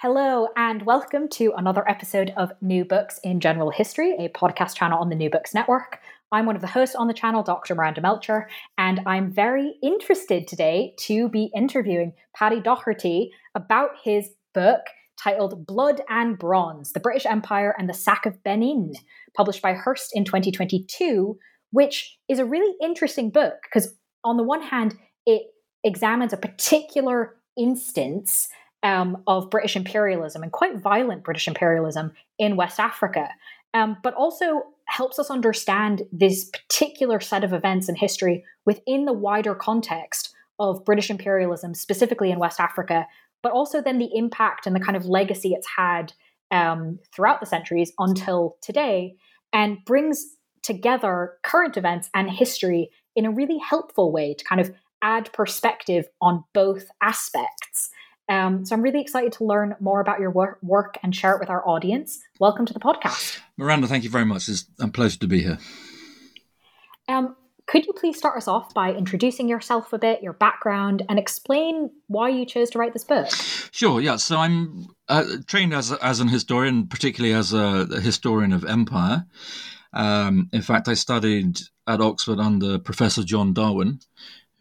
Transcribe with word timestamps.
Hello, 0.00 0.46
and 0.54 0.86
welcome 0.86 1.26
to 1.30 1.52
another 1.56 1.82
episode 1.90 2.32
of 2.36 2.52
New 2.60 2.84
Books 2.84 3.18
in 3.24 3.40
General 3.40 3.70
History, 3.70 4.14
a 4.16 4.28
podcast 4.28 4.76
channel 4.76 5.00
on 5.00 5.08
the 5.08 5.16
New 5.16 5.28
Books 5.28 5.54
Network. 5.54 5.98
I'm 6.30 6.46
one 6.46 6.54
of 6.54 6.60
the 6.60 6.68
hosts 6.68 6.94
on 6.94 7.08
the 7.08 7.12
channel, 7.12 7.42
Dr. 7.42 7.74
Miranda 7.74 8.00
Melcher, 8.00 8.48
and 8.78 9.00
I'm 9.06 9.32
very 9.32 9.74
interested 9.82 10.46
today 10.46 10.94
to 11.00 11.28
be 11.28 11.50
interviewing 11.52 12.12
Paddy 12.32 12.60
Docherty 12.60 13.30
about 13.56 13.90
his 14.04 14.30
book 14.54 14.82
titled 15.20 15.66
Blood 15.66 16.00
and 16.08 16.38
Bronze 16.38 16.92
The 16.92 17.00
British 17.00 17.26
Empire 17.26 17.74
and 17.76 17.88
the 17.88 17.92
Sack 17.92 18.24
of 18.24 18.40
Benin, 18.44 18.92
published 19.36 19.62
by 19.62 19.72
Hurst 19.72 20.12
in 20.14 20.24
2022, 20.24 21.36
which 21.72 22.16
is 22.28 22.38
a 22.38 22.44
really 22.44 22.72
interesting 22.80 23.30
book 23.30 23.54
because, 23.64 23.96
on 24.22 24.36
the 24.36 24.44
one 24.44 24.62
hand, 24.62 24.94
it 25.26 25.42
examines 25.82 26.32
a 26.32 26.36
particular 26.36 27.34
instance 27.56 28.48
um, 28.82 29.22
of 29.26 29.50
British 29.50 29.76
imperialism 29.76 30.42
and 30.42 30.52
quite 30.52 30.78
violent 30.78 31.24
British 31.24 31.48
imperialism 31.48 32.12
in 32.38 32.56
West 32.56 32.78
Africa, 32.78 33.28
um, 33.74 33.96
but 34.02 34.14
also 34.14 34.62
helps 34.86 35.18
us 35.18 35.30
understand 35.30 36.02
this 36.12 36.48
particular 36.50 37.20
set 37.20 37.44
of 37.44 37.52
events 37.52 37.88
in 37.88 37.94
history 37.94 38.44
within 38.64 39.04
the 39.04 39.12
wider 39.12 39.54
context 39.54 40.34
of 40.58 40.84
British 40.84 41.10
imperialism, 41.10 41.74
specifically 41.74 42.30
in 42.30 42.38
West 42.38 42.58
Africa, 42.58 43.06
but 43.42 43.52
also 43.52 43.80
then 43.80 43.98
the 43.98 44.10
impact 44.14 44.66
and 44.66 44.74
the 44.74 44.80
kind 44.80 44.96
of 44.96 45.06
legacy 45.06 45.52
it's 45.52 45.68
had 45.76 46.12
um, 46.50 46.98
throughout 47.14 47.40
the 47.40 47.46
centuries 47.46 47.92
until 47.98 48.56
today, 48.62 49.14
and 49.52 49.78
brings 49.84 50.36
together 50.62 51.34
current 51.44 51.76
events 51.76 52.10
and 52.14 52.30
history 52.30 52.90
in 53.14 53.26
a 53.26 53.30
really 53.30 53.58
helpful 53.58 54.12
way 54.12 54.34
to 54.34 54.44
kind 54.44 54.60
of 54.60 54.72
add 55.02 55.32
perspective 55.32 56.06
on 56.20 56.44
both 56.54 56.86
aspects. 57.02 57.90
Um, 58.28 58.64
so 58.66 58.74
I'm 58.74 58.82
really 58.82 59.00
excited 59.00 59.32
to 59.32 59.44
learn 59.44 59.74
more 59.80 60.00
about 60.00 60.20
your 60.20 60.30
wor- 60.30 60.58
work 60.62 60.98
and 61.02 61.14
share 61.14 61.34
it 61.34 61.40
with 61.40 61.48
our 61.48 61.66
audience. 61.66 62.20
Welcome 62.38 62.66
to 62.66 62.74
the 62.74 62.80
podcast. 62.80 63.40
Miranda, 63.56 63.86
thank 63.86 64.04
you 64.04 64.10
very 64.10 64.26
much. 64.26 64.48
It's 64.48 64.66
a 64.78 64.88
pleasure 64.88 65.18
to 65.20 65.26
be 65.26 65.42
here. 65.42 65.58
Um, 67.08 67.36
could 67.66 67.86
you 67.86 67.92
please 67.92 68.16
start 68.16 68.36
us 68.36 68.48
off 68.48 68.72
by 68.74 68.92
introducing 68.92 69.48
yourself 69.48 69.92
a 69.92 69.98
bit, 69.98 70.22
your 70.22 70.32
background, 70.32 71.02
and 71.08 71.18
explain 71.18 71.90
why 72.06 72.28
you 72.28 72.46
chose 72.46 72.70
to 72.70 72.78
write 72.78 72.92
this 72.92 73.04
book? 73.04 73.30
Sure, 73.30 74.00
yeah. 74.00 74.16
So 74.16 74.38
I'm 74.38 74.86
uh, 75.08 75.24
trained 75.46 75.74
as, 75.74 75.92
as 75.92 76.20
an 76.20 76.28
historian, 76.28 76.86
particularly 76.86 77.34
as 77.34 77.52
a, 77.52 77.86
a 77.90 78.00
historian 78.00 78.52
of 78.52 78.64
empire. 78.64 79.26
Um, 79.92 80.48
in 80.52 80.62
fact, 80.62 80.88
I 80.88 80.94
studied 80.94 81.60
at 81.86 82.00
Oxford 82.00 82.38
under 82.38 82.78
Professor 82.78 83.22
John 83.22 83.52
Darwin, 83.52 84.00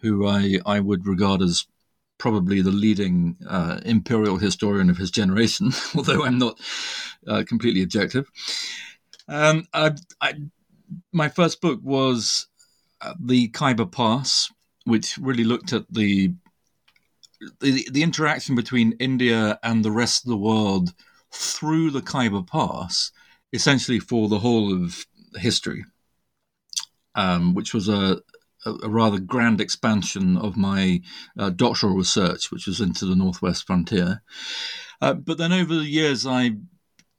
who 0.01 0.27
I, 0.27 0.59
I 0.65 0.79
would 0.79 1.05
regard 1.05 1.41
as 1.41 1.65
probably 2.17 2.61
the 2.61 2.71
leading 2.71 3.37
uh, 3.47 3.79
imperial 3.85 4.37
historian 4.37 4.89
of 4.89 4.97
his 4.97 5.11
generation, 5.11 5.71
although 5.95 6.23
I'm 6.23 6.37
not 6.37 6.59
uh, 7.27 7.43
completely 7.47 7.83
objective. 7.83 8.29
Um, 9.27 9.67
I, 9.73 9.91
I, 10.21 10.33
my 11.11 11.29
first 11.29 11.61
book 11.61 11.79
was 11.83 12.47
uh, 13.01 13.13
the 13.19 13.49
Khyber 13.49 13.85
Pass, 13.85 14.51
which 14.85 15.17
really 15.17 15.43
looked 15.43 15.73
at 15.73 15.85
the, 15.91 16.33
the 17.59 17.87
the 17.91 18.03
interaction 18.03 18.55
between 18.55 18.93
India 18.93 19.59
and 19.61 19.83
the 19.83 19.91
rest 19.91 20.25
of 20.25 20.29
the 20.29 20.37
world 20.37 20.93
through 21.31 21.91
the 21.91 22.01
Khyber 22.01 22.41
Pass, 22.41 23.11
essentially 23.53 23.99
for 23.99 24.27
the 24.27 24.39
whole 24.39 24.73
of 24.73 25.05
history, 25.35 25.85
um, 27.15 27.53
which 27.53 27.73
was 27.73 27.89
a 27.89 28.21
a, 28.65 28.89
rather 28.89 29.19
grand 29.19 29.61
expansion 29.61 30.37
of 30.37 30.57
my 30.57 31.01
uh, 31.37 31.49
doctoral 31.49 31.95
research, 31.95 32.51
which 32.51 32.67
was 32.67 32.81
into 32.81 33.05
the 33.05 33.15
Northwest 33.15 33.65
frontier. 33.65 34.21
Uh, 35.01 35.13
but 35.13 35.37
then 35.37 35.53
over 35.53 35.75
the 35.75 35.85
years, 35.85 36.25
I 36.25 36.51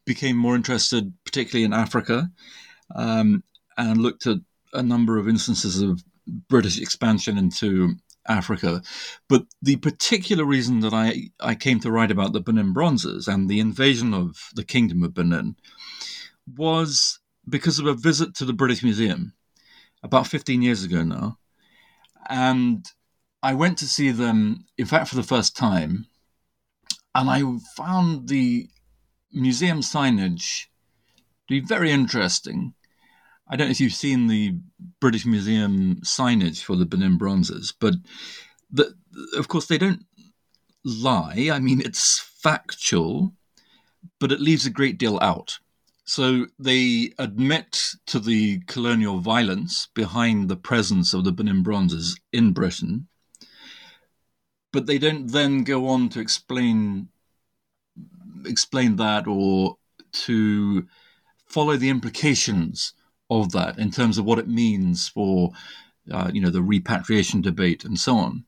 became 0.04 0.36
more 0.36 0.56
interested, 0.56 1.12
particularly 1.24 1.64
in 1.64 1.72
Africa, 1.72 2.30
um, 2.94 3.42
and 3.76 4.00
looked 4.00 4.26
at 4.26 4.38
a 4.72 4.82
number 4.82 5.18
of 5.18 5.28
instances 5.28 5.80
of 5.80 6.02
British 6.48 6.80
expansion 6.80 7.38
into 7.38 7.94
Africa. 8.26 8.82
But 9.28 9.44
the 9.62 9.76
particular 9.76 10.44
reason 10.44 10.80
that 10.80 10.92
I, 10.92 11.30
I 11.40 11.54
came 11.54 11.80
to 11.80 11.90
write 11.90 12.10
about 12.10 12.32
the 12.32 12.40
Benin 12.40 12.72
Bronzes 12.72 13.28
and 13.28 13.48
the 13.48 13.60
invasion 13.60 14.12
of 14.12 14.36
the 14.54 14.64
Kingdom 14.64 15.02
of 15.02 15.14
Benin 15.14 15.56
was 16.56 17.20
because 17.48 17.78
of 17.78 17.86
a 17.86 17.94
visit 17.94 18.34
to 18.36 18.44
the 18.44 18.52
British 18.52 18.82
Museum 18.82 19.32
about 20.02 20.26
15 20.26 20.62
years 20.62 20.84
ago 20.84 21.02
now. 21.02 21.38
And 22.28 22.86
I 23.42 23.54
went 23.54 23.78
to 23.78 23.86
see 23.86 24.10
them, 24.10 24.66
in 24.76 24.86
fact, 24.86 25.08
for 25.08 25.16
the 25.16 25.22
first 25.22 25.56
time. 25.56 26.06
And 27.14 27.30
I 27.30 27.42
found 27.76 28.28
the 28.28 28.68
museum 29.32 29.80
signage 29.80 30.66
to 31.48 31.60
be 31.60 31.60
very 31.60 31.90
interesting. 31.90 32.74
I 33.48 33.56
don't 33.56 33.68
know 33.68 33.72
if 33.72 33.80
you've 33.80 33.92
seen 33.92 34.26
the 34.26 34.58
British 35.00 35.24
Museum 35.24 35.96
signage 36.04 36.62
for 36.62 36.76
the 36.76 36.84
Benin 36.84 37.16
bronzes, 37.16 37.72
but 37.78 37.94
the, 38.70 38.94
of 39.36 39.48
course 39.48 39.66
they 39.66 39.78
don't 39.78 40.04
lie. 40.84 41.50
I 41.52 41.58
mean, 41.58 41.80
it's 41.80 42.20
factual, 42.20 43.32
but 44.20 44.32
it 44.32 44.40
leaves 44.40 44.66
a 44.66 44.70
great 44.70 44.98
deal 44.98 45.18
out. 45.22 45.58
So 46.08 46.46
they 46.58 47.12
admit 47.18 47.92
to 48.06 48.18
the 48.18 48.60
colonial 48.60 49.18
violence 49.18 49.88
behind 49.92 50.48
the 50.48 50.56
presence 50.56 51.12
of 51.12 51.24
the 51.24 51.32
Benin 51.32 51.62
bronzes 51.62 52.18
in 52.32 52.52
Britain, 52.52 53.08
but 54.72 54.86
they 54.86 54.96
don't 54.96 55.30
then 55.30 55.64
go 55.64 55.86
on 55.86 56.08
to 56.08 56.20
explain 56.20 57.10
explain 58.46 58.96
that 58.96 59.26
or 59.26 59.76
to 60.12 60.86
follow 61.44 61.76
the 61.76 61.90
implications 61.90 62.94
of 63.28 63.52
that 63.52 63.78
in 63.78 63.90
terms 63.90 64.16
of 64.16 64.24
what 64.24 64.38
it 64.38 64.48
means 64.48 65.10
for 65.10 65.50
uh, 66.10 66.30
you 66.32 66.40
know 66.40 66.50
the 66.50 66.62
repatriation 66.62 67.42
debate 67.42 67.84
and 67.84 67.98
so 67.98 68.16
on. 68.16 68.46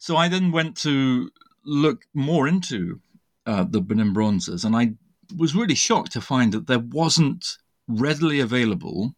So 0.00 0.16
I 0.16 0.26
then 0.26 0.50
went 0.50 0.76
to 0.78 1.30
look 1.64 2.06
more 2.12 2.48
into 2.48 3.00
uh, 3.46 3.66
the 3.70 3.80
Benin 3.80 4.12
bronzes, 4.12 4.64
and 4.64 4.74
I 4.74 4.94
was 5.36 5.54
really 5.54 5.74
shocked 5.74 6.12
to 6.12 6.20
find 6.20 6.52
that 6.52 6.66
there 6.66 6.78
wasn't 6.80 7.46
readily 7.88 8.40
available 8.40 9.14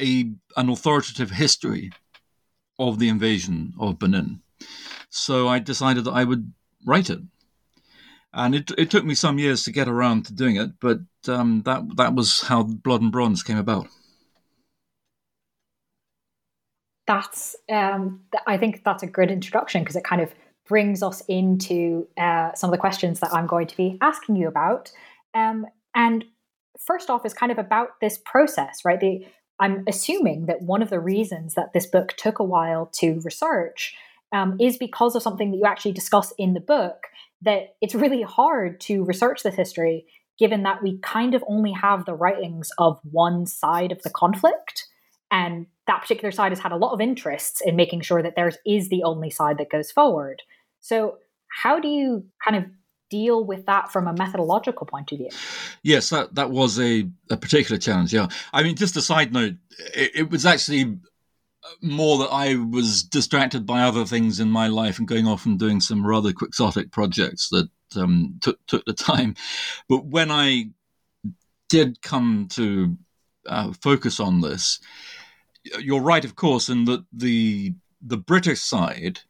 a 0.00 0.32
an 0.56 0.68
authoritative 0.68 1.30
history 1.32 1.92
of 2.78 2.98
the 2.98 3.08
invasion 3.08 3.74
of 3.80 3.98
Benin. 3.98 4.42
So 5.10 5.48
I 5.48 5.58
decided 5.60 6.04
that 6.04 6.12
I 6.12 6.24
would 6.24 6.52
write 6.86 7.10
it. 7.10 7.20
and 8.32 8.54
it 8.54 8.70
it 8.78 8.90
took 8.90 9.04
me 9.04 9.14
some 9.14 9.38
years 9.38 9.64
to 9.64 9.72
get 9.72 9.88
around 9.88 10.26
to 10.26 10.34
doing 10.34 10.56
it, 10.56 10.70
but 10.80 11.00
um, 11.28 11.62
that 11.64 11.82
that 11.96 12.14
was 12.14 12.42
how 12.42 12.62
Blood 12.62 13.02
and 13.02 13.12
Bronze 13.12 13.42
came 13.42 13.58
about. 13.58 13.88
That's 17.06 17.56
um, 17.70 18.20
I 18.46 18.58
think 18.58 18.84
that's 18.84 19.02
a 19.02 19.06
good 19.06 19.30
introduction 19.30 19.82
because 19.82 19.96
it 19.96 20.04
kind 20.04 20.20
of 20.22 20.32
brings 20.68 21.02
us 21.02 21.22
into 21.28 22.06
uh, 22.16 22.52
some 22.54 22.68
of 22.68 22.72
the 22.72 22.78
questions 22.78 23.20
that 23.20 23.32
I'm 23.32 23.46
going 23.46 23.66
to 23.66 23.76
be 23.76 23.98
asking 24.00 24.36
you 24.36 24.48
about. 24.48 24.92
Um, 25.34 25.66
and 25.94 26.24
first 26.78 27.10
off, 27.10 27.26
is 27.26 27.34
kind 27.34 27.50
of 27.50 27.58
about 27.58 28.00
this 28.00 28.18
process, 28.24 28.84
right? 28.84 29.00
The, 29.00 29.26
I'm 29.58 29.84
assuming 29.88 30.46
that 30.46 30.62
one 30.62 30.82
of 30.82 30.90
the 30.90 31.00
reasons 31.00 31.54
that 31.54 31.72
this 31.72 31.86
book 31.86 32.14
took 32.16 32.38
a 32.38 32.44
while 32.44 32.86
to 32.96 33.20
research 33.24 33.96
um, 34.32 34.56
is 34.60 34.76
because 34.76 35.16
of 35.16 35.22
something 35.22 35.50
that 35.50 35.56
you 35.56 35.64
actually 35.64 35.92
discuss 35.92 36.32
in 36.38 36.54
the 36.54 36.60
book. 36.60 37.04
That 37.42 37.76
it's 37.80 37.94
really 37.94 38.22
hard 38.22 38.80
to 38.82 39.04
research 39.04 39.42
this 39.42 39.54
history, 39.54 40.06
given 40.38 40.64
that 40.64 40.82
we 40.82 40.98
kind 40.98 41.34
of 41.34 41.44
only 41.48 41.72
have 41.72 42.04
the 42.04 42.14
writings 42.14 42.70
of 42.78 43.00
one 43.10 43.46
side 43.46 43.92
of 43.92 44.02
the 44.02 44.10
conflict. 44.10 44.86
And 45.30 45.66
that 45.86 46.02
particular 46.02 46.32
side 46.32 46.52
has 46.52 46.58
had 46.58 46.72
a 46.72 46.76
lot 46.76 46.92
of 46.92 47.00
interests 47.00 47.60
in 47.60 47.76
making 47.76 48.00
sure 48.00 48.22
that 48.22 48.34
theirs 48.34 48.56
is 48.66 48.88
the 48.88 49.02
only 49.04 49.30
side 49.30 49.58
that 49.58 49.70
goes 49.70 49.90
forward. 49.90 50.42
So, 50.88 51.18
how 51.48 51.78
do 51.78 51.88
you 51.88 52.24
kind 52.42 52.56
of 52.56 52.64
deal 53.10 53.44
with 53.44 53.66
that 53.66 53.92
from 53.92 54.06
a 54.06 54.14
methodological 54.14 54.86
point 54.86 55.12
of 55.12 55.18
view? 55.18 55.28
Yes, 55.82 56.08
that, 56.08 56.34
that 56.34 56.50
was 56.50 56.80
a, 56.80 57.06
a 57.30 57.36
particular 57.36 57.78
challenge. 57.78 58.14
Yeah. 58.14 58.28
I 58.54 58.62
mean, 58.62 58.74
just 58.74 58.96
a 58.96 59.02
side 59.02 59.30
note, 59.30 59.56
it, 59.94 60.12
it 60.14 60.30
was 60.30 60.46
actually 60.46 60.96
more 61.82 62.16
that 62.18 62.30
I 62.32 62.54
was 62.54 63.02
distracted 63.02 63.66
by 63.66 63.82
other 63.82 64.06
things 64.06 64.40
in 64.40 64.50
my 64.50 64.68
life 64.68 64.98
and 64.98 65.06
going 65.06 65.26
off 65.26 65.44
and 65.44 65.58
doing 65.58 65.82
some 65.82 66.06
rather 66.06 66.32
quixotic 66.32 66.90
projects 66.90 67.50
that 67.50 67.68
um, 67.94 68.38
took 68.40 68.64
took 68.66 68.86
the 68.86 68.94
time. 68.94 69.34
But 69.90 70.06
when 70.06 70.30
I 70.30 70.70
did 71.68 72.00
come 72.00 72.48
to 72.52 72.96
uh, 73.46 73.72
focus 73.82 74.20
on 74.20 74.40
this, 74.40 74.80
you're 75.80 76.00
right, 76.00 76.24
of 76.24 76.34
course, 76.34 76.70
in 76.70 76.86
that 76.86 77.04
the 77.12 77.74
the 78.00 78.16
British 78.16 78.60
side 78.60 79.20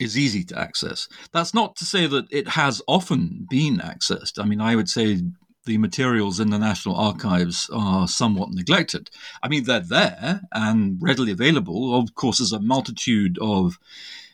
is 0.00 0.18
easy 0.18 0.44
to 0.44 0.58
access. 0.58 1.08
That's 1.32 1.54
not 1.54 1.76
to 1.76 1.84
say 1.84 2.06
that 2.06 2.26
it 2.30 2.48
has 2.48 2.82
often 2.88 3.46
been 3.48 3.78
accessed. 3.78 4.42
I 4.42 4.44
mean, 4.44 4.60
I 4.60 4.76
would 4.76 4.88
say 4.88 5.22
the 5.66 5.78
materials 5.78 6.40
in 6.40 6.50
the 6.50 6.58
National 6.58 6.96
Archives 6.96 7.70
are 7.72 8.06
somewhat 8.06 8.50
neglected. 8.50 9.10
I 9.42 9.48
mean, 9.48 9.64
they're 9.64 9.80
there 9.80 10.42
and 10.52 10.98
readily 11.00 11.32
available. 11.32 11.98
Of 11.98 12.14
course, 12.14 12.38
there's 12.38 12.52
a 12.52 12.60
multitude 12.60 13.38
of 13.40 13.78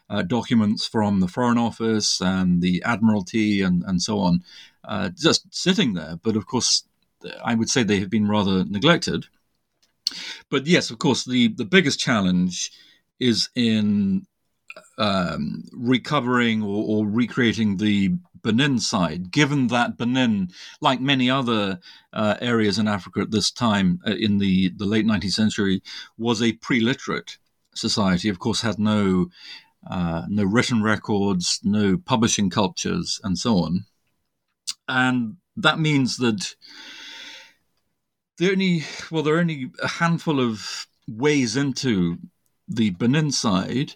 uh, 0.09 0.23
documents 0.23 0.87
from 0.87 1.21
the 1.21 1.29
Foreign 1.29 1.59
Office 1.59 2.21
and 2.21 2.61
the 2.61 2.83
Admiralty 2.85 3.63
and, 3.63 3.85
and 3.85 4.03
so 4.03 4.19
on, 4.19 4.43
uh, 4.85 5.11
just 5.11 5.55
sitting 5.55 5.95
there. 5.95 6.19
But 6.21 6.37
of 6.37 6.47
course, 6.47 6.85
I 7.45 7.55
would 7.55 7.69
say 7.69 7.83
they 7.83 8.01
have 8.01 8.11
been 8.11 8.27
rather 8.29 8.65
neglected. 8.65 9.27
But 10.51 10.67
yes, 10.67 10.91
of 10.91 10.99
course, 10.99 11.25
the, 11.25 11.49
the 11.49 11.65
biggest 11.65 12.01
challenge 12.01 12.73
is 13.21 13.51
in 13.55 14.27
um, 15.01 15.65
recovering 15.73 16.63
or, 16.63 16.85
or, 16.87 17.07
recreating 17.07 17.79
the 17.79 18.13
Benin 18.43 18.79
side, 18.79 19.31
given 19.31 19.69
that 19.69 19.97
Benin, 19.97 20.51
like 20.83 21.01
many 21.01 21.31
other 21.31 21.81
uh, 22.13 22.37
areas 22.43 22.79
in 22.79 22.87
Africa 22.87 23.21
at 23.21 23.31
this 23.31 23.51
time 23.51 24.01
uh, 24.07 24.11
in 24.13 24.37
the, 24.37 24.69
the 24.77 24.85
late 24.85 25.07
19th 25.07 25.33
century, 25.33 25.83
was 26.19 26.43
a 26.43 26.53
pre-literate 26.53 27.39
society. 27.75 28.29
Of 28.29 28.41
course, 28.41 28.61
had 28.61 28.79
no 28.79 29.31
uh, 29.89 30.27
no 30.29 30.45
written 30.45 30.83
records, 30.83 31.61
no 31.65 31.97
publishing 31.97 32.51
cultures, 32.51 33.19
and 33.25 33.39
so 33.39 33.57
on. 33.65 33.87
And 34.87 35.37
that 35.57 35.79
means 35.79 36.19
that 36.19 36.57
there 38.37 38.53
only 38.53 38.85
well, 39.11 39.23
there 39.23 39.37
are 39.37 39.41
only 39.41 39.71
a 39.83 39.89
handful 39.89 40.41
of 40.41 40.87
ways 41.09 41.57
into 41.57 42.19
the 42.69 42.91
Benin 42.91 43.33
side 43.33 43.95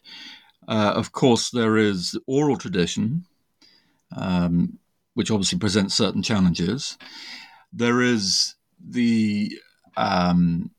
uh, 0.68 0.92
of 0.96 1.12
course, 1.12 1.50
there 1.50 1.76
is 1.76 2.18
oral 2.26 2.56
tradition, 2.56 3.24
um, 4.16 4.78
which 5.14 5.30
obviously 5.30 5.58
presents 5.58 5.94
certain 5.94 6.22
challenges. 6.22 6.96
There 7.72 8.00
is 8.00 8.54
the 8.80 9.58
um, 9.96 10.70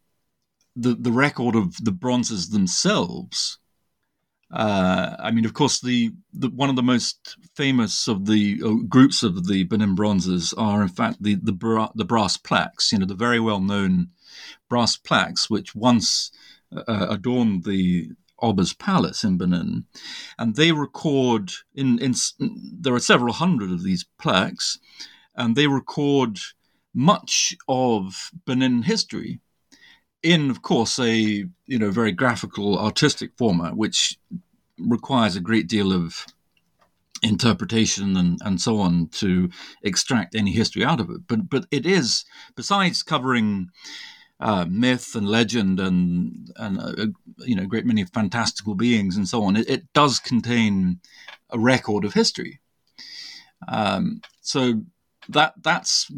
the 0.75 0.95
the 0.95 1.11
record 1.11 1.55
of 1.55 1.83
the 1.83 1.91
bronzes 1.91 2.49
themselves. 2.49 3.59
Uh, 4.51 5.15
I 5.19 5.31
mean, 5.31 5.43
of 5.43 5.53
course, 5.53 5.81
the, 5.81 6.11
the, 6.31 6.49
one 6.49 6.69
of 6.69 6.75
the 6.75 6.83
most 6.83 7.35
famous 7.55 8.07
of 8.07 8.25
the 8.27 8.61
uh, 8.63 8.73
groups 8.87 9.23
of 9.23 9.47
the 9.47 9.63
Benin 9.63 9.95
bronzes 9.95 10.53
are, 10.53 10.83
in 10.83 10.87
fact, 10.87 11.21
the 11.21 11.35
the, 11.35 11.51
bra- 11.51 11.91
the 11.95 12.05
brass 12.05 12.37
plaques. 12.37 12.91
You 12.91 12.99
know, 12.99 13.05
the 13.05 13.15
very 13.15 13.39
well 13.39 13.59
known 13.59 14.09
brass 14.69 14.97
plaques, 14.97 15.49
which 15.49 15.75
once 15.75 16.31
uh, 16.75 17.07
adorned 17.09 17.63
the 17.63 18.11
Oba's 18.41 18.73
palace 18.73 19.23
in 19.23 19.37
Benin, 19.37 19.85
and 20.37 20.55
they 20.55 20.71
record 20.71 21.51
in, 21.73 21.99
in 21.99 22.13
there 22.39 22.93
are 22.93 22.99
several 22.99 23.33
hundred 23.33 23.71
of 23.71 23.83
these 23.83 24.05
plaques, 24.19 24.77
and 25.35 25.55
they 25.55 25.67
record 25.67 26.39
much 26.93 27.55
of 27.67 28.31
Benin 28.45 28.83
history 28.83 29.39
in, 30.25 30.49
of 30.49 30.63
course, 30.63 30.97
a 30.97 31.13
you 31.13 31.79
know 31.79 31.91
very 31.91 32.11
graphical, 32.11 32.79
artistic 32.79 33.31
format, 33.37 33.77
which 33.77 34.17
requires 34.79 35.35
a 35.35 35.39
great 35.41 35.67
deal 35.67 35.93
of 35.93 36.25
interpretation 37.21 38.17
and, 38.17 38.39
and 38.43 38.59
so 38.59 38.79
on 38.79 39.07
to 39.07 39.49
extract 39.83 40.35
any 40.35 40.51
history 40.51 40.83
out 40.83 40.99
of 40.99 41.11
it. 41.11 41.27
But 41.27 41.47
but 41.49 41.67
it 41.69 41.85
is 41.85 42.25
besides 42.55 43.03
covering 43.03 43.69
uh, 44.39 44.65
myth 44.69 45.15
and 45.15 45.27
legend 45.27 45.79
and 45.79 46.51
and 46.57 46.79
uh, 46.79 47.05
you 47.45 47.55
know 47.55 47.63
a 47.63 47.67
great 47.67 47.85
many 47.85 48.03
fantastical 48.03 48.75
beings 48.75 49.15
and 49.15 49.27
so 49.27 49.43
on. 49.43 49.55
It, 49.55 49.69
it 49.69 49.93
does 49.93 50.19
contain 50.19 50.99
a 51.49 51.59
record 51.59 52.03
of 52.03 52.13
history. 52.13 52.59
Um, 53.67 54.21
so 54.41 54.81
that 55.29 55.53
that's 55.63 56.09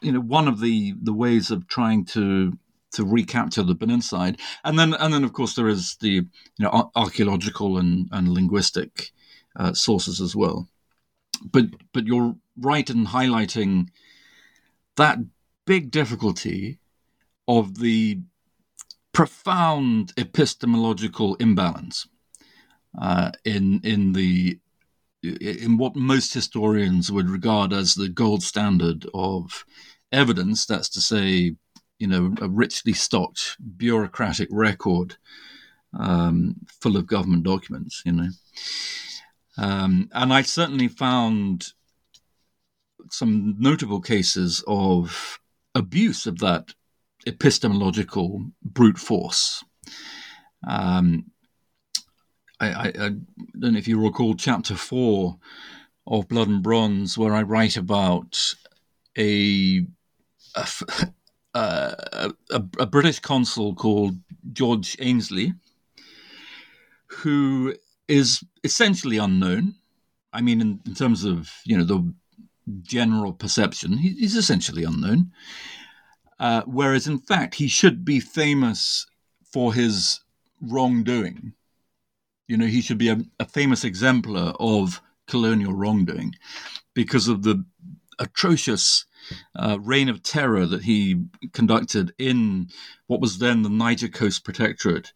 you 0.00 0.12
know 0.12 0.20
one 0.20 0.48
of 0.48 0.60
the 0.60 0.94
the 1.02 1.12
ways 1.12 1.50
of 1.50 1.66
trying 1.68 2.04
to 2.06 2.56
to 2.92 3.04
recapture 3.04 3.62
the 3.62 3.74
Benin 3.74 4.02
side, 4.02 4.40
and 4.64 4.78
then 4.78 4.94
and 4.94 5.12
then 5.12 5.24
of 5.24 5.32
course 5.32 5.54
there 5.54 5.68
is 5.68 5.96
the 6.00 6.08
you 6.10 6.24
know 6.58 6.90
archaeological 6.94 7.78
and 7.78 8.08
and 8.12 8.28
linguistic 8.28 9.10
uh, 9.56 9.72
sources 9.72 10.20
as 10.20 10.36
well. 10.36 10.68
But 11.50 11.66
but 11.92 12.06
you're 12.06 12.36
right 12.56 12.88
in 12.88 13.06
highlighting 13.06 13.88
that 14.96 15.18
big 15.66 15.90
difficulty 15.90 16.79
of 17.50 17.80
the 17.80 18.20
profound 19.12 20.12
epistemological 20.16 21.34
imbalance 21.36 22.06
uh, 23.00 23.32
in 23.44 23.80
in 23.82 24.12
the 24.12 24.58
in 25.22 25.76
what 25.76 25.96
most 25.96 26.32
historians 26.32 27.10
would 27.10 27.28
regard 27.28 27.72
as 27.72 27.94
the 27.94 28.08
gold 28.08 28.42
standard 28.42 29.04
of 29.12 29.64
evidence. 30.12 30.64
That's 30.64 30.88
to 30.90 31.00
say, 31.00 31.56
you 31.98 32.06
know, 32.06 32.34
a 32.40 32.48
richly 32.48 32.92
stocked 32.92 33.56
bureaucratic 33.76 34.48
record 34.52 35.16
um, 35.98 36.54
full 36.80 36.96
of 36.96 37.06
government 37.06 37.42
documents. 37.42 38.02
You 38.06 38.12
know, 38.12 38.28
um, 39.58 40.08
and 40.12 40.32
I 40.32 40.42
certainly 40.42 40.88
found 40.88 41.72
some 43.10 43.56
notable 43.58 44.00
cases 44.00 44.62
of 44.68 45.40
abuse 45.74 46.26
of 46.26 46.38
that 46.38 46.74
epistemological 47.26 48.44
brute 48.62 48.98
force. 48.98 49.64
Um, 50.66 51.26
I, 52.60 52.68
I, 52.68 52.86
I, 52.86 53.10
don't 53.58 53.72
know 53.72 53.78
if 53.78 53.88
you 53.88 54.02
recall 54.02 54.34
chapter 54.34 54.74
four 54.74 55.38
of 56.06 56.28
Blood 56.28 56.48
and 56.48 56.62
Bronze, 56.62 57.16
where 57.16 57.34
I 57.34 57.42
write 57.42 57.76
about 57.76 58.38
a 59.16 59.86
a, 60.54 60.66
a, 61.54 62.32
a 62.50 62.86
British 62.86 63.20
consul 63.20 63.74
called 63.74 64.16
George 64.52 64.96
Ainslie, 65.00 65.54
who 67.06 67.74
is 68.08 68.42
essentially 68.64 69.18
unknown. 69.18 69.74
I 70.32 70.42
mean, 70.42 70.60
in, 70.60 70.80
in 70.86 70.94
terms 70.94 71.24
of 71.24 71.50
you 71.64 71.76
know 71.78 71.84
the 71.84 72.12
general 72.82 73.32
perception, 73.32 73.96
he, 73.96 74.10
he's 74.10 74.36
essentially 74.36 74.84
unknown. 74.84 75.32
Uh, 76.40 76.62
whereas 76.66 77.06
in 77.06 77.18
fact, 77.18 77.56
he 77.56 77.68
should 77.68 78.04
be 78.04 78.18
famous 78.18 79.06
for 79.52 79.74
his 79.74 80.20
wrongdoing. 80.60 81.52
You 82.48 82.56
know, 82.56 82.66
he 82.66 82.80
should 82.80 82.98
be 82.98 83.10
a, 83.10 83.18
a 83.38 83.44
famous 83.44 83.84
exemplar 83.84 84.54
of 84.58 85.02
colonial 85.28 85.74
wrongdoing 85.74 86.34
because 86.94 87.28
of 87.28 87.42
the 87.42 87.64
atrocious 88.18 89.04
uh, 89.54 89.78
reign 89.80 90.08
of 90.08 90.22
terror 90.22 90.66
that 90.66 90.82
he 90.82 91.24
conducted 91.52 92.12
in 92.18 92.68
what 93.06 93.20
was 93.20 93.38
then 93.38 93.62
the 93.62 93.68
Niger 93.68 94.08
Coast 94.08 94.42
Protectorate 94.42 95.12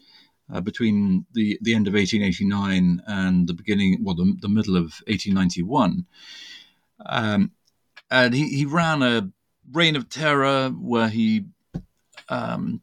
uh, 0.53 0.61
between 0.61 1.25
the, 1.33 1.59
the 1.63 1.75
end 1.75 1.89
of 1.89 1.95
1889 1.95 3.03
and 3.07 3.49
the 3.49 3.55
beginning, 3.55 3.99
well, 4.03 4.15
the, 4.15 4.37
the 4.41 4.49
middle 4.49 4.77
of 4.77 4.93
1891. 5.07 6.05
Um, 7.07 7.51
and 8.11 8.35
he, 8.35 8.49
he 8.49 8.67
ran 8.67 9.03
a 9.03 9.31
reign 9.73 9.97
of 9.97 10.09
terror 10.09 10.69
where 10.71 11.09
he 11.09 11.47
um, 12.29 12.81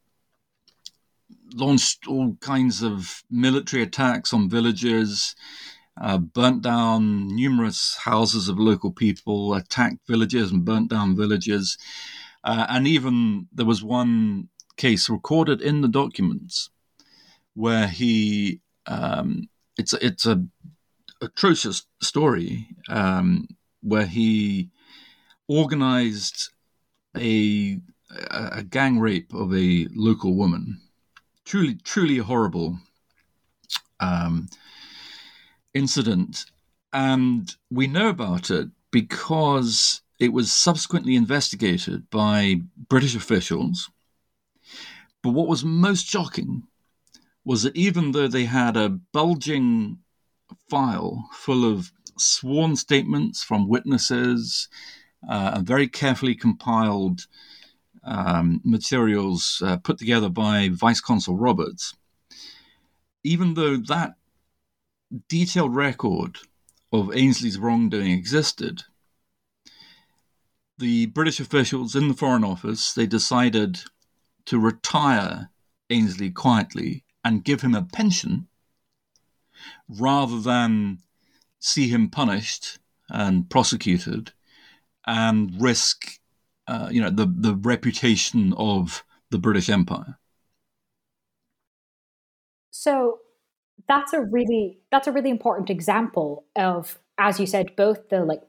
launched 1.53 2.07
all 2.07 2.35
kinds 2.41 2.81
of 2.81 3.23
military 3.29 3.83
attacks 3.83 4.33
on 4.33 4.50
villages, 4.50 5.35
uh, 6.00 6.17
burnt 6.17 6.61
down 6.61 7.27
numerous 7.27 7.97
houses 8.03 8.50
of 8.50 8.59
local 8.59 8.91
people, 8.91 9.53
attacked 9.53 10.07
villages 10.07 10.51
and 10.51 10.65
burnt 10.65 10.89
down 10.89 11.15
villages. 11.15 11.77
Uh, 12.43 12.65
and 12.69 12.88
even 12.88 13.47
there 13.53 13.65
was 13.65 13.83
one 13.83 14.50
case 14.77 15.09
recorded 15.09 15.61
in 15.61 15.81
the 15.81 15.88
documents 15.88 16.69
where 17.53 17.88
he, 17.88 18.61
um, 18.88 19.47
it's, 19.77 19.93
it's 19.93 20.25
a 20.25 20.43
atrocious 21.21 21.85
story 22.01 22.67
um, 22.89 23.47
where 23.81 24.07
he 24.07 24.69
organized 25.47 26.50
a, 27.17 27.79
a 28.29 28.63
gang 28.63 28.99
rape 28.99 29.33
of 29.33 29.53
a 29.53 29.87
local 29.93 30.35
woman 30.35 30.79
truly, 31.51 31.75
truly 31.83 32.17
horrible 32.17 32.79
um, 33.99 34.47
incident. 35.73 36.45
And 36.93 37.53
we 37.69 37.87
know 37.87 38.09
about 38.09 38.49
it 38.49 38.69
because 38.91 40.01
it 40.19 40.33
was 40.33 40.51
subsequently 40.51 41.15
investigated 41.15 42.09
by 42.09 42.61
British 42.89 43.15
officials. 43.15 43.89
But 45.23 45.31
what 45.31 45.47
was 45.47 45.63
most 45.63 46.05
shocking 46.05 46.63
was 47.43 47.63
that 47.63 47.75
even 47.75 48.11
though 48.11 48.27
they 48.27 48.45
had 48.45 48.77
a 48.77 48.89
bulging 48.89 49.99
file 50.69 51.27
full 51.33 51.65
of 51.65 51.91
sworn 52.17 52.75
statements 52.75 53.43
from 53.43 53.67
witnesses 53.67 54.67
uh, 55.27 55.61
very 55.63 55.87
carefully 55.87 56.35
compiled 56.35 57.27
um, 58.03 58.61
materials 58.63 59.61
uh, 59.63 59.77
put 59.77 59.97
together 59.97 60.29
by 60.29 60.69
Vice 60.69 61.01
Consul 61.01 61.37
Roberts, 61.37 61.93
even 63.23 63.53
though 63.53 63.77
that 63.77 64.15
detailed 65.27 65.75
record 65.75 66.39
of 66.91 67.15
Ainsley's 67.15 67.59
wrongdoing 67.59 68.11
existed, 68.11 68.83
the 70.77 71.05
British 71.07 71.39
officials 71.39 71.95
in 71.95 72.07
the 72.07 72.13
Foreign 72.13 72.43
Office 72.43 72.93
they 72.93 73.05
decided 73.05 73.81
to 74.45 74.59
retire 74.59 75.51
Ainsley 75.89 76.31
quietly 76.31 77.03
and 77.23 77.43
give 77.43 77.61
him 77.61 77.75
a 77.75 77.83
pension 77.83 78.47
rather 79.87 80.39
than 80.39 80.97
see 81.59 81.87
him 81.87 82.09
punished 82.09 82.79
and 83.09 83.49
prosecuted 83.49 84.31
and 85.05 85.60
risk 85.62 86.20
uh, 86.67 86.89
you 86.91 87.01
know 87.01 87.10
the 87.10 87.25
the 87.25 87.55
reputation 87.55 88.53
of 88.53 89.03
the 89.29 89.38
British 89.38 89.70
Empire. 89.70 90.17
So 92.72 93.20
that's 93.88 94.13
a 94.13 94.22
really 94.22 94.79
that's 94.91 95.08
a 95.08 95.12
really 95.12 95.29
important 95.29 95.70
example 95.70 96.46
of, 96.55 96.98
as 97.17 97.39
you 97.39 97.46
said, 97.46 97.75
both 97.75 98.10
the 98.10 98.24
like 98.24 98.41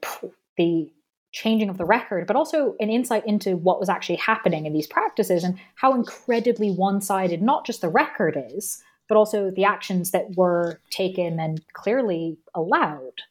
the 0.56 0.92
changing 1.32 1.70
of 1.70 1.78
the 1.78 1.84
record, 1.84 2.26
but 2.26 2.36
also 2.36 2.74
an 2.78 2.90
insight 2.90 3.26
into 3.26 3.56
what 3.56 3.80
was 3.80 3.88
actually 3.88 4.16
happening 4.16 4.66
in 4.66 4.72
these 4.72 4.86
practices 4.86 5.42
and 5.42 5.58
how 5.76 5.94
incredibly 5.94 6.70
one-sided 6.70 7.40
not 7.40 7.64
just 7.64 7.80
the 7.80 7.88
record 7.88 8.36
is, 8.52 8.82
but 9.08 9.16
also 9.16 9.50
the 9.50 9.64
actions 9.64 10.10
that 10.10 10.36
were 10.36 10.78
taken 10.90 11.40
and 11.40 11.62
clearly 11.72 12.36
allowed. 12.54 13.22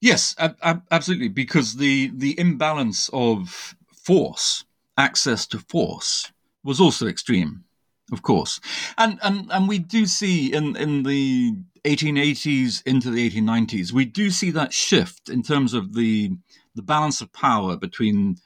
Yes, 0.00 0.34
ab- 0.38 0.84
absolutely, 0.90 1.28
because 1.28 1.76
the 1.76 2.10
the 2.14 2.38
imbalance 2.38 3.10
of 3.12 3.74
force, 3.92 4.64
access 4.96 5.46
to 5.48 5.58
force, 5.58 6.30
was 6.62 6.80
also 6.80 7.06
extreme, 7.08 7.64
of 8.12 8.22
course. 8.22 8.60
And 8.96 9.18
and 9.22 9.50
and 9.50 9.68
we 9.68 9.78
do 9.80 10.06
see 10.06 10.52
in 10.52 10.76
in 10.76 11.02
the 11.02 11.56
1880s 11.84 12.82
into 12.86 13.10
the 13.10 13.28
1890s, 13.28 13.92
we 13.92 14.04
do 14.04 14.30
see 14.30 14.50
that 14.52 14.72
shift 14.72 15.28
in 15.28 15.42
terms 15.42 15.74
of 15.74 15.94
the 15.94 16.30
the 16.76 16.82
balance 16.82 17.20
of 17.20 17.32
power 17.32 17.76
between 17.76 18.36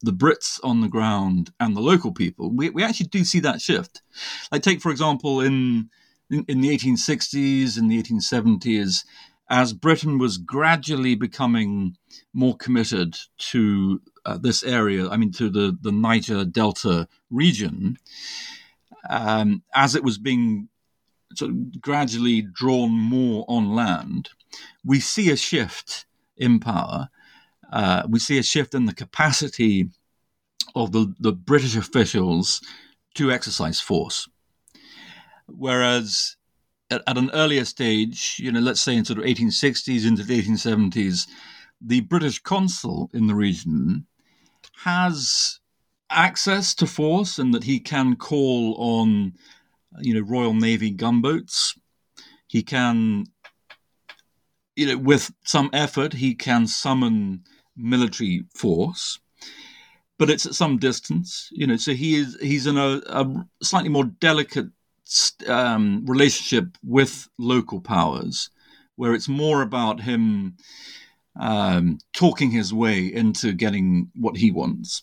the 0.00 0.12
Brits 0.12 0.58
on 0.64 0.80
the 0.80 0.88
ground 0.88 1.52
and 1.60 1.76
the 1.76 1.80
local 1.80 2.12
people. 2.12 2.50
We 2.50 2.70
we 2.70 2.82
actually 2.82 3.08
do 3.08 3.22
see 3.24 3.40
that 3.40 3.60
shift. 3.60 4.00
Like 4.50 4.62
take 4.62 4.80
for 4.80 4.90
example 4.90 5.42
in 5.42 5.90
in, 6.30 6.44
in 6.48 6.60
the 6.62 6.70
1860s 6.70 7.76
and 7.76 7.90
the 7.90 7.98
1870s 8.02 9.04
as 9.52 9.74
Britain 9.74 10.16
was 10.16 10.38
gradually 10.38 11.14
becoming 11.14 11.94
more 12.32 12.56
committed 12.56 13.18
to 13.36 14.00
uh, 14.24 14.38
this 14.38 14.62
area, 14.62 15.10
I 15.10 15.18
mean, 15.18 15.30
to 15.32 15.50
the, 15.50 15.76
the 15.78 15.92
Niger 15.92 16.46
Delta 16.46 17.06
region, 17.30 17.98
um, 19.10 19.62
as 19.74 19.94
it 19.94 20.02
was 20.02 20.16
being 20.16 20.70
sort 21.34 21.50
of 21.50 21.82
gradually 21.82 22.40
drawn 22.40 22.92
more 22.92 23.44
on 23.46 23.74
land, 23.74 24.30
we 24.82 25.00
see 25.00 25.30
a 25.30 25.36
shift 25.36 26.06
in 26.34 26.58
power. 26.58 27.10
Uh, 27.70 28.04
we 28.08 28.18
see 28.20 28.38
a 28.38 28.42
shift 28.42 28.74
in 28.74 28.86
the 28.86 28.94
capacity 28.94 29.90
of 30.74 30.92
the, 30.92 31.14
the 31.20 31.32
British 31.32 31.76
officials 31.76 32.62
to 33.16 33.30
exercise 33.30 33.80
force. 33.80 34.26
Whereas 35.46 36.36
at, 36.92 37.02
at, 37.06 37.18
an 37.18 37.30
earlier 37.32 37.64
stage, 37.64 38.36
you 38.38 38.52
know, 38.52 38.60
let's 38.60 38.80
say 38.80 38.94
in 38.94 39.04
sort 39.04 39.18
of 39.18 39.24
1860s 39.24 40.06
into 40.06 40.22
the 40.22 40.40
1870s, 40.40 41.26
the 41.80 42.00
British 42.00 42.38
consul 42.38 43.10
in 43.12 43.26
the 43.26 43.34
region 43.34 44.06
has 44.84 45.60
access 46.10 46.74
to 46.74 46.86
force 46.86 47.38
and 47.38 47.54
that 47.54 47.64
he 47.64 47.80
can 47.80 48.16
call 48.16 48.74
on, 48.78 49.32
you 50.00 50.14
know, 50.14 50.20
Royal 50.20 50.54
Navy 50.54 50.90
gunboats. 50.90 51.74
He 52.46 52.62
can, 52.62 53.24
you 54.76 54.86
know, 54.86 54.98
with 54.98 55.32
some 55.44 55.70
effort, 55.72 56.12
he 56.12 56.34
can 56.34 56.66
summon 56.66 57.44
military 57.76 58.44
force, 58.54 59.18
but 60.18 60.30
it's 60.30 60.46
at 60.46 60.54
some 60.54 60.76
distance, 60.76 61.48
you 61.52 61.66
know. 61.66 61.76
So 61.76 61.92
he 61.92 62.16
is 62.16 62.36
he's 62.40 62.66
in 62.66 62.76
a, 62.76 63.00
a 63.06 63.46
slightly 63.62 63.88
more 63.88 64.04
delicate 64.04 64.66
um, 65.46 66.04
relationship 66.06 66.76
with 66.82 67.28
local 67.38 67.80
powers, 67.80 68.50
where 68.96 69.14
it's 69.14 69.28
more 69.28 69.62
about 69.62 70.00
him 70.00 70.56
um, 71.38 71.98
talking 72.12 72.50
his 72.50 72.74
way 72.74 73.06
into 73.06 73.52
getting 73.52 74.10
what 74.14 74.36
he 74.36 74.50
wants. 74.50 75.02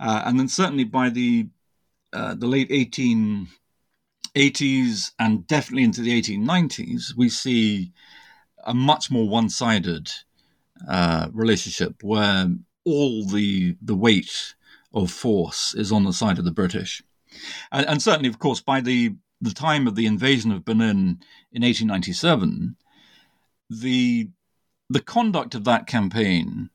Uh, 0.00 0.22
and 0.24 0.38
then 0.38 0.48
certainly 0.48 0.84
by 0.84 1.08
the 1.08 1.48
uh, 2.12 2.34
the 2.34 2.46
late 2.46 2.70
1880s 2.70 5.12
and 5.18 5.46
definitely 5.46 5.82
into 5.82 6.00
the 6.00 6.22
1890s, 6.22 7.16
we 7.16 7.28
see 7.28 7.92
a 8.64 8.72
much 8.72 9.10
more 9.10 9.28
one-sided 9.28 10.10
uh, 10.88 11.28
relationship 11.32 12.02
where 12.02 12.48
all 12.84 13.26
the 13.26 13.76
the 13.82 13.96
weight 13.96 14.54
of 14.92 15.10
force 15.10 15.74
is 15.74 15.90
on 15.90 16.04
the 16.04 16.12
side 16.12 16.38
of 16.38 16.44
the 16.44 16.52
British, 16.52 17.02
and, 17.72 17.86
and 17.86 18.02
certainly, 18.02 18.28
of 18.28 18.38
course, 18.38 18.60
by 18.60 18.80
the 18.80 19.14
the 19.40 19.52
time 19.52 19.86
of 19.86 19.94
the 19.94 20.06
invasion 20.06 20.50
of 20.52 20.64
Benin 20.64 21.20
in 21.52 21.62
1897, 21.62 22.76
the 23.68 24.28
the 24.90 25.00
conduct 25.00 25.54
of 25.54 25.64
that 25.64 25.86
campaign 25.86 26.70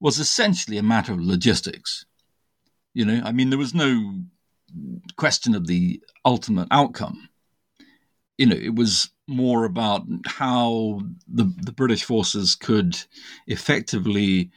was 0.00 0.18
essentially 0.18 0.78
a 0.78 0.82
matter 0.82 1.12
of 1.12 1.20
logistics. 1.20 2.04
You 2.94 3.04
know, 3.04 3.20
I 3.24 3.32
mean, 3.32 3.50
there 3.50 3.58
was 3.58 3.74
no 3.74 4.22
question 5.16 5.54
of 5.54 5.66
the 5.66 6.00
ultimate 6.24 6.68
outcome. 6.70 7.28
You 8.38 8.46
know, 8.46 8.56
it 8.56 8.74
was 8.74 9.10
more 9.28 9.64
about 9.64 10.02
how 10.26 11.00
the, 11.26 11.52
the 11.62 11.72
British 11.72 12.04
forces 12.04 12.54
could 12.54 12.96
effectively 13.46 14.50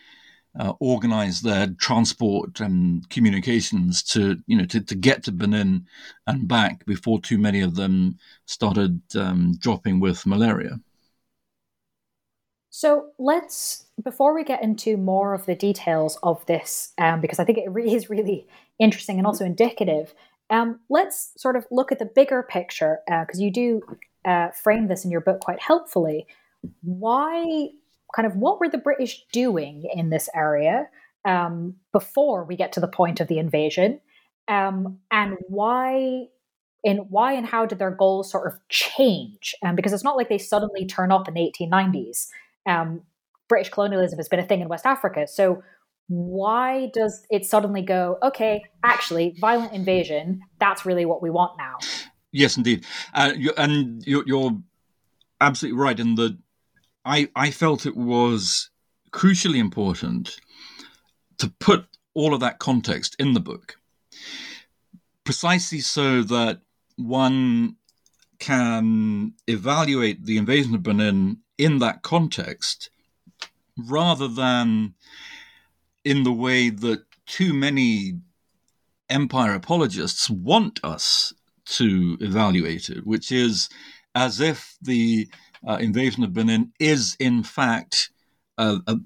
uh, 0.58 0.74
organize 0.80 1.42
their 1.42 1.68
transport 1.80 2.60
and 2.60 3.08
communications 3.10 4.02
to, 4.04 4.38
you 4.48 4.58
know, 4.58 4.66
to, 4.66 4.80
to 4.82 4.96
get 4.96 5.24
to 5.24 5.32
Benin 5.32 5.86
and 6.26 6.48
back 6.48 6.86
before 6.86 7.20
too 7.20 7.38
many 7.38 7.62
of 7.62 7.76
them 7.76 8.18
started 8.46 9.02
um, 9.16 9.56
dropping 9.60 10.00
with 10.00 10.26
malaria. 10.26 10.80
So 12.72 13.08
let's, 13.18 13.88
before 14.04 14.34
we 14.34 14.44
get 14.44 14.64
into 14.64 14.96
more 14.96 15.34
of 15.34 15.46
the 15.46 15.56
details 15.56 16.18
of 16.24 16.46
this, 16.46 16.94
um, 16.98 17.20
because 17.20 17.40
I 17.40 17.44
think 17.44 17.58
it 17.58 17.70
really 17.72 17.94
is 17.94 18.10
really 18.10 18.48
interesting 18.78 19.18
and 19.18 19.28
also 19.28 19.44
indicative, 19.44 20.14
um, 20.50 20.80
let's 20.90 21.32
sort 21.36 21.56
of 21.56 21.66
look 21.72 21.92
at 21.92 22.00
the 22.00 22.06
bigger 22.06 22.42
picture, 22.42 23.00
because 23.06 23.40
uh, 23.40 23.44
you 23.44 23.52
do 23.52 23.82
uh, 24.26 24.50
frame 24.50 24.88
this 24.88 25.04
in 25.04 25.12
your 25.12 25.22
book 25.22 25.42
quite 25.42 25.62
helpfully. 25.62 26.26
Why, 26.82 27.70
kind 28.16 28.26
of, 28.26 28.36
what 28.36 28.60
were 28.60 28.70
the 28.70 28.78
British 28.78 29.26
doing 29.32 29.90
in 29.94 30.10
this 30.10 30.30
area 30.34 30.88
um, 31.26 31.76
before 31.92 32.46
we 32.46 32.56
get 32.56 32.74
to 32.74 32.80
the 32.80 32.88
point 32.88 33.20
of 33.20 33.28
the 33.28 33.40
invasion? 33.40 34.00
Um, 34.48 35.00
and 35.12 35.38
why 35.48 36.26
in 36.84 36.98
why 37.10 37.34
and 37.34 37.46
how 37.46 37.66
did 37.66 37.78
their 37.78 37.92
goals 37.92 38.32
sort 38.32 38.52
of 38.52 38.60
change? 38.70 39.54
Um, 39.64 39.76
because 39.76 39.94
it's 39.94 40.04
not 40.04 40.16
like 40.16 40.30
they 40.30 40.38
suddenly 40.38 40.86
turn 40.86 41.12
up 41.12 41.28
in 41.28 41.34
the 41.34 41.52
1890s. 41.60 42.28
Um, 42.66 43.02
British 43.48 43.70
colonialism 43.70 44.18
has 44.18 44.30
been 44.30 44.40
a 44.40 44.46
thing 44.46 44.62
in 44.62 44.70
West 44.70 44.86
Africa. 44.86 45.28
So 45.28 45.62
why 46.08 46.90
does 46.94 47.26
it 47.30 47.46
suddenly 47.46 47.82
go, 47.82 48.18
okay, 48.24 48.64
actually, 48.84 49.36
violent 49.40 49.74
invasion, 49.74 50.42
that's 50.60 50.86
really 50.86 51.06
what 51.06 51.22
we 51.22 51.30
want 51.30 51.58
now? 51.58 51.78
Yes, 52.32 52.58
indeed. 52.58 52.86
Uh, 53.14 53.34
you, 53.36 53.52
and 53.58 54.06
you're, 54.06 54.24
you're, 54.26 54.58
absolutely 55.42 55.80
right 55.80 55.98
in 56.00 56.16
that 56.16 56.38
I, 57.10 57.28
I 57.36 57.50
felt 57.50 57.88
it 57.88 57.98
was 57.98 58.70
crucially 59.12 59.58
important 59.58 60.40
to 61.40 61.50
put 61.60 61.88
all 62.14 62.36
of 62.36 62.40
that 62.42 62.60
context 62.60 63.16
in 63.18 63.34
the 63.34 63.40
book, 63.40 63.78
precisely 65.24 65.80
so 65.80 66.22
that 66.22 66.62
one 66.98 67.78
can 68.38 69.34
evaluate 69.48 70.24
the 70.24 70.38
invasion 70.38 70.76
of 70.76 70.84
Benin 70.84 71.40
in 71.58 71.80
that 71.80 72.04
context 72.04 72.92
rather 73.76 74.28
than 74.28 74.94
in 76.06 76.22
the 76.24 76.32
way 76.32 76.70
that 76.70 77.04
too 77.26 77.54
many 77.54 78.20
empire 79.10 79.56
apologists 79.56 80.30
want 80.30 80.80
us 80.84 81.34
to 81.66 82.18
evaluate 82.22 82.90
it, 82.90 83.08
which 83.08 83.32
is 83.32 83.68
as 84.14 84.40
if 84.40 84.78
the 84.82 85.28
uh, 85.68 85.78
invasion 85.80 86.24
of 86.24 86.34
Benin 86.34 86.74
is, 86.80 87.16
in 87.20 87.44
fact, 87.44 88.10
a, 88.58 88.80
a 88.88 88.98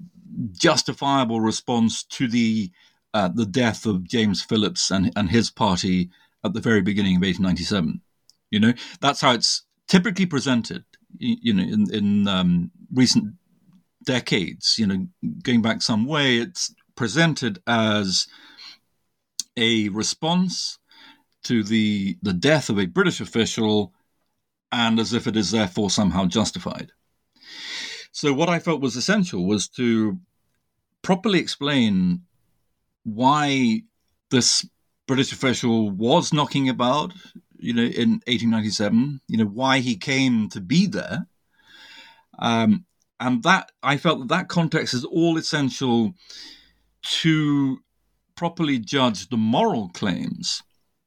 justifiable 0.52 1.40
response 1.40 2.02
to 2.04 2.28
the 2.28 2.70
uh, 3.12 3.28
the 3.28 3.46
death 3.46 3.86
of 3.86 4.02
James 4.02 4.42
Phillips 4.42 4.90
and, 4.90 5.12
and 5.14 5.30
his 5.30 5.48
party 5.48 6.10
at 6.44 6.52
the 6.52 6.60
very 6.60 6.82
beginning 6.82 7.14
of 7.14 7.22
1897. 7.22 8.00
You 8.50 8.60
know, 8.60 8.72
that's 9.00 9.20
how 9.20 9.32
it's 9.32 9.62
typically 9.86 10.26
presented. 10.26 10.84
You 11.18 11.54
know, 11.54 11.62
in, 11.62 11.94
in 11.94 12.28
um, 12.28 12.72
recent 12.92 13.34
decades, 14.04 14.76
you 14.78 14.86
know, 14.86 15.06
going 15.44 15.62
back 15.62 15.80
some 15.80 16.06
way, 16.06 16.38
it's 16.38 16.74
presented 16.96 17.62
as 17.68 18.26
a 19.56 19.88
response 19.90 20.78
to 21.44 21.62
the 21.62 22.18
the 22.22 22.32
death 22.32 22.68
of 22.68 22.78
a 22.78 22.86
British 22.86 23.20
official, 23.20 23.92
and 24.74 24.98
as 24.98 25.12
if 25.12 25.28
it 25.28 25.36
is 25.36 25.52
therefore 25.52 25.88
somehow 25.88 26.26
justified. 26.26 26.90
So, 28.10 28.32
what 28.32 28.48
I 28.48 28.58
felt 28.58 28.80
was 28.80 28.96
essential 28.96 29.46
was 29.46 29.68
to 29.68 30.18
properly 31.02 31.38
explain 31.38 32.22
why 33.04 33.82
this 34.30 34.66
British 35.06 35.32
official 35.32 35.90
was 35.90 36.32
knocking 36.32 36.68
about, 36.68 37.12
you 37.56 37.72
know, 37.72 37.82
in 37.82 38.20
1897, 38.26 39.20
you 39.28 39.38
know, 39.38 39.44
why 39.44 39.78
he 39.78 39.96
came 39.96 40.48
to 40.48 40.60
be 40.60 40.86
there. 40.86 41.26
Um, 42.38 42.84
and 43.20 43.42
that 43.44 43.70
I 43.82 43.96
felt 43.96 44.20
that 44.20 44.28
that 44.28 44.48
context 44.48 44.92
is 44.92 45.04
all 45.04 45.36
essential 45.36 46.14
to 47.20 47.78
properly 48.34 48.78
judge 48.78 49.28
the 49.28 49.36
moral 49.36 49.90
claims 49.90 50.62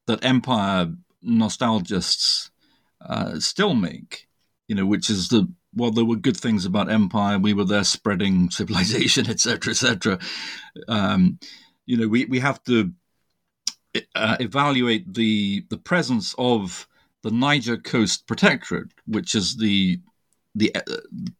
that 0.05 0.23
empire 0.23 0.93
nostalgists 1.21 2.49
uh, 3.01 3.39
still 3.39 3.73
make, 3.73 4.27
you 4.67 4.75
know, 4.75 4.85
which 4.85 5.09
is 5.09 5.29
the 5.29 5.47
well, 5.75 5.91
there 5.91 6.05
were 6.05 6.15
good 6.15 6.37
things 6.37 6.65
about 6.65 6.91
empire. 6.91 7.37
We 7.37 7.53
were 7.53 7.65
there 7.65 7.83
spreading 7.83 8.49
civilization, 8.51 9.29
etc., 9.29 9.71
etc. 9.71 10.19
Um, 10.87 11.39
you 11.85 11.97
know, 11.97 12.07
we, 12.07 12.25
we 12.25 12.39
have 12.39 12.63
to 12.63 12.91
uh, 14.15 14.37
evaluate 14.39 15.13
the 15.13 15.65
the 15.69 15.77
presence 15.77 16.35
of 16.37 16.87
the 17.23 17.31
Niger 17.31 17.77
Coast 17.77 18.27
Protectorate, 18.27 18.91
which 19.05 19.35
is 19.35 19.57
the 19.57 19.99
the 20.55 20.75
uh, 20.75 20.81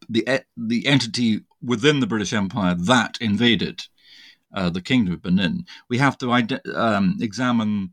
the 0.08 0.26
uh, 0.26 0.38
the 0.56 0.86
entity 0.86 1.40
within 1.62 2.00
the 2.00 2.06
British 2.06 2.32
Empire 2.32 2.74
that 2.74 3.18
invaded 3.20 3.82
uh, 4.54 4.70
the 4.70 4.80
Kingdom 4.82 5.14
of 5.14 5.22
Benin. 5.22 5.66
We 5.88 5.98
have 5.98 6.16
to 6.18 6.32
um, 6.74 7.16
examine 7.20 7.92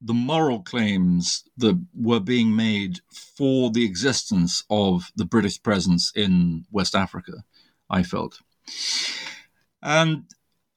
the 0.00 0.14
moral 0.14 0.62
claims 0.62 1.44
that 1.56 1.80
were 1.94 2.20
being 2.20 2.54
made 2.54 3.00
for 3.36 3.70
the 3.70 3.84
existence 3.84 4.62
of 4.70 5.10
the 5.16 5.24
British 5.24 5.62
presence 5.62 6.12
in 6.14 6.64
West 6.70 6.94
Africa, 6.94 7.44
I 7.88 8.02
felt. 8.02 8.38
And 9.82 10.24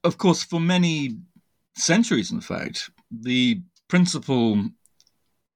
of 0.04 0.18
course, 0.18 0.42
for 0.42 0.60
many 0.60 1.18
centuries, 1.76 2.30
in 2.32 2.40
fact, 2.40 2.90
the 3.10 3.62
principal 3.88 4.64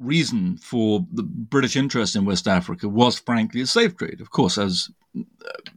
reason 0.00 0.59
for 0.59 1.07
the 1.12 1.22
British 1.22 1.77
interest 1.77 2.16
in 2.16 2.24
West 2.24 2.48
Africa 2.48 2.88
was, 2.88 3.18
frankly, 3.18 3.62
the 3.62 3.66
slave 3.66 3.96
trade. 3.96 4.20
Of 4.20 4.31
course, 4.31 4.59
as 4.59 4.90
uh, 5.16 5.22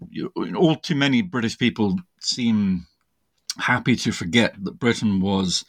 you 0.09 0.31
know, 0.35 0.59
all 0.59 0.75
too 0.75 0.95
many 0.95 1.21
British 1.21 1.57
people 1.57 1.95
seem 2.19 2.87
happy 3.57 3.95
to 3.95 4.11
forget 4.11 4.55
that 4.63 4.79
Britain 4.79 5.19
was 5.19 5.63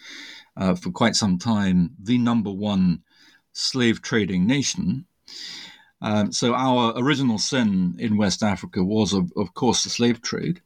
uh, 0.59 0.75
for 0.75 0.91
quite 0.91 1.17
some 1.17 1.39
time 1.39 1.91
the 2.03 2.19
number 2.19 2.51
one 2.51 3.03
slave 3.53 4.03
trading 4.03 4.47
nation. 4.47 5.07
Um, 6.03 6.33
so 6.33 6.55
our 6.55 6.93
original 6.97 7.39
sin 7.39 7.97
in 7.99 8.17
West 8.17 8.43
Africa 8.43 8.85
was, 8.85 9.13
of, 9.13 9.33
of 9.37 9.55
course, 9.55 9.85
the 9.85 9.91
slave 9.91 10.21
trade. 10.21 10.61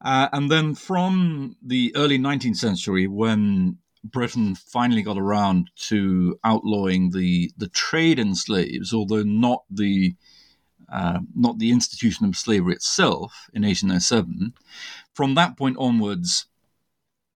Uh, 0.00 0.28
and 0.32 0.50
then 0.50 0.74
from 0.74 1.56
the 1.62 1.92
early 1.96 2.18
19th 2.18 2.56
century, 2.56 3.06
when 3.06 3.78
Britain 4.04 4.54
finally 4.54 5.02
got 5.02 5.18
around 5.18 5.70
to 5.76 6.38
outlawing 6.44 7.10
the, 7.10 7.52
the 7.56 7.68
trade 7.68 8.18
in 8.18 8.34
slaves, 8.34 8.92
although 8.92 9.22
not 9.22 9.64
the 9.70 10.14
uh, 10.92 11.20
not 11.34 11.58
the 11.58 11.70
institution 11.70 12.26
of 12.26 12.36
slavery 12.36 12.74
itself 12.74 13.48
in 13.54 13.62
1807. 13.62 14.52
From 15.14 15.34
that 15.36 15.56
point 15.56 15.76
onwards, 15.78 16.46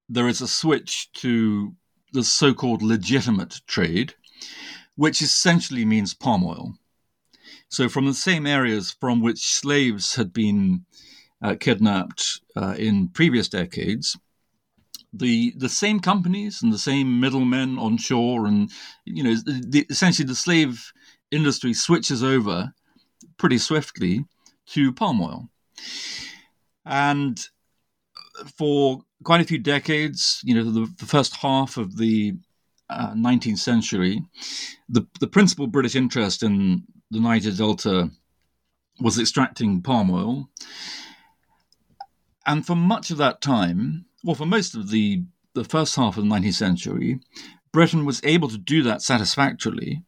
there 0.09 0.29
is 0.29 0.41
a 0.41 0.49
switch 0.49 1.11
to 1.15 1.75
the 2.13 2.25
so 2.25 2.55
called 2.55 2.83
legitimate 2.83 3.61
trade, 3.67 4.15
which 4.95 5.21
essentially 5.21 5.85
means 5.85 6.15
palm 6.15 6.45
oil. 6.45 6.75
So, 7.69 7.89
from 7.89 8.07
the 8.07 8.15
same 8.15 8.47
areas 8.47 8.97
from 9.01 9.21
which 9.21 9.45
slaves 9.45 10.15
had 10.15 10.33
been 10.33 10.85
uh, 11.43 11.57
kidnapped 11.59 12.41
uh, 12.57 12.75
in 12.79 13.09
previous 13.09 13.49
decades, 13.49 14.17
the 15.13 15.53
the 15.57 15.69
same 15.69 16.01
companies 16.01 16.63
and 16.63 16.73
the 16.73 16.79
same 16.79 17.21
middlemen 17.21 17.79
on 17.79 17.97
shore, 17.97 18.47
and 18.47 18.71
you 19.05 19.23
know, 19.23 19.35
the, 19.35 19.87
essentially 19.91 20.27
the 20.27 20.35
slave 20.35 20.93
industry 21.31 21.75
switches 21.75 22.23
over 22.23 22.73
pretty 23.37 23.59
swiftly 23.59 24.25
to 24.67 24.93
palm 24.93 25.21
oil, 25.21 25.49
and 26.85 27.49
for 28.57 29.03
quite 29.25 29.41
a 29.41 29.45
few 29.45 29.59
decades, 29.59 30.41
you 30.45 30.55
know, 30.55 30.71
the, 30.71 30.93
the 30.99 31.07
first 31.07 31.37
half 31.37 31.77
of 31.77 31.97
the 31.97 32.35
uh, 32.91 33.13
19th 33.13 33.59
century, 33.59 34.23
the, 34.89 35.07
the 35.21 35.27
principal 35.27 35.67
British 35.67 35.97
interest 35.97 36.43
in 36.43 36.85
the 37.11 37.21
Niger 37.21 37.53
Delta 37.53 38.11
was 39.01 39.19
extracting 39.19 39.83
palm 39.83 40.11
oil. 40.11 40.49
And 42.47 42.65
for 42.67 42.77
much 42.77 43.11
of 43.11 43.19
that 43.19 43.41
time, 43.41 44.07
well, 44.25 44.35
for 44.35 44.47
most 44.47 44.75
of 44.75 44.91
the, 44.91 45.25
the 45.55 45.65
first 45.65 45.97
half 45.97 46.17
of 46.17 46.25
the 46.25 46.31
19th 46.31 46.55
century, 46.55 47.21
Britain 47.73 48.05
was 48.05 48.21
able 48.25 48.49
to 48.49 48.59
do 48.59 48.83
that 48.85 49.03
satisfactorily, 49.03 50.03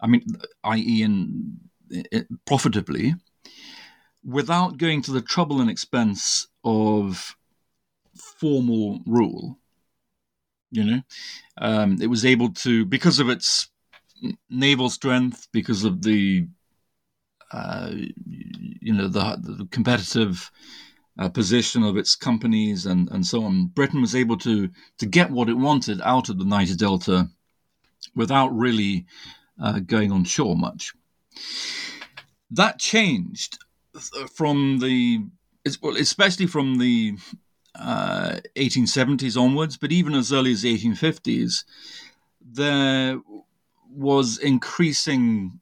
I 0.00 0.06
mean, 0.06 0.24
i.e., 0.64 1.02
in, 1.02 1.58
in, 2.10 2.26
profitably, 2.46 3.14
without 4.24 4.78
going 4.78 5.02
to 5.02 5.12
the 5.12 5.20
trouble 5.20 5.60
and 5.60 5.70
expense 5.70 6.48
of 6.64 7.36
formal 8.16 9.00
rule. 9.06 9.58
You 10.70 10.84
know, 10.84 11.02
um, 11.58 11.98
it 12.00 12.08
was 12.08 12.24
able 12.24 12.52
to 12.54 12.84
because 12.84 13.20
of 13.20 13.28
its 13.28 13.68
naval 14.50 14.90
strength, 14.90 15.48
because 15.52 15.84
of 15.84 16.02
the 16.02 16.48
uh, 17.52 17.90
you 18.80 18.92
know 18.92 19.08
the, 19.08 19.38
the 19.40 19.68
competitive 19.70 20.50
uh, 21.18 21.28
position 21.28 21.82
of 21.82 21.96
its 21.96 22.16
companies 22.16 22.86
and, 22.86 23.08
and 23.10 23.26
so 23.26 23.44
on. 23.44 23.66
Britain 23.66 24.00
was 24.00 24.16
able 24.16 24.36
to 24.38 24.68
to 24.98 25.06
get 25.06 25.30
what 25.30 25.48
it 25.48 25.54
wanted 25.54 26.00
out 26.02 26.28
of 26.28 26.38
the 26.38 26.44
Niger 26.44 26.74
Delta 26.74 27.28
without 28.14 28.48
really 28.48 29.06
uh, 29.62 29.78
going 29.80 30.10
on 30.12 30.24
shore 30.24 30.56
much. 30.56 30.92
That 32.50 32.78
changed 32.78 33.58
from 34.34 34.78
the 34.78 35.24
well, 35.80 35.96
especially 35.96 36.46
from 36.46 36.78
the 36.78 37.16
uh, 37.78 38.40
1870s 38.56 39.40
onwards, 39.40 39.76
but 39.76 39.92
even 39.92 40.14
as 40.14 40.32
early 40.32 40.52
as 40.52 40.62
the 40.62 40.76
1850s, 40.76 41.64
there 42.40 43.20
was 43.90 44.38
increasing 44.38 45.60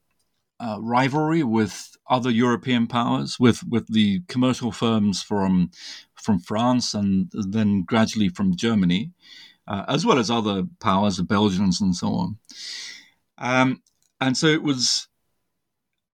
uh, 0.61 0.79
rivalry 0.81 1.42
with 1.42 1.96
other 2.09 2.31
European 2.31 2.87
powers, 2.87 3.38
with, 3.40 3.62
with 3.68 3.87
the 3.88 4.20
commercial 4.29 4.72
firms 4.72 5.22
from 5.22 5.70
from 6.14 6.38
France 6.38 6.94
and 6.94 7.33
then 7.33 7.83
gradually 7.83 8.29
from 8.29 8.55
Germany, 8.55 9.11
uh, 9.66 9.85
as 9.88 10.07
well 10.07 10.20
as 10.20 10.31
other 10.31 10.62
powers, 10.79 11.16
the 11.16 11.25
Belgians 11.25 11.81
and 11.81 11.96
so 11.96 12.14
on. 12.14 12.38
Um, 13.38 13.83
and 14.20 14.37
so 14.37 14.46
it 14.46 14.62
was 14.62 15.09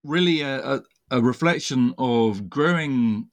really 0.03 0.41
a, 0.41 0.77
a, 0.77 0.83
a 1.11 1.21
reflection 1.21 1.95
of 1.99 2.49
growing 2.49 3.29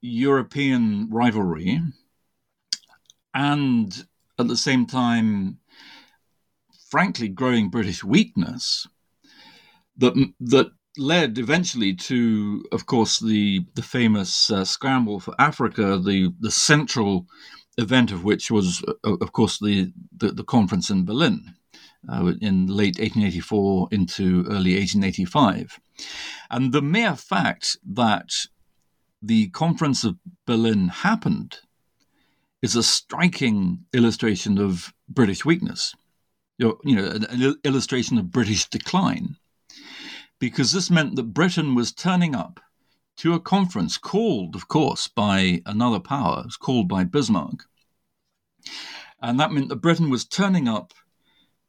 European 0.00 1.08
rivalry 1.10 1.80
and 3.34 4.06
at 4.38 4.48
the 4.48 4.56
same 4.56 4.86
time, 4.86 5.58
frankly, 6.90 7.28
growing 7.28 7.70
British 7.70 8.04
weakness 8.04 8.86
that 9.96 10.14
that 10.40 10.70
led 10.98 11.38
eventually 11.38 11.94
to, 11.94 12.64
of 12.72 12.86
course, 12.86 13.18
the 13.18 13.64
the 13.74 13.82
famous 13.82 14.50
uh, 14.50 14.64
scramble 14.64 15.20
for 15.20 15.34
Africa, 15.38 15.98
the 15.98 16.32
the 16.40 16.50
central 16.50 17.26
event 17.78 18.12
of 18.12 18.24
which 18.24 18.50
was, 18.50 18.84
uh, 18.86 19.16
of 19.20 19.32
course, 19.32 19.58
the, 19.58 19.92
the, 20.16 20.30
the 20.30 20.44
conference 20.44 20.90
in 20.90 21.06
Berlin 21.06 21.54
uh, 22.06 22.32
in 22.40 22.66
late 22.66 22.98
1884 22.98 23.88
into 23.90 24.44
early 24.48 24.76
1885, 24.76 25.80
and 26.50 26.72
the 26.72 26.82
mere 26.82 27.16
fact 27.16 27.78
that 27.86 28.30
the 29.22 29.48
conference 29.50 30.04
of 30.04 30.16
Berlin 30.46 30.88
happened 30.88 31.60
is 32.62 32.76
a 32.76 32.82
striking 32.82 33.84
illustration 33.92 34.58
of 34.58 34.92
British 35.08 35.44
weakness. 35.44 35.94
You 36.58 36.78
know, 36.84 37.06
an 37.06 37.56
illustration 37.64 38.18
of 38.18 38.30
British 38.30 38.68
decline 38.68 39.36
because 40.38 40.72
this 40.72 40.90
meant 40.90 41.14
that 41.16 41.34
Britain 41.34 41.74
was 41.76 41.92
turning 41.92 42.34
up 42.34 42.60
to 43.16 43.32
a 43.32 43.40
conference 43.40 43.96
called, 43.96 44.56
of 44.56 44.66
course, 44.66 45.06
by 45.06 45.62
another 45.66 46.00
power, 46.00 46.40
it 46.40 46.46
was 46.46 46.56
called 46.56 46.88
by 46.88 47.04
Bismarck. 47.04 47.64
And 49.20 49.38
that 49.38 49.52
meant 49.52 49.68
that 49.68 49.76
Britain 49.76 50.10
was 50.10 50.24
turning 50.24 50.66
up 50.66 50.92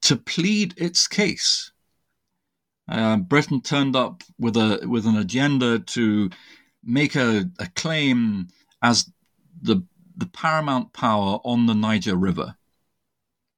to 0.04 0.16
plead 0.16 0.74
its 0.78 1.08
case. 1.08 1.72
Uh, 2.88 3.18
Britain 3.18 3.62
turned 3.62 3.96
up 3.96 4.24
with 4.40 4.58
a 4.58 4.80
with 4.88 5.06
an 5.06 5.18
agenda 5.18 5.78
to 5.80 6.32
make 6.84 7.16
a, 7.16 7.46
a 7.60 7.68
claim 7.76 8.48
as 8.82 9.10
the 9.62 9.84
the 10.16 10.26
paramount 10.28 10.94
power 10.94 11.40
on 11.44 11.66
the 11.66 11.74
Niger 11.76 12.16
River. 12.16 12.56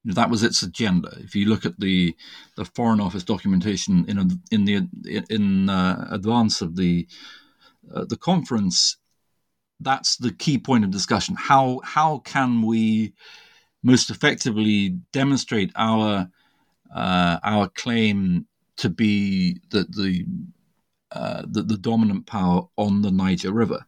That 0.05 0.29
was 0.29 0.43
its 0.43 0.61
agenda. 0.61 1.09
If 1.19 1.35
you 1.35 1.47
look 1.47 1.65
at 1.65 1.79
the 1.79 2.15
the 2.55 2.65
Foreign 2.65 2.99
Office 2.99 3.23
documentation 3.23 4.05
in 4.07 4.17
a, 4.19 4.27
in 4.51 4.65
the 4.65 4.87
in 5.29 5.69
uh, 5.69 6.07
advance 6.11 6.61
of 6.61 6.75
the 6.75 7.07
uh, 7.93 8.05
the 8.07 8.17
conference, 8.17 8.97
that's 9.79 10.17
the 10.17 10.31
key 10.31 10.57
point 10.59 10.83
of 10.83 10.91
discussion. 10.91 11.35
How 11.37 11.81
how 11.83 12.19
can 12.19 12.61
we 12.61 13.13
most 13.83 14.09
effectively 14.09 14.89
demonstrate 15.11 15.71
our 15.75 16.29
uh, 16.93 17.39
our 17.43 17.67
claim 17.69 18.45
to 18.77 18.89
be 18.89 19.59
the 19.71 19.85
the, 19.89 20.25
uh, 21.11 21.43
the 21.47 21.63
the 21.63 21.77
dominant 21.77 22.27
power 22.27 22.67
on 22.77 23.01
the 23.01 23.11
Niger 23.11 23.51
River? 23.51 23.85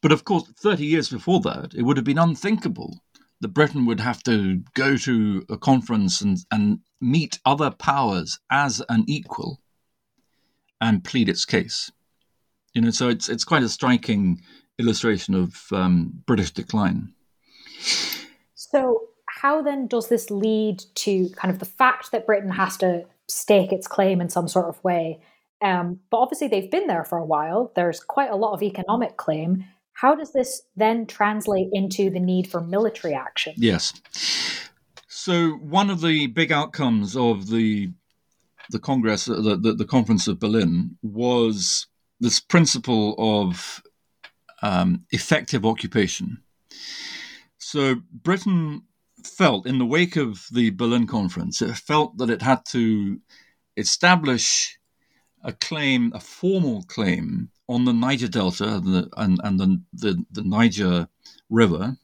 But 0.00 0.12
of 0.12 0.24
course, 0.24 0.44
30 0.58 0.84
years 0.84 1.08
before 1.08 1.40
that, 1.40 1.74
it 1.74 1.82
would 1.82 1.96
have 1.96 2.04
been 2.04 2.18
unthinkable 2.18 3.00
that 3.40 3.48
Britain 3.48 3.84
would 3.86 4.00
have 4.00 4.22
to 4.22 4.62
go 4.74 4.96
to 4.96 5.44
a 5.50 5.58
conference 5.58 6.20
and, 6.20 6.38
and 6.50 6.78
meet 7.00 7.38
other 7.44 7.70
powers 7.70 8.38
as 8.50 8.82
an 8.88 9.04
equal 9.06 9.60
and 10.80 11.04
plead 11.04 11.28
its 11.28 11.44
case. 11.44 11.90
You 12.72 12.82
know, 12.82 12.90
so 12.90 13.08
it's 13.08 13.28
it's 13.28 13.44
quite 13.44 13.62
a 13.62 13.68
striking 13.68 14.42
illustration 14.78 15.34
of 15.34 15.66
um, 15.72 16.22
British 16.26 16.50
decline. 16.50 17.12
So, 18.54 19.08
how 19.26 19.62
then 19.62 19.86
does 19.86 20.08
this 20.08 20.30
lead 20.30 20.82
to 20.96 21.28
kind 21.36 21.52
of 21.52 21.60
the 21.60 21.66
fact 21.66 22.10
that 22.12 22.26
Britain 22.26 22.50
has 22.50 22.76
to 22.78 23.04
stake 23.28 23.72
its 23.72 23.86
claim 23.86 24.20
in 24.20 24.28
some 24.28 24.48
sort 24.48 24.66
of 24.66 24.82
way? 24.82 25.20
Um, 25.62 26.00
but 26.10 26.18
obviously, 26.18 26.48
they've 26.48 26.70
been 26.70 26.86
there 26.86 27.04
for 27.04 27.18
a 27.18 27.24
while. 27.24 27.72
There's 27.74 28.00
quite 28.00 28.30
a 28.30 28.36
lot 28.36 28.52
of 28.52 28.62
economic 28.62 29.16
claim. 29.16 29.64
How 29.94 30.14
does 30.14 30.32
this 30.32 30.62
then 30.76 31.06
translate 31.06 31.68
into 31.72 32.10
the 32.10 32.20
need 32.20 32.48
for 32.48 32.60
military 32.60 33.14
action? 33.14 33.54
Yes. 33.56 33.92
So 35.08 35.52
one 35.52 35.88
of 35.90 36.00
the 36.00 36.26
big 36.26 36.52
outcomes 36.52 37.16
of 37.16 37.48
the 37.48 37.90
the 38.70 38.78
Congress, 38.78 39.28
uh, 39.28 39.40
the, 39.40 39.56
the, 39.56 39.72
the 39.74 39.84
Conference 39.84 40.26
of 40.26 40.38
Berlin, 40.38 40.96
was 41.02 41.86
this 42.18 42.40
principle 42.40 43.14
of 43.18 43.82
um, 44.62 45.04
effective 45.10 45.66
occupation. 45.66 46.42
So 47.58 47.96
Britain 48.10 48.82
felt, 49.22 49.66
in 49.66 49.78
the 49.78 49.86
wake 49.86 50.16
of 50.16 50.46
the 50.52 50.70
Berlin 50.70 51.06
Conference, 51.06 51.60
it 51.60 51.76
felt 51.76 52.16
that 52.18 52.30
it 52.30 52.42
had 52.42 52.64
to 52.70 53.20
establish 53.76 54.78
a 55.44 55.52
claim, 55.52 56.10
a 56.14 56.20
formal 56.20 56.82
claim 56.84 57.50
on 57.68 57.84
the 57.84 57.92
Niger 57.92 58.28
Delta 58.28 58.76
and, 58.76 58.94
the, 58.94 59.08
and, 59.16 59.40
and 59.44 59.60
the, 59.60 59.80
the, 59.92 60.24
the, 60.32 60.42
Niger 60.42 61.08
River. 61.50 61.96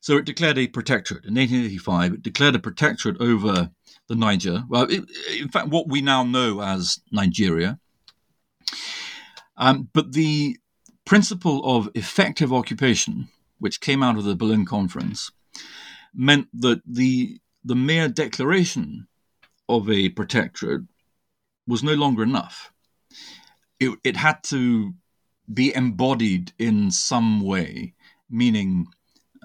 So 0.00 0.16
it 0.16 0.24
declared 0.24 0.58
a 0.58 0.66
protectorate. 0.66 1.24
In 1.24 1.34
1885, 1.34 2.14
it 2.14 2.22
declared 2.22 2.54
a 2.54 2.58
protectorate 2.58 3.20
over 3.20 3.70
the 4.08 4.14
Niger. 4.14 4.64
Well, 4.68 4.84
it, 4.90 5.04
in 5.38 5.48
fact, 5.48 5.68
what 5.68 5.88
we 5.88 6.00
now 6.00 6.22
know 6.22 6.60
as 6.62 7.00
Nigeria. 7.12 7.78
Um, 9.56 9.88
but 9.92 10.12
the 10.12 10.58
principle 11.04 11.62
of 11.64 11.88
effective 11.94 12.52
occupation, 12.52 13.28
which 13.58 13.80
came 13.80 14.02
out 14.02 14.18
of 14.18 14.24
the 14.24 14.36
Berlin 14.36 14.66
Conference, 14.66 15.30
meant 16.14 16.48
that 16.52 16.82
the 16.86 17.40
the 17.64 17.74
mere 17.74 18.08
declaration 18.08 19.08
of 19.68 19.90
a 19.90 20.08
protectorate 20.10 20.82
was 21.66 21.82
no 21.82 21.94
longer 21.94 22.22
enough. 22.22 22.72
It, 23.78 23.98
it 24.04 24.16
had 24.16 24.42
to 24.44 24.94
be 25.52 25.74
embodied 25.74 26.52
in 26.58 26.90
some 26.90 27.40
way, 27.40 27.94
meaning 28.28 28.86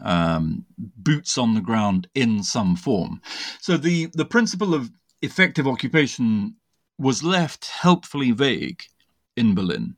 um, 0.02 0.66
boots 0.78 1.38
on 1.38 1.54
the 1.54 1.62
ground 1.62 2.08
in 2.16 2.44
some 2.44 2.76
form. 2.76 3.22
So 3.60 3.78
the, 3.78 4.10
the 4.14 4.26
principle 4.26 4.74
of 4.74 4.92
effective 5.22 5.68
occupation 5.68 6.56
was 6.98 7.24
left 7.24 7.68
helpfully 7.68 8.32
vague 8.32 8.84
in 9.36 9.56
Berlin. 9.56 9.96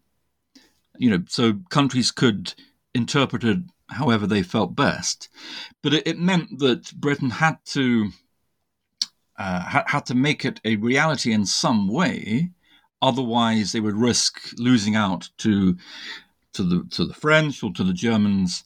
You 0.98 1.10
know, 1.10 1.24
so 1.28 1.60
countries 1.70 2.12
could 2.12 2.54
interpret 2.94 3.44
it 3.44 3.60
however 3.90 4.28
they 4.28 4.44
felt 4.44 4.76
best, 4.76 5.30
but 5.82 5.94
it, 5.94 6.08
it 6.08 6.20
meant 6.20 6.60
that 6.60 6.94
Britain 6.94 7.30
had 7.30 7.58
to 7.66 8.12
uh, 9.38 9.62
had, 9.62 9.84
had 9.88 10.06
to 10.06 10.16
make 10.16 10.46
it 10.46 10.62
a 10.64 10.76
reality 10.76 11.32
in 11.32 11.46
some 11.46 11.88
way 11.88 12.52
Otherwise, 13.04 13.72
they 13.72 13.82
would 13.82 13.98
risk 13.98 14.54
losing 14.58 14.96
out 14.96 15.30
to 15.40 15.78
to 16.54 16.64
the 16.64 16.88
to 16.92 17.06
the 17.06 17.14
French 17.14 17.62
or 17.62 17.72
to 17.74 17.84
the 17.84 17.94
Germans 17.94 18.64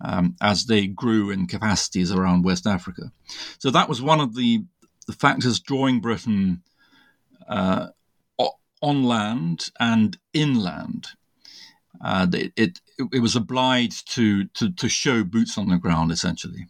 um, 0.00 0.36
as 0.40 0.66
they 0.66 0.86
grew 0.86 1.30
in 1.30 1.46
capacities 1.46 2.12
around 2.12 2.44
West 2.44 2.66
Africa. 2.66 3.10
So 3.58 3.70
that 3.70 3.88
was 3.88 4.00
one 4.00 4.20
of 4.20 4.36
the 4.36 4.64
the 5.06 5.12
factors 5.12 5.58
drawing 5.58 6.00
Britain 6.00 6.62
uh, 7.48 7.88
on 8.80 9.04
land 9.04 9.70
and 9.78 10.18
inland. 10.32 11.08
Uh, 12.02 12.26
it, 12.32 12.52
it, 12.56 12.80
it 13.12 13.20
was 13.20 13.36
obliged 13.36 14.10
to, 14.14 14.44
to 14.46 14.70
to 14.72 14.88
show 14.88 15.22
boots 15.24 15.58
on 15.58 15.68
the 15.68 15.78
ground 15.78 16.10
essentially. 16.10 16.66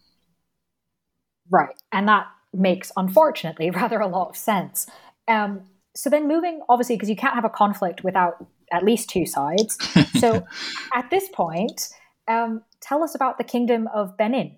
Right, 1.49 1.75
and 1.91 2.07
that 2.07 2.27
makes 2.53 2.91
unfortunately 2.97 3.69
rather 3.81 3.99
a 3.99 4.07
lot 4.07 4.29
of 4.29 4.37
sense. 4.37 4.87
Um, 5.27 5.61
so 5.95 6.09
then 6.09 6.27
moving 6.27 6.61
obviously 6.69 6.95
because 6.95 7.09
you 7.09 7.15
can't 7.15 7.35
have 7.35 7.45
a 7.45 7.49
conflict 7.49 8.03
without 8.03 8.45
at 8.71 8.83
least 8.83 9.09
two 9.09 9.25
sides 9.25 9.77
so 10.19 10.45
at 10.93 11.09
this 11.09 11.27
point 11.33 11.89
um, 12.27 12.61
tell 12.81 13.03
us 13.03 13.15
about 13.15 13.37
the 13.37 13.43
kingdom 13.43 13.87
of 13.93 14.17
benin 14.17 14.55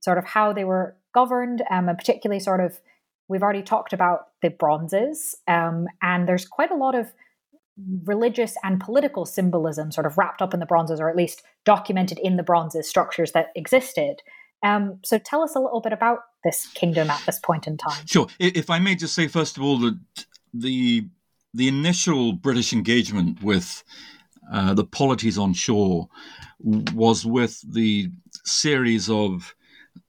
sort 0.00 0.18
of 0.18 0.24
how 0.24 0.52
they 0.52 0.64
were 0.64 0.96
governed 1.14 1.62
um, 1.70 1.88
and 1.88 1.98
particularly 1.98 2.40
sort 2.40 2.60
of 2.60 2.78
we've 3.28 3.42
already 3.42 3.62
talked 3.62 3.92
about 3.92 4.28
the 4.42 4.50
bronzes 4.50 5.34
um, 5.48 5.86
and 6.02 6.28
there's 6.28 6.46
quite 6.46 6.70
a 6.70 6.76
lot 6.76 6.94
of 6.94 7.12
religious 8.04 8.56
and 8.62 8.80
political 8.80 9.26
symbolism 9.26 9.92
sort 9.92 10.06
of 10.06 10.16
wrapped 10.16 10.40
up 10.40 10.54
in 10.54 10.60
the 10.60 10.66
bronzes 10.66 10.98
or 10.98 11.10
at 11.10 11.16
least 11.16 11.42
documented 11.64 12.18
in 12.20 12.36
the 12.36 12.42
bronzes 12.42 12.88
structures 12.88 13.32
that 13.32 13.48
existed 13.54 14.22
um, 14.62 14.98
so 15.04 15.18
tell 15.18 15.42
us 15.42 15.54
a 15.54 15.60
little 15.60 15.80
bit 15.80 15.92
about 15.92 16.20
this 16.44 16.66
kingdom 16.68 17.10
at 17.10 17.22
this 17.26 17.38
point 17.38 17.66
in 17.66 17.76
time. 17.76 18.06
Sure. 18.06 18.26
If 18.38 18.70
I 18.70 18.78
may 18.78 18.94
just 18.94 19.14
say, 19.14 19.28
first 19.28 19.56
of 19.56 19.62
all, 19.62 19.78
that 19.78 19.98
the 20.60 21.08
the 21.54 21.68
initial 21.68 22.32
British 22.32 22.72
engagement 22.72 23.42
with 23.42 23.82
uh, 24.52 24.74
the 24.74 24.84
polities 24.84 25.38
on 25.38 25.54
shore 25.54 26.08
was 26.60 27.24
with 27.24 27.60
the 27.72 28.10
series 28.44 29.08
of 29.08 29.54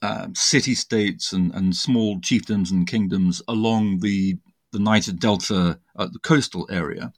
uh, 0.01 0.27
city 0.33 0.75
states 0.75 1.33
and, 1.33 1.53
and 1.53 1.75
small 1.75 2.19
chiefdoms 2.19 2.71
and 2.71 2.87
kingdoms 2.87 3.41
along 3.47 3.99
the 3.99 4.37
the 4.73 4.79
Niger 4.79 5.13
Delta, 5.13 5.79
uh, 5.95 6.07
the 6.11 6.19
coastal 6.19 6.67
area. 6.69 7.13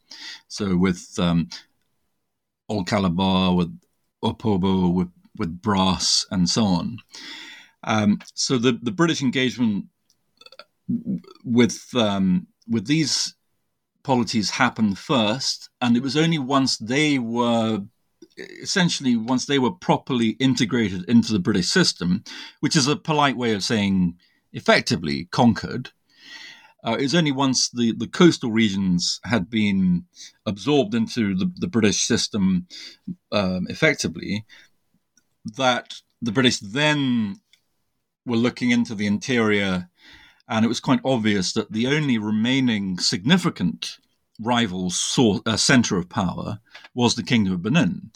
So 0.48 0.78
with 0.78 1.18
um, 1.18 1.50
Old 2.70 2.88
Calabar, 2.88 3.56
with 3.56 3.78
Opobo, 4.24 4.94
with 4.94 5.10
with 5.38 5.62
Brass, 5.62 6.26
and 6.30 6.48
so 6.48 6.66
on. 6.66 6.98
Um, 7.84 8.20
so 8.34 8.58
the 8.58 8.74
the 8.82 8.92
British 8.92 9.22
engagement 9.22 9.86
with 11.44 11.84
um, 11.96 12.48
with 12.70 12.88
these 12.88 13.36
polities 14.04 14.52
happened 14.52 14.98
first, 14.98 15.70
and 15.82 15.98
it 15.98 16.04
was 16.04 16.16
only 16.16 16.40
once 16.40 16.78
they 16.78 17.20
were 17.20 17.82
essentially, 18.62 19.18
once 19.18 19.46
they 19.46 19.60
were 19.60 19.72
properly 19.72 20.30
integrated 20.40 21.04
into 21.10 21.34
the 21.34 21.40
British 21.40 21.68
system, 21.68 22.24
which 22.62 22.76
is 22.76 22.88
a 22.88 22.96
polite 22.96 23.36
way 23.36 23.54
of 23.54 23.64
saying 23.64 24.16
effectively 24.54 25.26
conquered, 25.32 25.92
uh, 26.84 26.98
only 27.14 27.32
once 27.32 27.70
the, 27.70 27.94
the 27.98 28.08
coastal 28.08 28.52
regions 28.52 29.20
had 29.26 29.50
been 29.50 30.06
absorbed 30.46 30.96
into 30.96 31.36
the, 31.36 31.52
the 31.58 31.68
British 31.68 32.02
system 32.02 32.68
um, 33.32 33.68
effectively 33.70 34.46
that 35.58 35.96
the 36.22 36.32
British 36.32 36.60
then 36.60 37.40
were 38.26 38.38
looking 38.38 38.72
into 38.72 38.96
the 38.96 39.08
interior, 39.08 39.90
and 40.50 40.66
it 40.66 40.68
was 40.68 40.80
quite 40.80 41.00
obvious 41.06 41.54
that 41.54 41.72
the 41.72 41.88
only 41.88 42.18
remaining 42.18 42.98
significant 42.98 43.98
rival 44.42 44.92
uh, 45.46 45.58
center 45.58 45.98
of 45.98 46.10
power 46.10 46.60
was 46.96 47.16
the 47.16 47.24
Kingdom 47.24 47.54
of 47.54 47.62
Benin. 47.62 48.12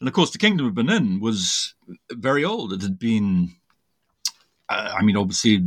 And 0.00 0.08
of 0.08 0.14
course, 0.14 0.30
the 0.30 0.38
Kingdom 0.38 0.66
of 0.66 0.74
Benin 0.74 1.20
was 1.20 1.74
very 2.12 2.44
old. 2.44 2.72
It 2.72 2.82
had 2.82 2.98
been, 2.98 3.52
uh, 4.68 4.94
I 4.98 5.02
mean, 5.02 5.16
obviously, 5.16 5.64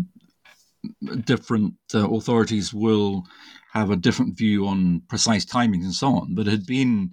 different 1.25 1.73
uh, 1.93 2.10
authorities 2.10 2.73
will 2.73 3.25
have 3.73 3.91
a 3.91 3.95
different 3.95 4.38
view 4.38 4.65
on 4.65 5.01
precise 5.10 5.45
timings 5.45 5.84
and 5.84 5.93
so 5.93 6.08
on, 6.08 6.34
but 6.34 6.47
it 6.47 6.51
had 6.51 6.65
been 6.65 7.12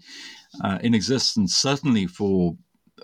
uh, 0.62 0.78
in 0.82 0.94
existence 0.94 1.54
certainly 1.56 2.06
for 2.06 2.56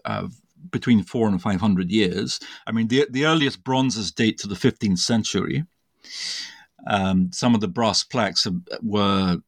uh, 0.04 0.28
between 0.70 1.02
four 1.02 1.28
and 1.28 1.42
500 1.42 1.90
years. 1.90 2.38
I 2.66 2.72
mean, 2.72 2.88
the, 2.88 3.06
the 3.10 3.26
earliest 3.26 3.64
bronzes 3.64 4.12
date 4.12 4.38
to 4.38 4.48
the 4.48 4.54
15th 4.54 4.98
century. 4.98 5.64
Um, 6.86 7.30
some 7.32 7.54
of 7.54 7.60
the 7.60 7.68
brass 7.68 8.04
plaques 8.04 8.46
were 8.82 9.38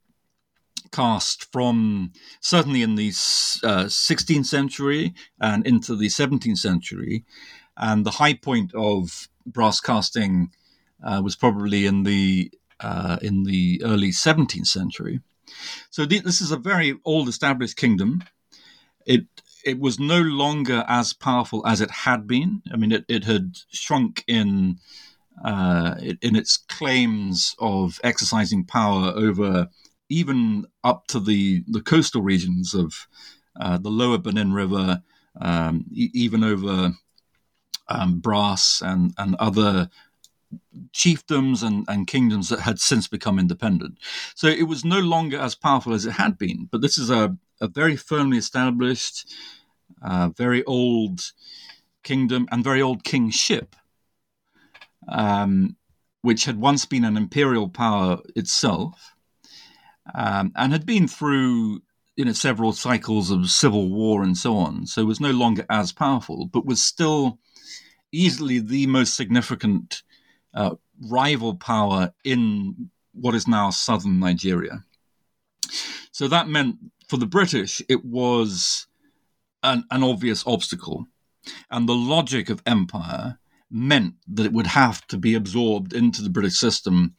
cast 0.93 1.51
from 1.51 2.13
certainly 2.41 2.83
in 2.83 2.95
the 2.95 3.09
uh, 3.09 3.87
16th 3.87 4.47
century 4.47 5.15
and 5.41 5.67
into 5.67 5.97
the 5.97 6.09
17th 6.09 6.59
century. 6.59 7.25
And 7.77 8.05
the 8.05 8.13
high 8.13 8.35
point 8.35 8.73
of 8.75 9.29
brass 9.47 9.81
casting 9.81 10.51
uh, 11.03 11.21
was 11.25 11.35
probably 11.35 11.87
in 11.87 12.05
the 12.05 12.53
uh, 12.81 13.17
in 13.23 13.45
the 13.45 13.81
early 13.85 14.11
17th 14.11 14.67
century. 14.67 15.21
So 15.91 16.05
th- 16.05 16.25
this 16.25 16.41
is 16.41 16.51
a 16.51 16.57
very 16.57 16.99
old 17.05 17.29
established 17.29 17.77
kingdom. 17.77 18.25
It 19.07 19.27
it 19.65 19.79
was 19.79 19.99
no 19.99 20.21
longer 20.21 20.85
as 20.89 21.13
powerful 21.13 21.67
as 21.67 21.81
it 21.81 21.91
had 21.91 22.27
been. 22.27 22.63
I 22.73 22.77
mean, 22.77 22.93
it, 22.93 23.05
it 23.09 23.25
had 23.25 23.59
shrunk 23.71 24.25
in 24.27 24.79
uh, 25.45 25.97
in 26.21 26.37
its 26.37 26.57
claims 26.57 27.55
of 27.59 28.01
exercising 28.05 28.65
power 28.65 29.13
over 29.15 29.69
even 30.09 30.67
up 30.85 31.07
to 31.07 31.19
the 31.19 31.65
the 31.67 31.81
coastal 31.81 32.23
regions 32.23 32.75
of 32.75 33.07
uh, 33.61 33.79
the 33.79 33.91
lower 33.91 34.19
Benin 34.19 34.53
River, 34.53 35.03
um, 35.41 35.87
e- 35.93 36.11
even 36.13 36.45
over 36.45 36.93
um, 37.89 38.21
Brass 38.21 38.83
and 38.85 39.13
and 39.19 39.35
other 39.37 39.91
chiefdoms 40.93 41.63
and, 41.63 41.85
and 41.89 42.07
kingdoms 42.07 42.49
that 42.49 42.61
had 42.61 42.79
since 42.79 43.09
become 43.09 43.39
independent. 43.39 43.99
So 44.35 44.49
it 44.49 44.65
was 44.65 44.85
no 44.85 45.01
longer 45.01 45.39
as 45.39 45.55
powerful 45.55 45.95
as 45.95 46.07
it 46.07 46.13
had 46.13 46.39
been. 46.39 46.69
But 46.71 46.83
this 46.83 46.99
is 46.99 47.11
a, 47.11 47.37
a 47.61 47.69
very 47.69 47.97
firmly 47.97 48.39
established, 48.39 49.33
uh, 50.03 50.31
very 50.37 50.65
old 50.65 51.33
kingdom 52.03 52.49
and 52.51 52.65
very 52.65 52.83
old 52.83 53.05
kingship, 53.05 53.77
um, 55.09 55.77
which 56.23 56.45
had 56.45 56.59
once 56.61 56.85
been 56.85 57.05
an 57.05 57.17
imperial 57.17 57.69
power 57.69 58.19
itself 58.37 59.15
um, 60.15 60.53
and 60.57 60.73
had 60.73 60.87
been 60.87 61.09
through 61.09 61.81
you 62.17 62.25
know 62.25 62.33
several 62.33 62.73
cycles 62.73 63.31
of 63.31 63.51
civil 63.51 63.89
war 63.91 64.23
and 64.23 64.37
so 64.37 64.57
on. 64.57 64.87
So 64.87 65.05
was 65.05 65.21
no 65.21 65.31
longer 65.31 65.65
as 65.71 65.93
powerful, 65.93 66.47
but 66.47 66.67
was 66.67 66.83
still 66.83 67.39
easily 68.13 68.59
the 68.59 68.87
most 68.87 69.17
significant 69.17 70.03
uh, 70.55 70.75
rival 71.09 71.57
power 71.57 72.13
in 72.25 72.91
what 73.13 73.35
is 73.35 73.49
now 73.49 73.71
southern 73.71 74.21
Nigeria. 74.21 74.85
So 76.13 76.29
that 76.29 76.49
meant 76.49 76.77
for 77.09 77.17
the 77.17 77.27
British, 77.27 77.81
it 77.89 78.05
was 78.05 78.87
an, 79.63 79.85
an 79.91 80.03
obvious 80.03 80.45
obstacle. 80.47 81.07
And 81.71 81.89
the 81.89 81.95
logic 81.95 82.51
of 82.51 82.63
empire 82.67 83.39
meant 83.73 84.15
that 84.29 84.47
it 84.47 84.53
would 84.53 84.67
have 84.67 85.07
to 85.09 85.17
be 85.17 85.35
absorbed 85.35 85.93
into 85.93 86.23
the 86.23 86.31
British 86.31 86.59
system. 86.59 87.15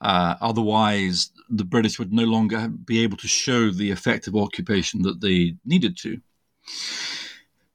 Uh, 0.00 0.34
otherwise, 0.40 1.30
the 1.48 1.64
British 1.64 1.98
would 1.98 2.12
no 2.12 2.24
longer 2.24 2.68
be 2.68 3.02
able 3.02 3.16
to 3.18 3.28
show 3.28 3.70
the 3.70 3.90
effective 3.90 4.34
occupation 4.34 5.02
that 5.02 5.20
they 5.20 5.56
needed 5.64 5.96
to. 5.98 6.20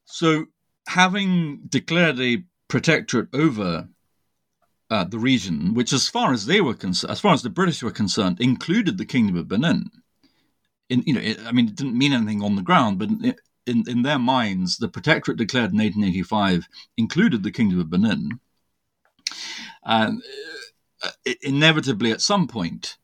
So, 0.05 0.45
having 0.87 1.61
declared 1.69 2.19
a 2.19 2.43
protectorate 2.67 3.29
over 3.33 3.87
uh, 4.89 5.05
the 5.05 5.19
region, 5.19 5.73
which, 5.73 5.93
as 5.93 6.09
far 6.09 6.33
as 6.33 6.45
they 6.45 6.59
were 6.59 6.73
concerned, 6.73 7.11
as 7.11 7.19
far 7.19 7.33
as 7.33 7.41
the 7.41 7.49
British 7.49 7.81
were 7.81 7.91
concerned, 7.91 8.41
included 8.41 8.97
the 8.97 9.05
Kingdom 9.05 9.37
of 9.37 9.47
Benin. 9.47 9.89
In 10.89 11.03
you 11.05 11.13
know, 11.13 11.21
it, 11.21 11.39
I 11.45 11.53
mean, 11.53 11.69
it 11.69 11.75
didn't 11.75 11.97
mean 11.97 12.11
anything 12.11 12.43
on 12.43 12.55
the 12.55 12.61
ground, 12.61 12.99
but 12.99 13.09
in 13.71 13.83
in 13.87 14.01
their 14.03 14.19
minds, 14.19 14.77
the 14.77 14.89
protectorate 14.89 15.37
declared 15.37 15.71
in 15.71 15.77
1885 15.77 16.67
included 16.97 17.43
the 17.43 17.51
Kingdom 17.51 17.79
of 17.79 17.89
Benin. 17.89 18.39
And 19.83 20.21
uh, 21.01 21.33
inevitably, 21.41 22.11
at 22.11 22.21
some 22.21 22.47
point, 22.47 22.97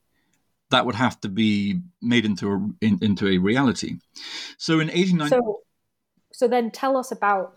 that 0.69 0.85
would 0.85 0.95
have 0.95 1.19
to 1.21 1.29
be 1.29 1.81
made 2.01 2.25
into 2.25 2.51
a 2.51 2.85
in, 2.85 2.99
into 3.01 3.27
a 3.27 3.37
reality. 3.37 3.97
So 4.57 4.73
in 4.73 4.87
1890. 4.87 5.29
So, 5.29 5.61
so 6.33 6.47
then 6.47 6.69
tell 6.71 6.97
us 6.97 7.11
about 7.11 7.55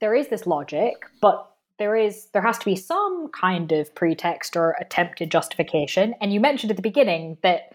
there 0.00 0.14
is 0.14 0.28
this 0.28 0.46
logic, 0.46 0.94
but 1.20 1.50
there 1.80 1.96
is 1.96 2.26
there 2.32 2.42
has 2.42 2.58
to 2.58 2.64
be 2.64 2.76
some 2.76 3.28
kind 3.32 3.72
of 3.72 3.92
pretext 3.94 4.54
or 4.54 4.76
attempted 4.78 5.30
justification 5.30 6.14
and 6.20 6.32
you 6.32 6.38
mentioned 6.38 6.70
at 6.70 6.76
the 6.76 6.82
beginning 6.82 7.38
that 7.42 7.74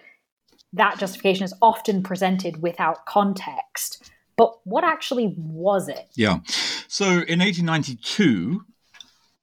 that 0.71 0.99
justification 0.99 1.43
is 1.43 1.53
often 1.61 2.03
presented 2.03 2.61
without 2.61 3.05
context 3.07 4.11
but 4.37 4.59
what 4.65 4.83
actually 4.83 5.33
was 5.37 5.87
it? 5.87 6.07
Yeah. 6.15 6.39
So 6.87 7.05
in 7.05 7.39
1892 7.39 8.65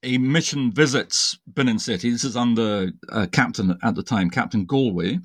a 0.02 0.18
mission 0.18 0.72
visits 0.72 1.38
Benin 1.46 1.78
City. 1.78 2.11
This 2.11 2.24
is 2.24 2.37
under 2.37 2.90
a 3.09 3.26
captain 3.26 3.78
at 3.83 3.94
the 3.94 4.02
time, 4.02 4.31
Captain 4.31 4.64
Galway, 4.64 5.20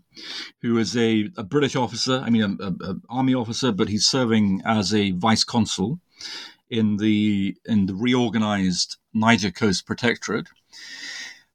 who 0.61 0.77
is 0.77 0.95
a, 0.95 1.29
a 1.37 1.43
British 1.43 1.75
officer, 1.75 2.21
I 2.23 2.29
mean, 2.29 2.57
an 2.59 3.01
army 3.09 3.33
officer, 3.33 3.71
but 3.71 3.89
he's 3.89 4.05
serving 4.05 4.61
as 4.65 4.93
a 4.93 5.11
vice 5.11 5.43
consul 5.43 5.99
in 6.69 6.97
the 6.97 7.55
in 7.65 7.85
the 7.85 7.95
reorganized 7.95 8.97
Niger 9.13 9.51
Coast 9.51 9.85
Protectorate, 9.87 10.47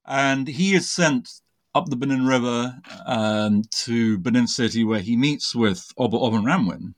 and 0.07 0.48
he 0.48 0.75
is 0.75 0.90
sent 0.90 1.29
up 1.75 1.87
the 1.87 1.96
Benin 1.96 2.27
River 2.27 2.77
um, 3.07 3.62
to 3.70 4.18
Benin 4.18 4.46
City, 4.46 4.85
where 4.85 5.01
he 5.01 5.16
meets 5.16 5.55
with 5.55 5.92
Oba 5.96 6.16
Ovonramwen, 6.16 6.94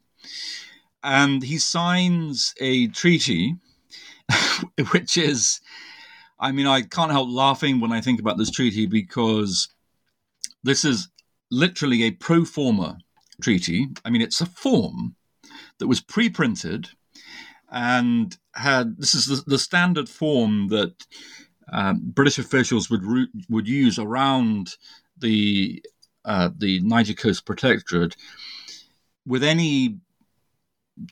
and 1.05 1.43
he 1.43 1.59
signs 1.59 2.55
a 2.61 2.89
treaty, 2.89 3.57
which 4.91 5.19
is, 5.19 5.61
I 6.41 6.51
mean, 6.51 6.67
I 6.67 6.81
can't 6.81 7.13
help 7.13 7.29
laughing 7.31 7.79
when 7.79 7.93
I 7.93 8.01
think 8.01 8.19
about 8.19 8.39
this 8.39 8.51
treaty 8.51 8.87
because 8.87 9.69
this 10.63 10.85
is 10.85 11.09
literally 11.51 12.03
a 12.05 12.11
pro 12.11 12.45
forma 12.47 12.99
treaty. 13.43 13.89
I 14.05 14.11
mean, 14.11 14.23
it's 14.23 14.41
a 14.41 14.47
form 14.47 15.15
that 15.79 15.87
was 15.87 16.01
pre-printed 16.01 16.89
and 17.71 18.37
had 18.55 18.97
this 18.97 19.15
is 19.15 19.27
the, 19.27 19.43
the 19.47 19.59
standard 19.59 20.09
form 20.09 20.69
that 20.69 21.07
um, 21.73 22.01
British 22.03 22.39
officials 22.39 22.89
would 22.89 23.03
would 23.51 23.69
use 23.69 23.99
around 23.99 24.77
the 25.19 25.83
uh, 26.25 26.51
the 26.57 26.81
Niger 26.81 27.15
Coast 27.15 27.45
Protectorate 27.45 28.17
with 29.27 29.43
any 29.43 29.99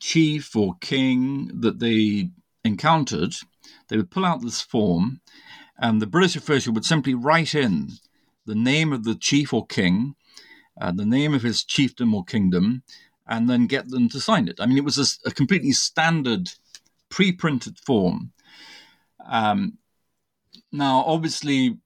chief 0.00 0.54
or 0.56 0.74
king 0.80 1.50
that 1.60 1.78
they 1.78 2.30
encountered. 2.64 3.34
They 3.88 3.96
would 3.96 4.10
pull 4.10 4.24
out 4.24 4.42
this 4.42 4.60
form, 4.60 5.20
and 5.78 6.00
the 6.00 6.06
British 6.06 6.36
official 6.36 6.72
would 6.74 6.84
simply 6.84 7.14
write 7.14 7.54
in 7.54 7.90
the 8.46 8.54
name 8.54 8.92
of 8.92 9.04
the 9.04 9.14
chief 9.14 9.52
or 9.52 9.66
king, 9.66 10.14
uh, 10.80 10.92
the 10.92 11.04
name 11.04 11.34
of 11.34 11.42
his 11.42 11.62
chiefdom 11.64 12.14
or 12.14 12.24
kingdom, 12.24 12.82
and 13.26 13.48
then 13.48 13.66
get 13.66 13.88
them 13.88 14.08
to 14.08 14.20
sign 14.20 14.48
it. 14.48 14.60
I 14.60 14.66
mean, 14.66 14.78
it 14.78 14.84
was 14.84 14.98
a, 14.98 15.28
a 15.28 15.32
completely 15.32 15.72
standard 15.72 16.50
pre 17.08 17.32
printed 17.32 17.78
form. 17.78 18.32
Um, 19.24 19.78
now, 20.72 21.04
obviously, 21.06 21.78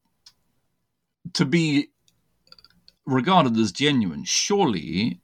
to 1.34 1.44
be 1.44 1.90
regarded 3.04 3.56
as 3.56 3.72
genuine, 3.72 4.24
surely 4.24 5.20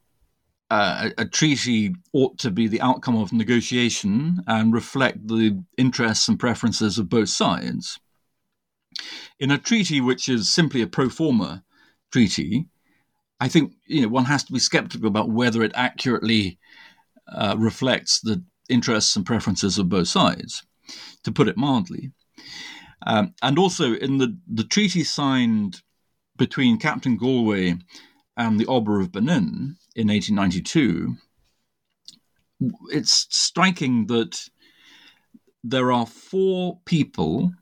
uh, 0.72 1.11
a, 1.18 1.26
treaty 1.26 1.94
ought 2.14 2.38
to 2.38 2.50
be 2.50 2.66
the 2.66 2.80
outcome 2.80 3.14
of 3.14 3.30
negotiation 3.30 4.42
and 4.46 4.72
reflect 4.72 5.28
the 5.28 5.62
interests 5.76 6.28
and 6.28 6.40
preferences 6.40 6.96
of 6.96 7.11
both 7.11 7.28
sides. 7.28 8.00
In 9.38 9.50
a 9.50 9.58
treaty 9.58 10.00
which 10.00 10.30
is 10.30 10.48
simply 10.48 10.80
a 10.80 10.87
pro 10.87 11.11
forma 11.11 11.62
treaty, 12.11 12.68
I 13.38 13.48
think 13.48 13.74
you 13.87 14.00
know 14.00 14.08
one 14.08 14.24
has 14.24 14.44
to 14.44 14.52
be 14.54 14.58
skeptical 14.58 15.08
about 15.08 15.28
whether 15.28 15.62
it 15.62 15.72
accurately 15.74 16.58
uh, 17.30 17.54
reflects 17.58 18.20
the 18.20 18.42
interests 18.70 19.14
and 19.14 19.26
preferences 19.26 19.76
of 19.76 19.90
both 19.90 20.08
sides, 20.08 20.62
to 21.24 21.30
put 21.30 21.48
it 21.48 21.58
mildly. 21.58 22.12
Um, 23.06 23.35
and 23.42 23.58
also 23.58 23.92
in 23.92 24.16
the, 24.16 24.38
the 24.50 24.64
treaty 24.64 25.04
signed 25.04 25.82
between 26.38 26.78
Captain 26.78 27.18
Galway 27.18 27.76
and 28.37 28.59
the 28.59 28.66
Oba 28.66 28.92
of 28.92 29.12
Benin 29.12 29.77
in 29.95 30.09
1892, 30.09 31.16
it's 32.90 33.27
striking 33.31 34.07
that 34.07 34.49
there 35.64 35.92
are 35.92 36.07
four 36.07 36.81
people 36.85 37.53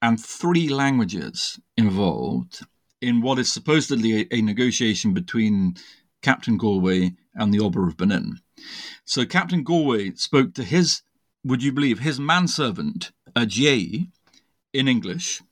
and 0.00 0.20
three 0.20 0.68
languages 0.68 1.60
involved 1.76 2.64
in 3.00 3.20
what 3.20 3.38
is 3.38 3.52
supposedly 3.52 4.22
a, 4.22 4.26
a 4.36 4.42
negotiation 4.42 5.12
between 5.12 5.74
Captain 6.22 6.58
Gallwey 6.58 7.16
and 7.34 7.52
the 7.52 7.60
Oba 7.60 7.80
of 7.80 7.96
Benin. 7.96 8.38
So 9.04 9.24
Captain 9.24 9.64
Gallwey 9.64 10.18
spoke 10.18 10.54
to 10.54 10.64
his, 10.64 11.02
would 11.44 11.62
you 11.62 11.72
believe, 11.72 12.00
his 12.00 12.20
manservant, 12.20 13.12
Adjaye, 13.34 14.08
in 14.72 14.88
English. 14.88 15.42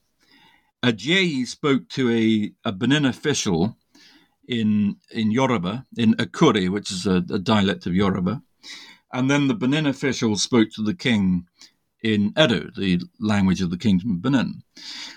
Adjaye 0.82 1.46
spoke 1.46 1.88
to 1.90 2.10
a, 2.10 2.52
a 2.68 2.72
Benin 2.72 3.04
official 3.04 3.76
in 4.50 4.96
in 5.12 5.30
Yoruba, 5.30 5.86
in 5.96 6.14
Akure, 6.14 6.68
which 6.70 6.90
is 6.90 7.06
a, 7.06 7.24
a 7.30 7.38
dialect 7.38 7.86
of 7.86 7.94
Yoruba. 7.94 8.42
And 9.12 9.30
then 9.30 9.48
the 9.48 9.54
Benin 9.54 9.86
official 9.86 10.36
spoke 10.36 10.70
to 10.72 10.82
the 10.82 10.94
king 10.94 11.46
in 12.02 12.32
Edo, 12.38 12.70
the 12.76 13.00
language 13.20 13.60
of 13.60 13.70
the 13.70 13.78
Kingdom 13.78 14.10
of 14.12 14.22
Benin. 14.22 14.62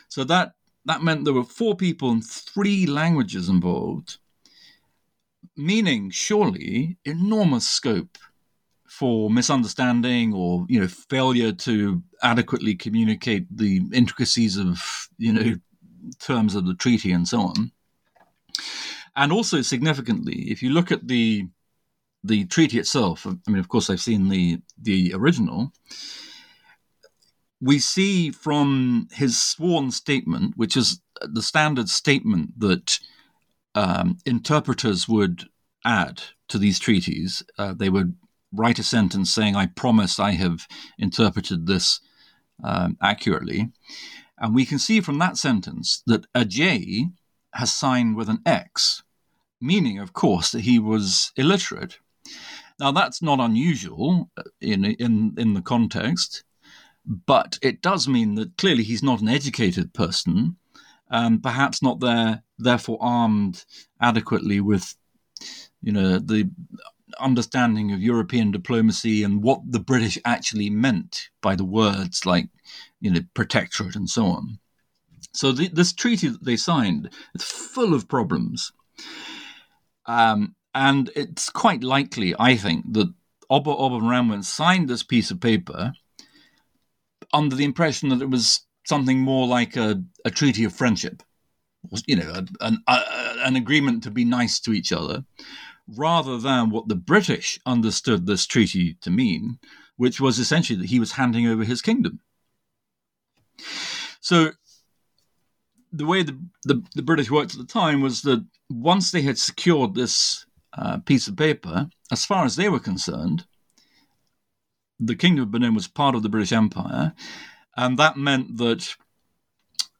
So 0.08 0.24
that 0.26 0.54
that 0.86 1.02
meant 1.02 1.26
there 1.26 1.34
were 1.34 1.43
four 1.43 1.76
people 1.76 2.12
and 2.12 2.24
three 2.24 2.86
languages 2.86 3.50
involved, 3.50 4.17
meaning 5.58 6.12
surely 6.12 6.98
enormous 7.04 7.67
scope 7.67 8.17
for 8.88 9.32
misunderstanding 9.32 10.32
or 10.34 10.65
you 10.69 10.80
know 10.80 10.88
failure 10.88 11.52
to 11.52 12.04
adequately 12.22 12.76
communicate 12.76 13.48
the 13.50 13.82
intricacies 13.93 14.58
of 14.58 15.10
you 15.17 15.34
know 15.34 15.56
terms 16.19 16.54
of 16.54 16.67
the 16.67 16.76
treaty 16.76 17.12
and 17.12 17.28
so 17.28 17.41
on. 17.41 17.72
And 19.15 19.32
also 19.32 19.62
significantly, 19.62 20.52
if 20.52 20.63
you 20.63 20.69
look 20.71 20.91
at 20.91 21.08
the 21.08 21.47
the 22.26 22.45
treaty 22.45 22.80
itself, 22.80 23.28
I 23.28 23.52
mean, 23.52 23.60
of 23.60 23.67
course, 23.67 23.89
I've 23.89 24.02
seen 24.02 24.30
the 24.30 24.60
the 24.82 25.13
original. 25.13 25.71
We 27.62 27.80
see 27.80 28.32
from 28.32 29.08
his 29.12 29.41
sworn 29.41 29.91
statement, 29.91 30.54
which 30.58 30.76
is 30.76 31.02
the 31.21 31.41
standard 31.41 31.89
statement 31.89 32.60
that 32.60 32.99
um, 33.76 34.17
interpreters 34.26 35.08
would 35.08 35.45
add 35.86 36.23
to 36.49 36.58
these 36.58 36.80
treaties. 36.80 37.43
Uh, 37.58 37.73
they 37.73 37.89
would 37.89 38.15
write 38.52 38.80
a 38.80 38.84
sentence 38.84 39.34
saying, 39.34 39.56
"I 39.56 39.67
promise 39.67 40.19
I 40.19 40.32
have 40.32 40.67
interpreted 40.97 41.67
this 41.67 41.99
um, 42.63 42.97
accurately," 43.02 43.71
and 44.39 44.56
we 44.56 44.65
can 44.65 44.80
see 44.80 45.02
from 45.02 45.19
that 45.19 45.38
sentence 45.38 46.02
that 46.08 46.32
Adjaye 46.34 47.12
has 47.54 47.74
signed 47.74 48.16
with 48.16 48.30
an 48.30 48.42
X, 48.46 49.04
meaning, 49.62 50.00
of 50.00 50.13
course, 50.13 50.52
that 50.52 50.62
he 50.62 50.80
was 50.80 51.32
illiterate. 51.36 52.00
Now, 52.80 52.92
that's 52.92 53.22
not 53.22 53.39
unusual 53.39 54.30
in, 54.60 54.86
in, 54.86 55.36
in 55.38 55.54
the 55.54 55.62
context, 55.62 56.44
but 57.06 57.60
it 57.62 57.82
does 57.82 58.08
mean 58.08 58.36
that 58.36 58.58
clearly 58.58 58.84
he's 58.84 59.04
not 59.04 59.22
an 59.22 59.30
educated 59.30 59.94
person, 59.94 60.58
um, 61.12 61.39
perhaps 61.39 61.82
not 61.82 62.00
there, 62.00 62.44
therefore 62.58 62.98
armed 63.02 63.66
adequately 64.02 64.60
with, 64.60 64.96
you 65.82 65.92
know, 65.92 66.18
the 66.18 66.50
understanding 67.20 67.92
of 67.92 68.02
European 68.02 68.52
diplomacy 68.52 69.24
and 69.24 69.44
what 69.44 69.60
the 69.72 69.80
British 69.80 70.18
actually 70.26 70.70
meant 70.70 71.30
by 71.42 71.56
the 71.56 71.66
words 71.66 72.26
like, 72.26 72.48
you 73.02 73.12
know, 73.12 73.22
protectorate 73.34 73.96
and 73.96 74.10
so 74.10 74.26
on. 74.26 74.60
So 75.34 75.52
the, 75.52 75.67
this 75.67 75.93
treaty 75.93 76.28
that 76.28 76.43
they 76.43 76.56
signed 76.56 77.10
is 77.34 77.43
full 77.43 77.93
of 77.93 78.08
problems. 78.08 78.72
Um, 80.06 80.56
and 80.76 81.10
it's 81.15 81.50
quite 81.50 81.84
likely, 81.84 82.36
I 82.38 82.56
think, 82.56 82.93
that 82.93 83.13
Oba 83.50 83.69
Oba 83.69 84.43
signed 84.43 84.89
this 84.89 85.04
piece 85.04 85.32
of 85.32 85.39
paper 85.39 85.93
under 87.32 87.56
the 87.56 87.65
impression 87.65 88.10
that 88.10 88.22
it 88.22 88.30
was 88.30 88.62
something 88.86 89.19
more 89.19 89.48
like 89.48 89.76
a, 89.76 90.04
a 90.26 90.30
treaty 90.30 90.63
of 90.63 90.74
friendship, 90.74 91.24
you 92.06 92.15
know, 92.15 92.32
a, 92.32 92.46
an, 92.65 92.84
a, 92.88 93.00
an 93.46 93.56
agreement 93.56 94.04
to 94.04 94.12
be 94.12 94.26
nice 94.26 94.60
to 94.60 94.74
each 94.74 94.91
other, 94.91 95.24
rather 95.88 96.38
than 96.38 96.69
what 96.69 96.88
the 96.88 96.96
British 96.96 97.60
understood 97.65 98.26
this 98.26 98.46
treaty 98.46 98.98
to 99.02 99.10
mean, 99.10 99.58
which 99.98 100.19
was 100.19 100.38
essentially 100.39 100.80
that 100.80 100.89
he 100.89 101.00
was 101.00 101.13
handing 101.13 101.48
over 101.48 101.63
his 101.63 101.82
kingdom. 101.82 102.19
So 104.19 104.52
the 105.93 106.06
way 106.06 106.23
the, 106.23 106.38
the, 106.63 106.84
the, 106.95 107.03
British 107.03 107.29
worked 107.29 107.53
at 107.53 107.60
the 107.60 107.67
time 107.67 108.01
was 108.01 108.23
that 108.23 108.43
once 108.69 109.12
they 109.12 109.21
had 109.21 109.38
secured 109.38 109.93
this 109.93 110.45
uh, 110.75 110.97
piece 110.97 111.27
of 111.27 111.38
paper, 111.38 111.88
as 112.12 112.25
far 112.25 112.45
as 112.45 112.56
they 112.56 112.67
were 112.67 112.79
concerned, 112.79 113.45
the 114.99 115.15
Kingdom 115.15 115.43
of 115.43 115.51
Benin 115.51 115.75
was 115.75 115.88
part 115.88 116.15
of 116.15 116.23
the 116.23 116.29
British 116.29 116.51
Empire, 116.51 117.13
and 117.77 117.97
that 117.99 118.17
meant 118.17 118.58
that 118.58 118.95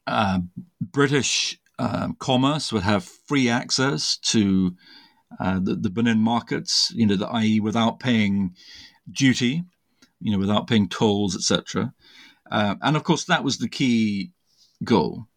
uh, 0.08 0.40
British 0.82 1.60
uh, 1.78 2.10
commerce 2.20 2.74
would 2.74 2.84
have 2.84 3.04
free 3.04 3.48
access 3.48 4.18
to 4.18 4.76
uh, 5.40 5.60
the, 5.60 5.76
the, 5.76 5.90
Benin 5.90 6.20
markets, 6.20 6.92
you 6.96 7.06
know, 7.06 7.16
the, 7.16 7.28
i.e., 7.28 7.60
without 7.60 8.00
paying 8.00 8.56
duty, 9.12 9.64
you 10.22 10.32
know, 10.32 10.38
without 10.38 10.68
paying 10.68 10.88
tolls, 10.88 11.36
etc. 11.36 11.94
Uh, 12.50 12.76
and 12.82 12.96
of 12.96 13.04
course, 13.04 13.26
that 13.26 13.44
was 13.44 13.58
the 13.58 13.70
key 13.70 14.32
goal 14.84 15.28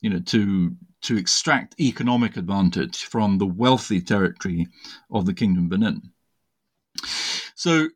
you 0.00 0.10
know, 0.10 0.20
to 0.20 0.76
to 1.00 1.16
extract 1.16 1.78
economic 1.80 2.36
advantage 2.36 3.04
from 3.04 3.38
the 3.38 3.46
wealthy 3.46 4.00
territory 4.00 4.66
of 5.10 5.26
the 5.26 5.34
Kingdom 5.34 5.64
of 5.64 5.70
Benin. 5.70 6.12
So 7.54 7.88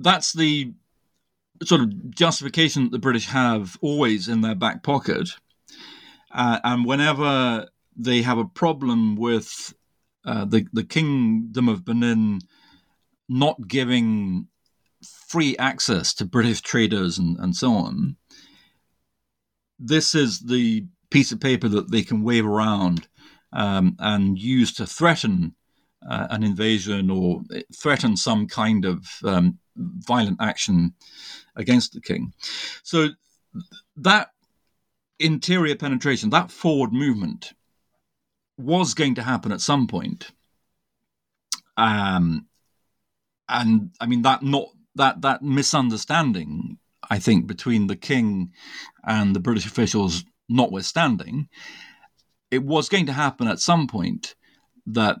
that's 0.00 0.32
the 0.32 0.72
sort 1.62 1.82
of 1.82 2.10
justification 2.10 2.84
that 2.84 2.92
the 2.92 2.98
British 2.98 3.26
have 3.26 3.76
always 3.80 4.28
in 4.28 4.40
their 4.40 4.54
back 4.54 4.82
pocket. 4.82 5.28
Uh, 6.30 6.58
and 6.64 6.84
whenever 6.84 7.68
they 7.96 8.22
have 8.22 8.38
a 8.38 8.46
problem 8.46 9.16
with 9.16 9.74
uh, 10.24 10.44
the, 10.44 10.66
the 10.72 10.84
Kingdom 10.84 11.68
of 11.68 11.84
Benin 11.84 12.40
not 13.28 13.68
giving 13.68 14.48
free 15.28 15.56
access 15.58 16.14
to 16.14 16.24
British 16.24 16.60
traders 16.60 17.18
and, 17.18 17.36
and 17.38 17.54
so 17.54 17.72
on, 17.72 18.16
this 19.78 20.14
is 20.14 20.40
the 20.40 20.86
piece 21.12 21.30
of 21.30 21.40
paper 21.40 21.68
that 21.68 21.90
they 21.90 22.02
can 22.02 22.24
wave 22.24 22.46
around 22.46 23.06
um, 23.52 23.94
and 23.98 24.38
use 24.38 24.72
to 24.72 24.86
threaten 24.86 25.54
uh, 26.08 26.26
an 26.30 26.42
invasion 26.42 27.10
or 27.10 27.42
threaten 27.76 28.16
some 28.16 28.46
kind 28.46 28.86
of 28.86 29.06
um, 29.24 29.58
violent 29.76 30.38
action 30.40 30.94
against 31.54 31.92
the 31.92 32.00
king. 32.00 32.32
So 32.82 33.08
that 33.96 34.30
interior 35.18 35.76
penetration, 35.76 36.30
that 36.30 36.50
forward 36.50 36.92
movement, 36.92 37.52
was 38.56 38.94
going 38.94 39.14
to 39.16 39.22
happen 39.22 39.52
at 39.52 39.60
some 39.60 39.86
point. 39.86 40.30
Um, 41.76 42.46
and 43.48 43.90
I 44.00 44.06
mean 44.06 44.22
that 44.22 44.42
not 44.42 44.68
that 44.94 45.20
that 45.22 45.42
misunderstanding, 45.42 46.78
I 47.10 47.18
think, 47.18 47.46
between 47.46 47.86
the 47.86 47.96
king 47.96 48.52
and 49.04 49.36
the 49.36 49.40
British 49.40 49.66
officials 49.66 50.24
notwithstanding, 50.48 51.48
it 52.50 52.62
was 52.62 52.88
going 52.88 53.06
to 53.06 53.12
happen 53.12 53.48
at 53.48 53.60
some 53.60 53.86
point 53.86 54.34
that 54.86 55.16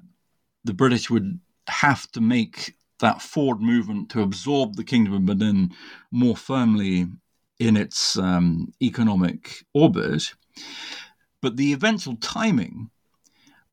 the 0.64 0.74
British 0.74 1.10
would 1.10 1.40
have 1.68 2.10
to 2.12 2.20
make 2.20 2.74
that 3.00 3.22
forward 3.22 3.60
movement 3.60 4.10
to 4.10 4.22
absorb 4.22 4.76
the 4.76 4.84
Kingdom 4.84 5.14
of 5.14 5.26
Benin 5.26 5.72
more 6.10 6.36
firmly 6.36 7.06
in 7.58 7.76
its 7.76 8.18
um, 8.18 8.72
economic 8.80 9.64
orbit. 9.74 10.34
But 11.40 11.56
the 11.56 11.72
eventual 11.72 12.16
timing 12.16 12.90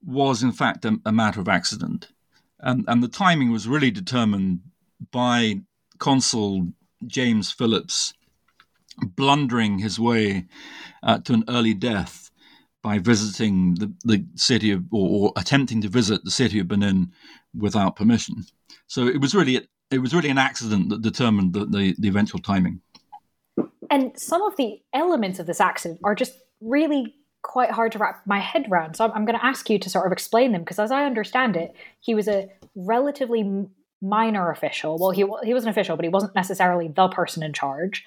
was, 0.04 0.42
in 0.42 0.52
fact, 0.52 0.86
a, 0.86 1.00
a 1.06 1.12
matter 1.12 1.40
of 1.40 1.48
accident. 1.48 2.10
And, 2.60 2.86
and 2.88 3.04
the 3.04 3.08
timing 3.08 3.52
was 3.52 3.68
really 3.68 3.92
determined 3.92 4.62
by 5.12 5.62
Consul 5.98 6.70
James 7.06 7.52
Phillips 7.52 8.14
blundering 9.16 9.80
his 9.80 10.00
way 10.00 10.46
uh, 11.04 11.20
to 11.20 11.34
an 11.34 11.44
early 11.48 11.74
death 11.74 12.30
by 12.82 12.98
visiting 12.98 13.76
the, 13.76 13.94
the 14.06 14.26
city 14.36 14.72
of, 14.72 14.86
or, 14.92 15.28
or, 15.28 15.34
attempting 15.36 15.82
to 15.82 15.90
visit 15.90 16.24
the 16.24 16.32
city 16.32 16.60
of 16.60 16.68
Benin 16.68 17.12
without 17.54 17.96
permission. 17.96 18.46
So 18.88 19.08
it 19.08 19.20
was 19.20 19.36
really 19.36 19.68
it 19.92 20.00
was 20.00 20.14
really 20.14 20.30
an 20.30 20.38
accident 20.38 20.90
that 20.90 21.02
determined 21.02 21.54
the, 21.54 21.66
the, 21.66 21.96
the 21.98 22.08
eventual 22.08 22.40
timing. 22.40 22.82
And 23.90 24.18
some 24.18 24.42
of 24.44 24.56
the 24.56 24.82
elements 24.94 25.40
of 25.40 25.48
this 25.48 25.60
accident 25.60 26.00
are 26.04 26.14
just 26.14 26.34
really 26.62 27.16
quite 27.42 27.72
hard 27.72 27.92
to 27.94 27.98
wrap 27.98 28.22
my 28.28 28.40
head 28.40 28.68
around. 28.70 28.96
So 28.96 29.06
I'm, 29.06 29.12
I'm 29.12 29.26
going 29.26 29.38
to 29.38 29.46
ask 29.46 29.70
you 29.70 29.80
to 29.80 29.90
sort 29.90 30.06
of 30.06 30.12
explain 30.12 30.52
them 30.52 30.62
because, 30.62 30.80
as 30.80 30.92
I 30.92 31.06
understand 31.06 31.56
it, 31.56 31.74
he 32.00 32.14
was 32.14 32.28
a 32.28 32.50
relatively 32.76 33.68
minor 34.02 34.52
official. 34.52 34.98
Well, 35.00 35.12
he 35.12 35.26
he 35.44 35.54
was 35.54 35.64
an 35.64 35.70
official, 35.70 35.96
but 35.96 36.06
he 36.06 36.10
wasn't 36.10 36.36
necessarily 36.36 36.88
the 36.88 37.08
person 37.08 37.44
in 37.44 37.54
charge. 37.54 38.06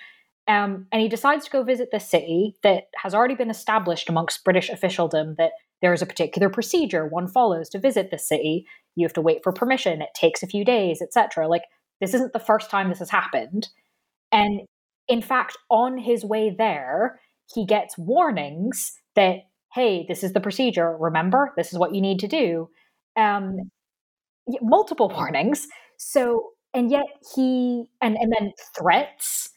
Um, 0.48 0.86
and 0.90 1.00
he 1.00 1.08
decides 1.08 1.44
to 1.44 1.50
go 1.50 1.62
visit 1.62 1.90
the 1.92 2.00
city 2.00 2.56
that 2.62 2.84
has 2.96 3.14
already 3.14 3.34
been 3.36 3.50
established 3.50 4.08
amongst 4.08 4.44
British 4.44 4.70
officialdom 4.70 5.36
that 5.38 5.52
there 5.80 5.92
is 5.92 6.02
a 6.02 6.06
particular 6.06 6.48
procedure 6.48 7.06
one 7.06 7.28
follows 7.28 7.68
to 7.70 7.78
visit 7.78 8.10
the 8.10 8.18
city. 8.18 8.66
You 8.96 9.04
have 9.04 9.12
to 9.14 9.20
wait 9.20 9.42
for 9.42 9.52
permission. 9.52 10.02
It 10.02 10.10
takes 10.14 10.42
a 10.42 10.48
few 10.48 10.64
days, 10.64 11.00
etc. 11.00 11.48
Like 11.48 11.62
this 12.00 12.14
isn't 12.14 12.32
the 12.32 12.40
first 12.40 12.70
time 12.70 12.88
this 12.88 12.98
has 12.98 13.10
happened. 13.10 13.68
And 14.32 14.62
in 15.08 15.22
fact, 15.22 15.56
on 15.70 15.98
his 15.98 16.24
way 16.24 16.54
there, 16.56 17.20
he 17.52 17.66
gets 17.66 17.96
warnings 17.98 18.92
that 19.14 19.42
hey, 19.74 20.04
this 20.06 20.22
is 20.22 20.32
the 20.32 20.40
procedure. 20.40 20.96
Remember, 20.98 21.52
this 21.56 21.72
is 21.72 21.78
what 21.78 21.94
you 21.94 22.00
need 22.00 22.18
to 22.20 22.28
do. 22.28 22.68
Um, 23.16 23.56
multiple 24.60 25.08
warnings. 25.14 25.66
So, 25.98 26.50
and 26.74 26.90
yet 26.90 27.06
he, 27.34 27.84
and, 28.00 28.16
and 28.16 28.32
then 28.38 28.52
threats, 28.76 29.50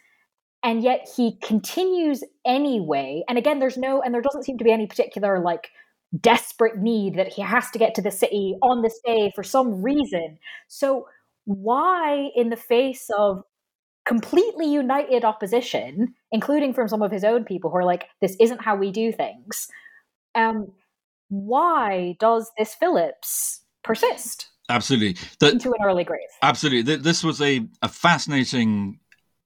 and 0.66 0.82
yet 0.82 1.07
he 1.16 1.38
continues 1.43 2.24
anyway. 2.43 3.24
And 3.30 3.38
again, 3.38 3.59
there's 3.59 3.78
no, 3.78 4.01
and 4.01 4.13
there 4.13 4.22
doesn't 4.22 4.43
seem 4.43 4.57
to 4.57 4.63
be 4.63 4.72
any 4.72 4.88
particular 4.88 5.39
like 5.39 5.70
desperate 6.20 6.80
need 6.80 7.16
that 7.16 7.32
he 7.32 7.43
has 7.43 7.70
to 7.70 7.80
get 7.80 7.93
to 7.95 8.01
the 8.01 8.09
city 8.09 8.55
on 8.63 8.82
this 8.82 8.99
day 9.05 9.32
for 9.36 9.43
some 9.43 9.84
reason. 9.84 10.39
So, 10.68 11.07
why, 11.45 12.32
in 12.36 12.49
the 12.49 12.57
face 12.57 13.11
of 13.16 13.43
completely 14.07 14.66
united 14.66 15.24
opposition, 15.24 16.16
including 16.32 16.74
from 16.74 16.88
some 16.88 17.03
of 17.03 17.11
his 17.11 17.24
own 17.24 17.43
people 17.43 17.70
who 17.70 17.78
are 17.78 17.86
like, 17.86 18.07
this 18.20 18.36
isn't 18.39 18.63
how 18.63 18.76
we 18.76 18.91
do 18.91 19.11
things, 19.11 19.68
um, 20.34 20.72
why 21.30 22.16
does 22.20 22.51
this 22.57 22.74
Phillips 22.74 23.61
persist? 23.84 24.49
Absolutely. 24.70 25.16
The, 25.39 25.51
into 25.51 25.70
an 25.70 25.86
early 25.86 26.03
grave. 26.03 26.22
Absolutely. 26.41 26.95
This 26.95 27.24
was 27.24 27.39
a, 27.39 27.68
a 27.84 27.88
fascinating 27.88 28.99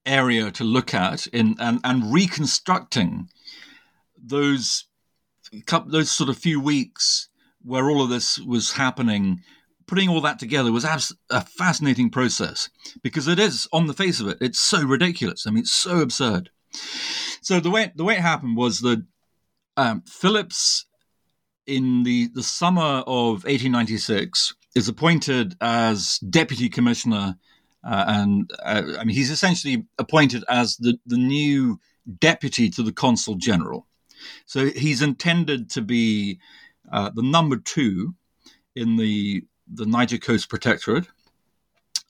area 0.06 0.50
to 0.50 0.64
look 0.64 0.94
at 0.94 1.26
in 1.28 1.56
and, 1.58 1.80
and 1.84 2.12
reconstructing 2.12 3.28
those 4.16 4.86
those 5.86 6.10
sort 6.10 6.30
of 6.30 6.38
few 6.38 6.60
weeks 6.60 7.28
where 7.62 7.90
all 7.90 8.02
of 8.02 8.10
this 8.10 8.38
was 8.38 8.72
happening. 8.72 9.40
Putting 9.86 10.08
all 10.08 10.20
that 10.20 10.38
together 10.38 10.70
was 10.70 10.84
a 11.30 11.40
fascinating 11.40 12.10
process 12.10 12.70
because 13.02 13.26
it 13.26 13.40
is 13.40 13.66
on 13.72 13.88
the 13.88 13.92
face 13.92 14.20
of 14.20 14.28
it 14.28 14.38
it's 14.40 14.60
so 14.60 14.84
ridiculous. 14.84 15.46
I 15.46 15.50
mean 15.50 15.60
it's 15.60 15.72
so 15.72 16.00
absurd. 16.00 16.50
So 17.42 17.58
the 17.58 17.70
way 17.70 17.92
the 17.96 18.04
way 18.04 18.14
it 18.14 18.20
happened 18.20 18.56
was 18.56 18.80
that 18.80 19.04
um, 19.76 20.02
phillips 20.06 20.86
in 21.66 22.04
the 22.04 22.28
the 22.34 22.42
summer 22.42 23.02
of 23.06 23.44
1896 23.44 24.54
is 24.74 24.88
appointed 24.88 25.56
as 25.60 26.18
deputy 26.18 26.68
commissioner, 26.68 27.36
uh, 27.84 28.04
and 28.06 28.50
uh, 28.62 28.82
I 28.98 29.04
mean 29.04 29.16
he's 29.16 29.30
essentially 29.30 29.86
appointed 29.98 30.44
as 30.48 30.76
the 30.76 30.98
the 31.06 31.16
new 31.16 31.80
deputy 32.18 32.70
to 32.70 32.82
the 32.82 32.92
consul 32.92 33.36
general. 33.36 33.86
So 34.46 34.66
he's 34.66 35.02
intended 35.02 35.70
to 35.70 35.82
be 35.82 36.38
uh, 36.92 37.10
the 37.14 37.22
number 37.22 37.56
two 37.56 38.14
in 38.74 38.96
the 38.96 39.44
the 39.72 39.86
Niger 39.86 40.18
Coast 40.18 40.48
Protectorate. 40.48 41.06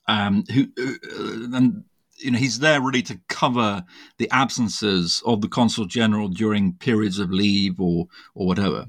Um, 0.08 0.44
who 0.52 0.66
uh, 0.78 1.56
and 1.56 1.84
you 2.18 2.30
know 2.32 2.38
he's 2.38 2.58
there 2.58 2.80
really 2.80 3.02
to 3.02 3.20
cover 3.28 3.84
the 4.18 4.28
absences 4.30 5.22
of 5.24 5.40
the 5.40 5.48
consul 5.48 5.86
general 5.86 6.28
during 6.28 6.74
periods 6.74 7.18
of 7.18 7.30
leave 7.30 7.80
or 7.80 8.06
or 8.34 8.46
whatever. 8.46 8.86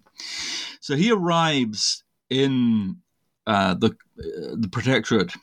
So 0.80 0.96
he 0.96 1.12
arrives 1.12 2.04
in 2.30 2.98
uh, 3.46 3.76
the 3.76 3.88
uh, 3.88 4.56
the 4.56 4.70
protectorate. 4.72 5.34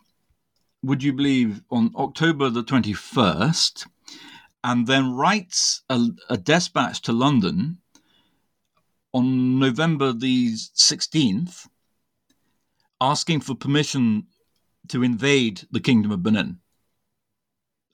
Would 0.88 1.02
you 1.02 1.12
believe 1.12 1.60
on 1.70 1.92
October 1.96 2.48
the 2.48 2.62
twenty 2.62 2.94
first, 2.94 3.86
and 4.64 4.86
then 4.86 5.12
writes 5.12 5.82
a, 5.90 6.06
a 6.30 6.38
dispatch 6.38 7.02
to 7.02 7.12
London 7.12 7.76
on 9.12 9.58
November 9.58 10.14
the 10.14 10.54
sixteenth, 10.72 11.68
asking 13.02 13.40
for 13.40 13.54
permission 13.54 14.28
to 14.88 15.02
invade 15.02 15.66
the 15.70 15.78
kingdom 15.78 16.10
of 16.10 16.22
Benin. 16.22 16.60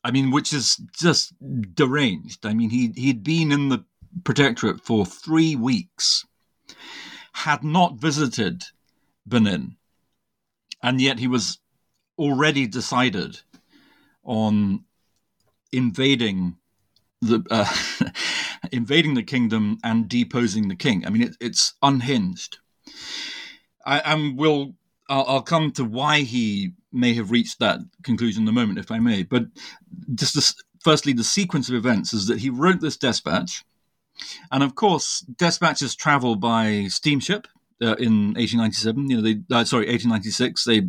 I 0.05 0.13
mean, 0.13 0.31
which 0.31 0.53
is 0.53 0.81
just 0.97 1.35
deranged. 1.75 2.47
I 2.47 2.55
mean, 2.55 2.71
he 2.71 2.93
he'd 2.95 3.25
been 3.25 3.51
in 3.51 3.71
the 3.71 3.85
protectorate 4.23 4.81
for 4.81 5.05
three 5.05 5.57
weeks, 5.57 6.25
had 7.33 7.65
not 7.65 7.97
visited 7.97 8.63
Benin, 9.27 9.79
and 10.81 11.01
yet 11.01 11.19
he 11.19 11.27
was 11.27 11.59
already 12.19 12.67
decided 12.67 13.41
on 14.25 14.85
invading 15.73 16.57
the 17.21 17.43
uh, 17.51 18.11
invading 18.73 19.15
the 19.15 19.23
kingdom 19.23 19.79
and 19.83 20.09
deposing 20.09 20.69
the 20.69 20.77
king. 20.77 21.07
I 21.07 21.11
mean, 21.11 21.23
it, 21.23 21.37
it's 21.41 21.75
unhinged. 21.83 22.59
I, 23.87 23.99
and 24.01 24.39
will 24.39 24.75
I'll, 25.09 25.25
I'll, 25.29 25.43
come 25.43 25.71
to 25.73 25.85
why 25.85 26.21
he 26.21 26.73
may 26.93 27.15
have 27.15 27.31
reached 27.31 27.59
that 27.59 27.81
conclusion 28.03 28.45
in 28.45 28.49
a 28.49 28.53
moment, 28.53 28.79
if 28.79 28.91
I 28.91 28.99
may. 28.99 29.23
But 29.23 29.45
just 30.15 30.35
this, 30.35 30.55
firstly, 30.83 31.13
the 31.13 31.25
sequence 31.25 31.69
of 31.69 31.75
events 31.75 32.15
is 32.15 32.27
that 32.29 32.39
he 32.39 32.51
wrote 32.51 32.81
this 32.81 32.97
dispatch, 32.97 33.65
and 34.51 34.63
of 34.63 34.75
course, 34.75 35.21
dispatches 35.37 35.95
travel 35.95 36.37
by 36.37 36.87
steamship 36.89 37.47
uh, 37.83 37.97
in 37.97 38.35
1897. 38.35 39.11
You 39.11 39.17
know, 39.17 39.23
they 39.23 39.33
uh, 39.55 39.65
sorry, 39.65 39.87
1896. 39.87 40.65
They, 40.65 40.83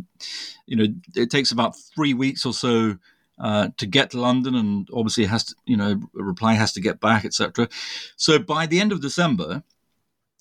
you 0.66 0.76
know, 0.76 0.86
it 1.14 1.30
takes 1.30 1.52
about 1.52 1.76
three 1.94 2.14
weeks 2.14 2.46
or 2.46 2.52
so 2.52 2.96
uh, 3.38 3.68
to 3.76 3.86
get 3.86 4.10
to 4.10 4.20
London, 4.20 4.54
and 4.54 4.88
obviously 4.92 5.24
has 5.26 5.44
to, 5.44 5.54
you 5.66 5.76
know, 5.76 6.00
a 6.18 6.22
reply 6.22 6.54
has 6.54 6.72
to 6.72 6.80
get 6.80 7.00
back, 7.00 7.24
etc. 7.24 7.68
So 8.16 8.38
by 8.38 8.66
the 8.66 8.80
end 8.80 8.92
of 8.92 9.00
December, 9.00 9.62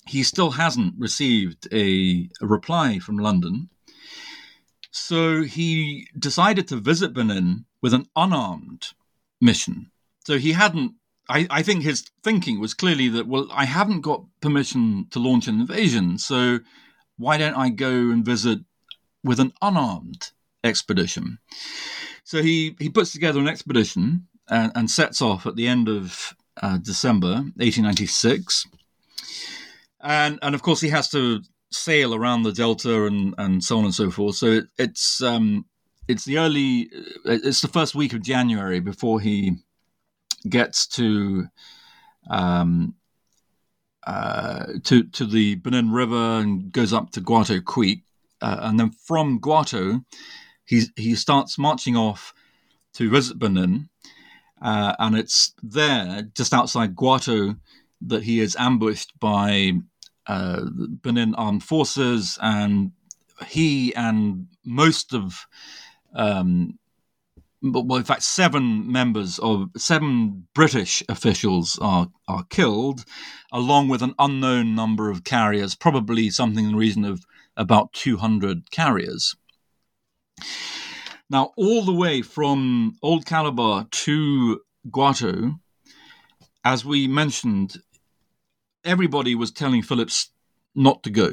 he 0.07 0.23
still 0.23 0.51
hasn't 0.51 0.93
received 0.97 1.67
a, 1.73 2.29
a 2.41 2.45
reply 2.45 2.99
from 2.99 3.17
London. 3.17 3.69
So 4.91 5.43
he 5.43 6.07
decided 6.17 6.67
to 6.69 6.77
visit 6.77 7.13
Benin 7.13 7.65
with 7.81 7.93
an 7.93 8.07
unarmed 8.15 8.93
mission. 9.41 9.91
So 10.25 10.37
he 10.37 10.53
hadn't 10.53 10.93
I, 11.29 11.47
I, 11.49 11.63
think 11.63 11.83
his 11.83 12.05
thinking 12.23 12.59
was 12.59 12.73
clearly 12.73 13.09
that, 13.09 13.27
well, 13.27 13.47
I 13.51 13.65
haven't 13.65 14.01
got 14.01 14.25
permission 14.41 15.07
to 15.11 15.19
launch 15.19 15.47
an 15.47 15.59
invasion, 15.59 16.17
so 16.17 16.59
why 17.17 17.37
don't 17.37 17.55
I 17.55 17.69
go 17.69 17.89
and 17.89 18.23
visit 18.23 18.59
with 19.23 19.39
an 19.39 19.53
unarmed 19.61 20.31
expedition? 20.63 21.39
So 22.23 22.41
he, 22.41 22.75
he 22.79 22.89
puts 22.89 23.11
together 23.11 23.39
an 23.39 23.47
expedition 23.47 24.27
and, 24.49 24.71
and 24.75 24.91
sets 24.91 25.21
off 25.21 25.45
at 25.45 25.55
the 25.55 25.67
end 25.67 25.87
of 25.87 26.35
uh, 26.61 26.77
December 26.77 27.33
1896. 27.57 28.67
And, 30.01 30.39
and 30.41 30.53
of 30.53 30.61
course, 30.61 30.81
he 30.81 30.89
has 30.89 31.09
to 31.09 31.41
sail 31.71 32.13
around 32.13 32.43
the 32.43 32.51
delta 32.51 33.05
and, 33.05 33.33
and 33.37 33.63
so 33.63 33.77
on 33.77 33.85
and 33.85 33.93
so 33.93 34.11
forth. 34.11 34.35
So 34.35 34.47
it, 34.47 34.65
it's 34.77 35.21
um, 35.21 35.65
it's 36.07 36.25
the 36.25 36.37
early, 36.37 36.89
it's 37.25 37.61
the 37.61 37.67
first 37.67 37.95
week 37.95 38.13
of 38.13 38.21
January 38.21 38.79
before 38.79 39.19
he 39.19 39.57
gets 40.49 40.87
to 40.87 41.47
um, 42.29 42.95
uh, 44.05 44.65
to 44.83 45.03
to 45.03 45.25
the 45.25 45.55
Benin 45.55 45.91
River 45.91 46.39
and 46.39 46.71
goes 46.71 46.93
up 46.93 47.11
to 47.11 47.21
Gwato 47.21 47.63
Creek, 47.63 48.03
uh, 48.41 48.59
and 48.61 48.79
then 48.79 48.91
from 48.91 49.39
Gwato, 49.39 50.03
he 50.65 50.83
he 50.95 51.15
starts 51.15 51.57
marching 51.57 51.95
off 51.95 52.33
to 52.93 53.09
visit 53.09 53.39
Benin, 53.39 53.89
uh, 54.61 54.95
and 54.99 55.17
it's 55.17 55.53
there 55.61 56.23
just 56.35 56.53
outside 56.53 56.95
Gwato 56.95 57.57
that 58.01 58.23
he 58.23 58.39
is 58.39 58.55
ambushed 58.59 59.19
by 59.19 59.73
uh, 60.27 60.61
Benin 61.01 61.33
armed 61.35 61.63
forces, 61.63 62.37
and 62.41 62.91
he 63.47 63.93
and 63.95 64.47
most 64.63 65.13
of 65.13 65.33
um, 66.13 66.77
well, 67.73 67.97
in 67.97 68.03
fact, 68.03 68.23
seven 68.23 68.91
members 68.91 69.39
of 69.39 69.69
seven 69.75 70.47
British 70.53 71.01
officials 71.09 71.79
are 71.81 72.07
are 72.27 72.43
killed, 72.45 73.05
along 73.51 73.89
with 73.89 74.01
an 74.01 74.13
unknown 74.19 74.75
number 74.75 75.09
of 75.09 75.23
carriers, 75.23 75.75
probably 75.75 76.29
something 76.29 76.65
in 76.65 76.71
the 76.71 76.77
region 76.77 77.05
of 77.05 77.25
about 77.57 77.93
200 77.93 78.69
carriers. 78.69 79.35
Now, 81.29 81.53
all 81.57 81.83
the 81.83 81.93
way 81.93 82.21
from 82.21 82.97
Old 83.01 83.25
Calabar 83.25 83.87
to 83.89 84.61
Gwato, 84.89 85.59
as 86.63 86.85
we 86.85 87.07
mentioned, 87.07 87.77
everybody 88.83 89.33
was 89.33 89.51
telling 89.51 89.81
Phillips 89.81 90.31
not 90.75 91.01
to 91.03 91.09
go. 91.09 91.29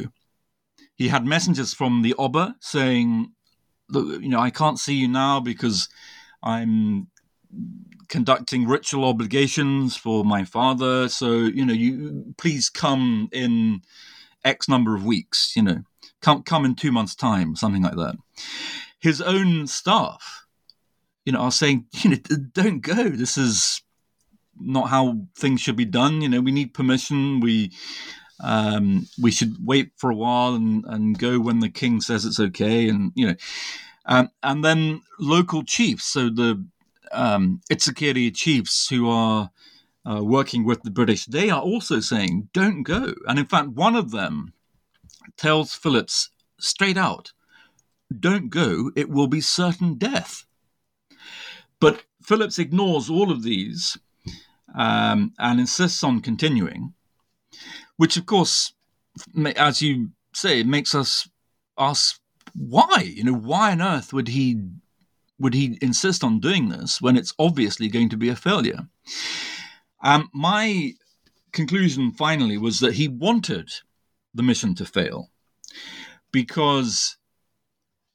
He 0.94 1.08
had 1.08 1.26
messengers 1.26 1.74
from 1.74 2.02
the 2.02 2.14
Oba 2.14 2.56
saying, 2.60 3.32
you 3.92 4.28
know, 4.28 4.40
I 4.40 4.50
can't 4.50 4.78
see 4.78 4.94
you 4.94 5.08
now 5.08 5.40
because 5.40 5.88
I'm 6.42 7.08
conducting 8.08 8.66
ritual 8.66 9.04
obligations 9.04 9.96
for 9.96 10.24
my 10.24 10.44
father. 10.44 11.08
So, 11.08 11.32
you 11.32 11.64
know, 11.64 11.72
you 11.72 12.34
please 12.36 12.68
come 12.68 13.28
in 13.32 13.82
X 14.44 14.68
number 14.68 14.94
of 14.94 15.04
weeks, 15.04 15.54
you 15.56 15.62
know, 15.62 15.82
come, 16.20 16.42
come 16.42 16.64
in 16.64 16.74
two 16.74 16.92
months' 16.92 17.14
time, 17.14 17.56
something 17.56 17.82
like 17.82 17.96
that. 17.96 18.16
his 19.00 19.20
own 19.20 19.66
staff, 19.66 20.46
you 21.24 21.32
know, 21.32 21.40
are 21.40 21.52
saying, 21.52 21.86
you 22.02 22.10
know, 22.10 22.16
don't 22.52 22.80
go. 22.80 23.08
This 23.08 23.38
is 23.38 23.82
not 24.60 24.88
how 24.90 25.26
things 25.36 25.60
should 25.60 25.76
be 25.76 25.84
done. 25.84 26.20
You 26.20 26.28
know, 26.28 26.40
we 26.40 26.52
need 26.52 26.74
permission. 26.74 27.40
We 27.40 27.72
um, 28.42 29.06
we 29.20 29.30
should 29.30 29.56
wait 29.64 29.92
for 29.96 30.10
a 30.10 30.16
while 30.16 30.54
and, 30.54 30.84
and 30.86 31.18
go 31.18 31.38
when 31.38 31.60
the 31.60 31.68
king 31.68 32.00
says 32.00 32.24
it's 32.24 32.40
okay. 32.40 32.88
And 32.88 33.12
you 33.14 33.28
know, 33.28 33.34
um, 34.06 34.30
and 34.42 34.64
then 34.64 35.02
local 35.18 35.62
chiefs. 35.62 36.04
So 36.04 36.28
the 36.28 36.64
um, 37.12 37.60
Itsekiri 37.70 38.34
chiefs 38.34 38.88
who 38.88 39.08
are 39.08 39.50
uh, 40.04 40.22
working 40.22 40.64
with 40.64 40.82
the 40.82 40.90
British, 40.90 41.26
they 41.26 41.50
are 41.50 41.60
also 41.60 42.00
saying, 42.00 42.48
don't 42.52 42.82
go. 42.82 43.14
And 43.26 43.38
in 43.38 43.46
fact, 43.46 43.68
one 43.68 43.96
of 43.96 44.10
them 44.10 44.52
tells 45.36 45.74
Phillips 45.74 46.30
straight 46.58 46.96
out, 46.96 47.32
don't 48.18 48.50
go, 48.50 48.90
it 48.96 49.08
will 49.08 49.28
be 49.28 49.40
certain 49.40 49.94
death. 49.94 50.44
But 51.80 52.04
Phillips 52.22 52.58
ignores 52.58 53.10
all 53.10 53.30
of 53.30 53.42
these 53.42 53.96
um, 54.74 55.32
and 55.38 55.60
insists 55.60 56.04
on 56.04 56.20
continuing, 56.20 56.94
which, 57.96 58.16
of 58.16 58.26
course, 58.26 58.72
as 59.56 59.82
you 59.82 60.10
say, 60.32 60.62
makes 60.62 60.94
us 60.94 61.28
ask 61.78 62.20
why. 62.54 63.12
You 63.14 63.24
know, 63.24 63.34
why 63.34 63.72
on 63.72 63.82
earth 63.82 64.12
would 64.12 64.28
he 64.28 64.60
would 65.38 65.54
he 65.54 65.78
insist 65.82 66.22
on 66.22 66.38
doing 66.38 66.68
this 66.68 67.00
when 67.00 67.16
it's 67.16 67.34
obviously 67.38 67.88
going 67.88 68.08
to 68.10 68.16
be 68.16 68.28
a 68.28 68.36
failure? 68.36 68.88
Um, 70.02 70.28
my 70.32 70.92
conclusion 71.52 72.12
finally 72.12 72.58
was 72.58 72.80
that 72.80 72.94
he 72.94 73.08
wanted 73.08 73.70
the 74.34 74.42
mission 74.42 74.74
to 74.76 74.84
fail 74.84 75.30
because 76.30 77.16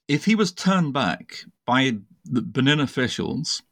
if 0.08 0.24
he 0.24 0.34
was 0.34 0.52
turned 0.52 0.92
back 0.92 1.44
by 1.66 1.98
the 2.24 2.42
Benin 2.42 2.80
officials, 2.80 3.62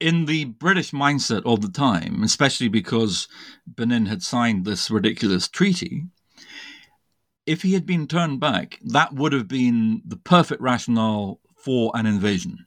in 0.00 0.24
the 0.24 0.46
British 0.46 0.92
mindset 0.92 1.42
of 1.44 1.60
the 1.60 1.68
time, 1.68 2.22
especially 2.22 2.68
because 2.68 3.28
Benin 3.66 4.06
had 4.06 4.22
signed 4.22 4.64
this 4.64 4.90
ridiculous 4.90 5.46
treaty, 5.46 6.04
if 7.50 7.62
he 7.62 7.72
had 7.72 7.84
been 7.84 8.06
turned 8.06 8.38
back, 8.38 8.78
that 8.80 9.12
would 9.12 9.32
have 9.32 9.48
been 9.48 10.02
the 10.04 10.16
perfect 10.16 10.62
rationale 10.62 11.40
for 11.56 11.90
an 11.96 12.06
invasion. 12.06 12.64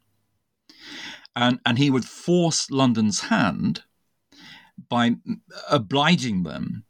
And, 1.38 1.62
and 1.66 1.78
he 1.78 1.90
would 1.90 2.04
force 2.04 2.70
London's 2.70 3.22
hand 3.22 3.84
by 4.90 5.16
obliging 5.70 6.44
them 6.44 6.84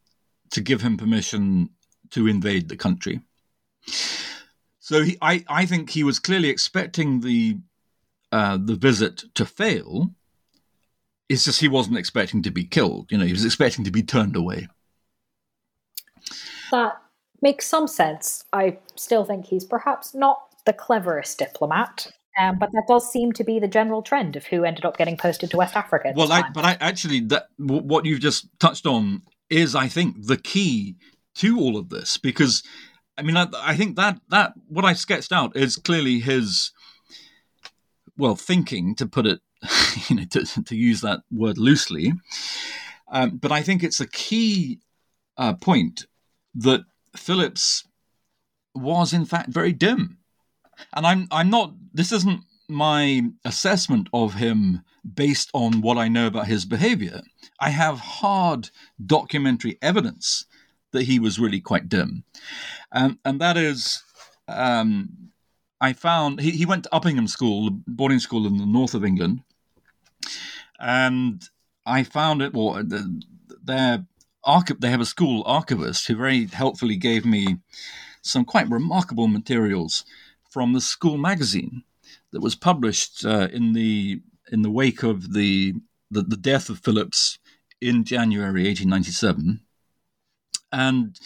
to 0.49 0.59
give 0.59 0.81
him 0.81 0.97
permission 0.97 1.69
to 2.09 2.25
invade 2.27 2.67
the 2.67 2.75
country. 2.75 3.21
So 4.79 5.03
he, 5.03 5.15
I, 5.21 5.45
I 5.47 5.67
think 5.67 5.91
he 5.91 6.03
was 6.03 6.17
clearly 6.17 6.49
expecting 6.49 7.21
the 7.21 7.59
uh, 8.31 8.57
the 8.57 8.75
visit 8.75 9.23
to 9.35 9.45
fail. 9.45 10.09
It's 11.29 11.45
just 11.45 11.61
he 11.61 11.67
wasn't 11.67 11.99
expecting 11.99 12.41
to 12.41 12.49
be 12.49 12.63
killed. 12.63 13.11
You 13.11 13.19
know, 13.19 13.25
he 13.25 13.33
was 13.33 13.45
expecting 13.45 13.85
to 13.85 13.91
be 13.91 14.01
turned 14.01 14.35
away. 14.35 14.67
That 16.71 17.02
makes 17.43 17.67
some 17.67 17.87
sense. 17.87 18.45
I 18.53 18.79
still 18.95 19.25
think 19.25 19.45
he's 19.45 19.65
perhaps 19.65 20.15
not 20.15 20.39
the 20.65 20.73
cleverest 20.73 21.37
diplomat. 21.37 22.07
Um, 22.39 22.57
but 22.57 22.71
that 22.71 22.85
does 22.87 23.11
seem 23.11 23.31
to 23.33 23.43
be 23.43 23.59
the 23.59 23.67
general 23.67 24.01
trend 24.01 24.35
of 24.35 24.45
who 24.45 24.63
ended 24.63 24.85
up 24.85 24.97
getting 24.97 25.17
posted 25.17 25.51
to 25.51 25.57
West 25.57 25.75
Africa. 25.75 26.13
Well, 26.15 26.31
I, 26.31 26.49
but 26.51 26.65
I 26.65 26.77
actually 26.79 27.19
that 27.27 27.45
what 27.57 28.05
you've 28.05 28.21
just 28.21 28.47
touched 28.59 28.87
on 28.87 29.21
is, 29.51 29.75
I 29.75 29.87
think, 29.87 30.25
the 30.25 30.37
key 30.37 30.95
to 31.35 31.59
all 31.59 31.77
of 31.77 31.89
this 31.89 32.17
because, 32.17 32.63
I 33.19 33.21
mean, 33.21 33.37
I, 33.37 33.47
I 33.59 33.75
think 33.75 33.97
that 33.97 34.19
that 34.29 34.53
what 34.67 34.83
I 34.83 34.93
sketched 34.93 35.31
out 35.31 35.55
is 35.55 35.75
clearly 35.75 36.21
his, 36.21 36.71
well, 38.17 38.35
thinking 38.35 38.95
to 38.95 39.05
put 39.05 39.27
it, 39.27 39.41
you 40.09 40.15
know, 40.15 40.25
to, 40.31 40.63
to 40.63 40.75
use 40.75 41.01
that 41.01 41.19
word 41.31 41.59
loosely, 41.59 42.13
um, 43.11 43.37
but 43.37 43.51
I 43.51 43.61
think 43.61 43.83
it's 43.83 43.99
a 43.99 44.07
key 44.07 44.79
uh, 45.37 45.53
point 45.53 46.07
that 46.55 46.83
Phillips 47.15 47.87
was 48.75 49.13
in 49.13 49.25
fact 49.25 49.49
very 49.49 49.71
dim 49.71 50.17
and 50.93 51.05
I'm 51.05 51.27
I'm 51.31 51.49
not. 51.49 51.73
This 51.93 52.11
isn't 52.11 52.41
my 52.69 53.23
assessment 53.45 54.09
of 54.13 54.35
him 54.35 54.81
based 55.13 55.49
on 55.53 55.81
what 55.81 55.97
I 55.97 56.07
know 56.07 56.27
about 56.27 56.47
his 56.47 56.65
behavior. 56.65 57.21
I 57.59 57.69
have 57.69 57.99
hard 57.99 58.69
documentary 59.05 59.77
evidence 59.81 60.45
that 60.91 61.03
he 61.03 61.19
was 61.19 61.39
really 61.39 61.61
quite 61.61 61.89
dim, 61.89 62.23
and 62.91 63.17
and 63.25 63.39
that 63.41 63.57
is. 63.57 64.01
Um, 64.47 65.09
I 65.79 65.91
found 65.93 66.39
he, 66.39 66.51
he 66.51 66.65
went 66.65 66.83
to 66.83 66.89
Uppingham 66.93 67.27
School, 67.27 67.69
boarding 67.87 68.19
school 68.19 68.47
in 68.47 68.57
the 68.57 68.65
north 68.65 68.93
of 68.93 69.03
England, 69.03 69.41
and 70.79 71.43
I 71.85 72.03
found 72.03 72.41
it. 72.41 72.53
Well, 72.53 72.83
their 73.63 74.05
they 74.79 74.89
have 74.89 75.01
a 75.01 75.05
school 75.05 75.43
archivist 75.45 76.07
who 76.07 76.15
very 76.15 76.45
helpfully 76.47 76.97
gave 76.97 77.25
me 77.25 77.57
some 78.21 78.45
quite 78.45 78.69
remarkable 78.69 79.27
materials 79.27 80.03
from 80.49 80.73
the 80.73 80.81
school 80.81 81.17
magazine 81.17 81.83
that 82.31 82.41
was 82.41 82.55
published 82.55 83.25
uh, 83.25 83.47
in 83.51 83.73
the 83.73 84.21
in 84.51 84.61
the 84.61 84.69
wake 84.71 85.03
of 85.03 85.33
the, 85.33 85.73
the, 86.11 86.21
the 86.21 86.37
death 86.37 86.69
of 86.69 86.79
Phillips 86.79 87.39
in 87.81 88.03
January 88.03 88.65
1897, 88.65 89.61
and 90.71 91.19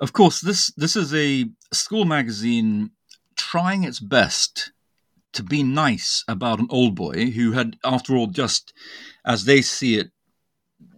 of 0.00 0.12
course 0.12 0.40
this 0.40 0.72
this 0.76 0.94
is 0.94 1.14
a 1.14 1.46
school 1.72 2.04
magazine 2.04 2.90
trying 3.36 3.84
its 3.84 4.00
best 4.00 4.72
to 5.32 5.42
be 5.42 5.62
nice 5.62 6.24
about 6.26 6.58
an 6.58 6.66
old 6.70 6.94
boy 6.94 7.30
who 7.30 7.52
had, 7.52 7.76
after 7.84 8.16
all, 8.16 8.26
just 8.26 8.72
as 9.24 9.44
they 9.44 9.62
see 9.62 9.96
it, 9.96 10.10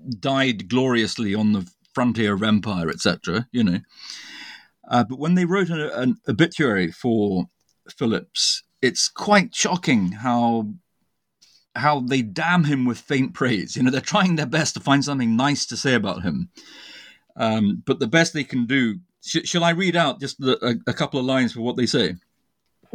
died 0.09 0.69
gloriously 0.69 1.35
on 1.35 1.53
the 1.53 1.71
frontier 1.95 2.35
of 2.35 2.43
empire, 2.43 2.89
etc. 2.89 3.47
You 3.53 3.65
know, 3.65 3.79
uh, 4.89 5.05
but 5.05 5.19
when 5.19 5.35
they 5.35 5.45
wrote 5.45 5.71
an, 5.71 5.81
an 5.81 6.17
obituary 6.29 6.91
for 6.91 7.47
Phillips, 7.97 8.63
it's 8.83 9.09
quite 9.09 9.55
shocking 9.55 10.13
how 10.13 10.69
how 11.77 12.01
they 12.01 12.23
damn 12.23 12.65
him 12.65 12.85
with 12.85 12.99
faint 12.99 13.33
praise. 13.33 13.77
You 13.77 13.83
know, 13.83 13.91
they're 13.91 14.01
trying 14.01 14.37
their 14.37 14.47
best 14.47 14.75
to 14.75 14.81
find 14.81 15.05
something 15.05 15.37
nice 15.37 15.67
to 15.67 15.77
say 15.77 15.95
about 15.95 16.23
him, 16.23 16.51
um, 17.37 17.83
but 17.87 18.01
the 18.01 18.09
best 18.09 18.33
they 18.33 18.45
can 18.45 18.67
do. 18.67 18.99
Sh- 19.23 19.45
shall 19.45 19.65
I 19.65 19.71
read 19.71 19.97
out 19.97 20.19
just 20.19 20.41
the, 20.41 20.59
a, 20.65 20.91
a 20.91 20.95
couple 20.95 21.21
of 21.21 21.27
lines 21.27 21.53
for 21.53 21.61
what 21.61 21.77
they 21.77 21.87
say? 21.87 22.15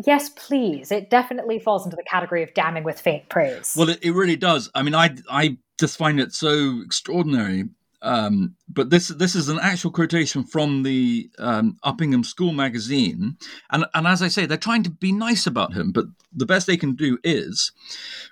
Yes, 0.06 0.30
please. 0.30 0.91
It 0.91 1.10
definitely 1.10 1.60
falls 1.60 1.86
into 1.86 1.95
the 1.95 2.03
category 2.03 2.43
of 2.43 2.53
damning 2.53 2.84
with 2.84 2.99
faint 2.99 3.30
praise. 3.30 3.76
Well, 3.78 3.89
it, 3.89 3.99
it 4.01 4.12
really 4.12 4.36
does. 4.36 4.70
I 4.76 4.82
mean, 4.82 4.95
I 4.95 5.16
I 5.30 5.58
just 5.80 5.98
find 5.98 6.20
it 6.20 6.34
so 6.34 6.82
extraordinary 6.84 7.66
um, 8.06 8.56
but 8.70 8.92
this 8.92 9.08
this 9.08 9.34
is 9.34 9.50
an 9.50 9.58
actual 9.60 9.90
quotation 9.90 10.44
from 10.44 10.84
the 10.84 11.28
um, 11.40 11.78
Uppingham 11.84 12.24
School 12.24 12.54
magazine, 12.54 13.38
and 13.72 13.86
and 13.96 14.06
as 14.06 14.22
I 14.22 14.28
say, 14.28 14.46
they're 14.46 14.58
trying 14.58 14.84
to 14.84 14.92
be 14.92 15.12
nice 15.12 15.48
about 15.48 15.74
him, 15.74 15.92
but 15.92 16.06
the 16.32 16.46
best 16.46 16.68
they 16.68 16.78
can 16.78 16.94
do 16.94 17.18
is, 17.24 17.72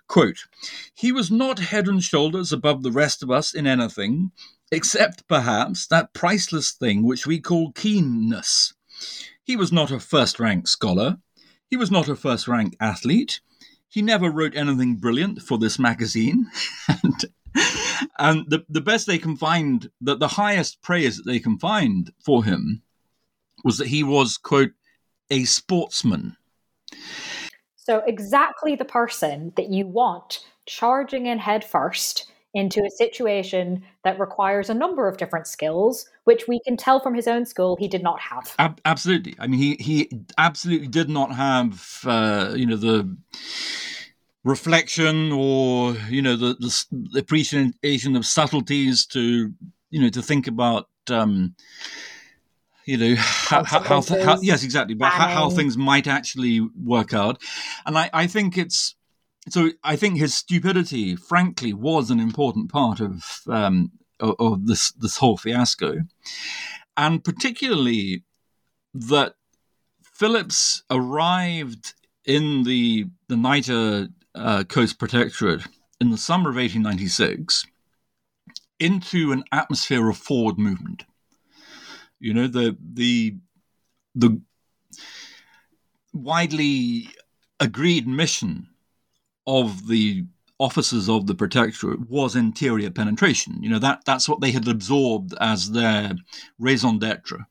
quote, 0.08 0.46
he 0.94 1.12
was 1.12 1.32
not 1.32 1.58
head 1.58 1.88
and 1.88 2.04
shoulders 2.04 2.52
above 2.52 2.84
the 2.84 2.92
rest 2.92 3.24
of 3.24 3.32
us 3.32 3.56
in 3.56 3.66
anything, 3.66 4.32
except 4.72 5.28
perhaps 5.28 5.88
that 5.88 6.14
priceless 6.14 6.72
thing 6.72 7.04
which 7.04 7.26
we 7.26 7.40
call 7.40 7.72
keenness. 7.72 8.76
He 9.44 9.56
was 9.56 9.72
not 9.72 9.90
a 9.90 10.00
first 10.00 10.40
rank 10.40 10.68
scholar. 10.68 11.18
He 11.68 11.78
was 11.78 11.90
not 11.90 12.08
a 12.08 12.16
first 12.16 12.48
rank 12.48 12.76
athlete. 12.80 13.42
He 13.94 14.02
never 14.02 14.32
wrote 14.32 14.56
anything 14.56 14.96
brilliant 14.96 15.44
for 15.44 15.60
this 15.60 15.78
magazine, 15.78 16.50
and 16.88 17.26
and 18.18 18.50
the, 18.50 18.66
the 18.68 18.82
best 18.82 19.06
they 19.06 19.20
can 19.20 19.38
find, 19.38 19.88
that 20.02 20.18
the 20.18 20.28
highest 20.28 20.82
praise 20.82 21.18
that 21.18 21.28
they 21.28 21.40
can 21.40 21.60
find 21.60 22.12
for 22.26 22.44
him 22.44 22.82
was 23.64 23.78
that 23.78 23.90
he 23.90 24.04
was, 24.04 24.38
quote, 24.38 24.72
a 25.30 25.44
sportsman. 25.44 26.36
So, 27.76 28.02
exactly 28.08 28.76
the 28.76 28.84
person 28.84 29.54
that 29.58 29.70
you 29.70 29.86
want 29.86 30.44
charging 30.66 31.28
in 31.28 31.38
headfirst 31.38 32.32
into 32.54 32.84
a 32.86 32.90
situation 32.90 33.84
that 34.04 34.20
requires 34.20 34.70
a 34.70 34.74
number 34.74 35.08
of 35.08 35.18
different 35.18 35.48
skills, 35.48 36.08
which 36.26 36.48
we 36.48 36.60
can 36.66 36.78
tell 36.78 37.00
from 37.00 37.16
his 37.16 37.28
own 37.28 37.46
school 37.46 37.76
he 37.78 37.88
did 37.88 38.04
not 38.04 38.20
have. 38.20 38.54
Ab- 38.60 38.82
absolutely. 38.86 39.36
I 39.40 39.48
mean, 39.48 39.60
he 39.60 39.76
he 39.76 40.10
absolutely 40.38 40.88
did 40.88 41.10
not 41.10 41.34
have, 41.34 42.00
uh, 42.06 42.54
you 42.56 42.66
know, 42.66 42.76
the 42.76 43.18
reflection 44.44 45.32
or 45.32 45.94
you 46.10 46.22
know 46.22 46.36
the, 46.36 46.54
the, 46.56 46.86
the 47.14 47.20
appreciation 47.20 48.16
of 48.16 48.26
subtleties 48.26 49.06
to 49.06 49.54
you 49.90 50.02
know 50.02 50.10
to 50.10 50.22
think 50.22 50.48
about 50.48 50.90
um, 51.10 51.56
you 52.86 52.98
know 52.98 53.16
how, 53.18 53.64
how, 53.64 53.80
how, 53.80 54.02
how, 54.02 54.38
yes 54.42 54.64
exactly 54.64 54.96
but 54.96 55.10
how, 55.10 55.28
how, 55.28 55.50
things 55.50 55.78
might 55.78 56.08
actually 56.08 56.60
work 56.84 57.14
out 57.14 57.42
and 57.86 57.98
I, 57.98 58.10
I 58.14 58.28
think 58.28 58.58
it's 58.58 58.96
so 59.50 59.72
I 59.84 59.96
think 59.96 60.18
his 60.18 60.34
stupidity 60.34 61.16
frankly 61.16 61.74
was 61.74 62.10
an 62.10 62.20
important 62.20 62.72
part 62.72 63.00
of 63.00 63.42
um, 63.48 63.92
of, 64.20 64.68
this 64.68 64.92
this 64.94 65.18
whole 65.18 65.38
fiasco 65.38 65.98
and 66.96 67.24
particularly 67.24 68.24
that 68.94 69.36
Phillips 70.04 70.84
arrived 70.90 71.94
in 72.26 72.64
the 72.64 73.06
the 73.28 73.38
Niger 73.38 74.08
uh, 74.36 74.64
Coast 74.64 75.00
Protectorate 75.00 75.64
in 76.00 76.12
the 76.12 76.18
summer 76.18 76.50
of 76.50 76.56
1896 76.56 77.66
into 78.80 79.32
an 79.32 79.44
atmosphere 79.52 80.10
of 80.10 80.18
forward 80.18 80.58
movement. 80.58 81.04
You 82.20 82.34
know, 82.34 82.48
the 82.48 82.78
the 82.94 83.38
the 84.16 84.42
widely 86.14 87.10
agreed 87.60 88.08
mission 88.08 88.68
of 89.46 89.88
the 89.88 90.26
officers 90.60 91.10
of 91.10 91.28
the 91.28 91.36
protectorate 91.36 92.10
was 92.10 92.36
interior 92.36 92.90
penetration. 92.90 93.62
You 93.62 93.70
know, 93.70 93.80
that 93.80 94.06
that's 94.06 94.30
what 94.30 94.42
they 94.42 94.52
had 94.52 94.68
absorbed 94.68 95.34
as 95.40 95.72
their 95.72 96.14
raison 96.60 97.00
d'etre. 97.00 97.46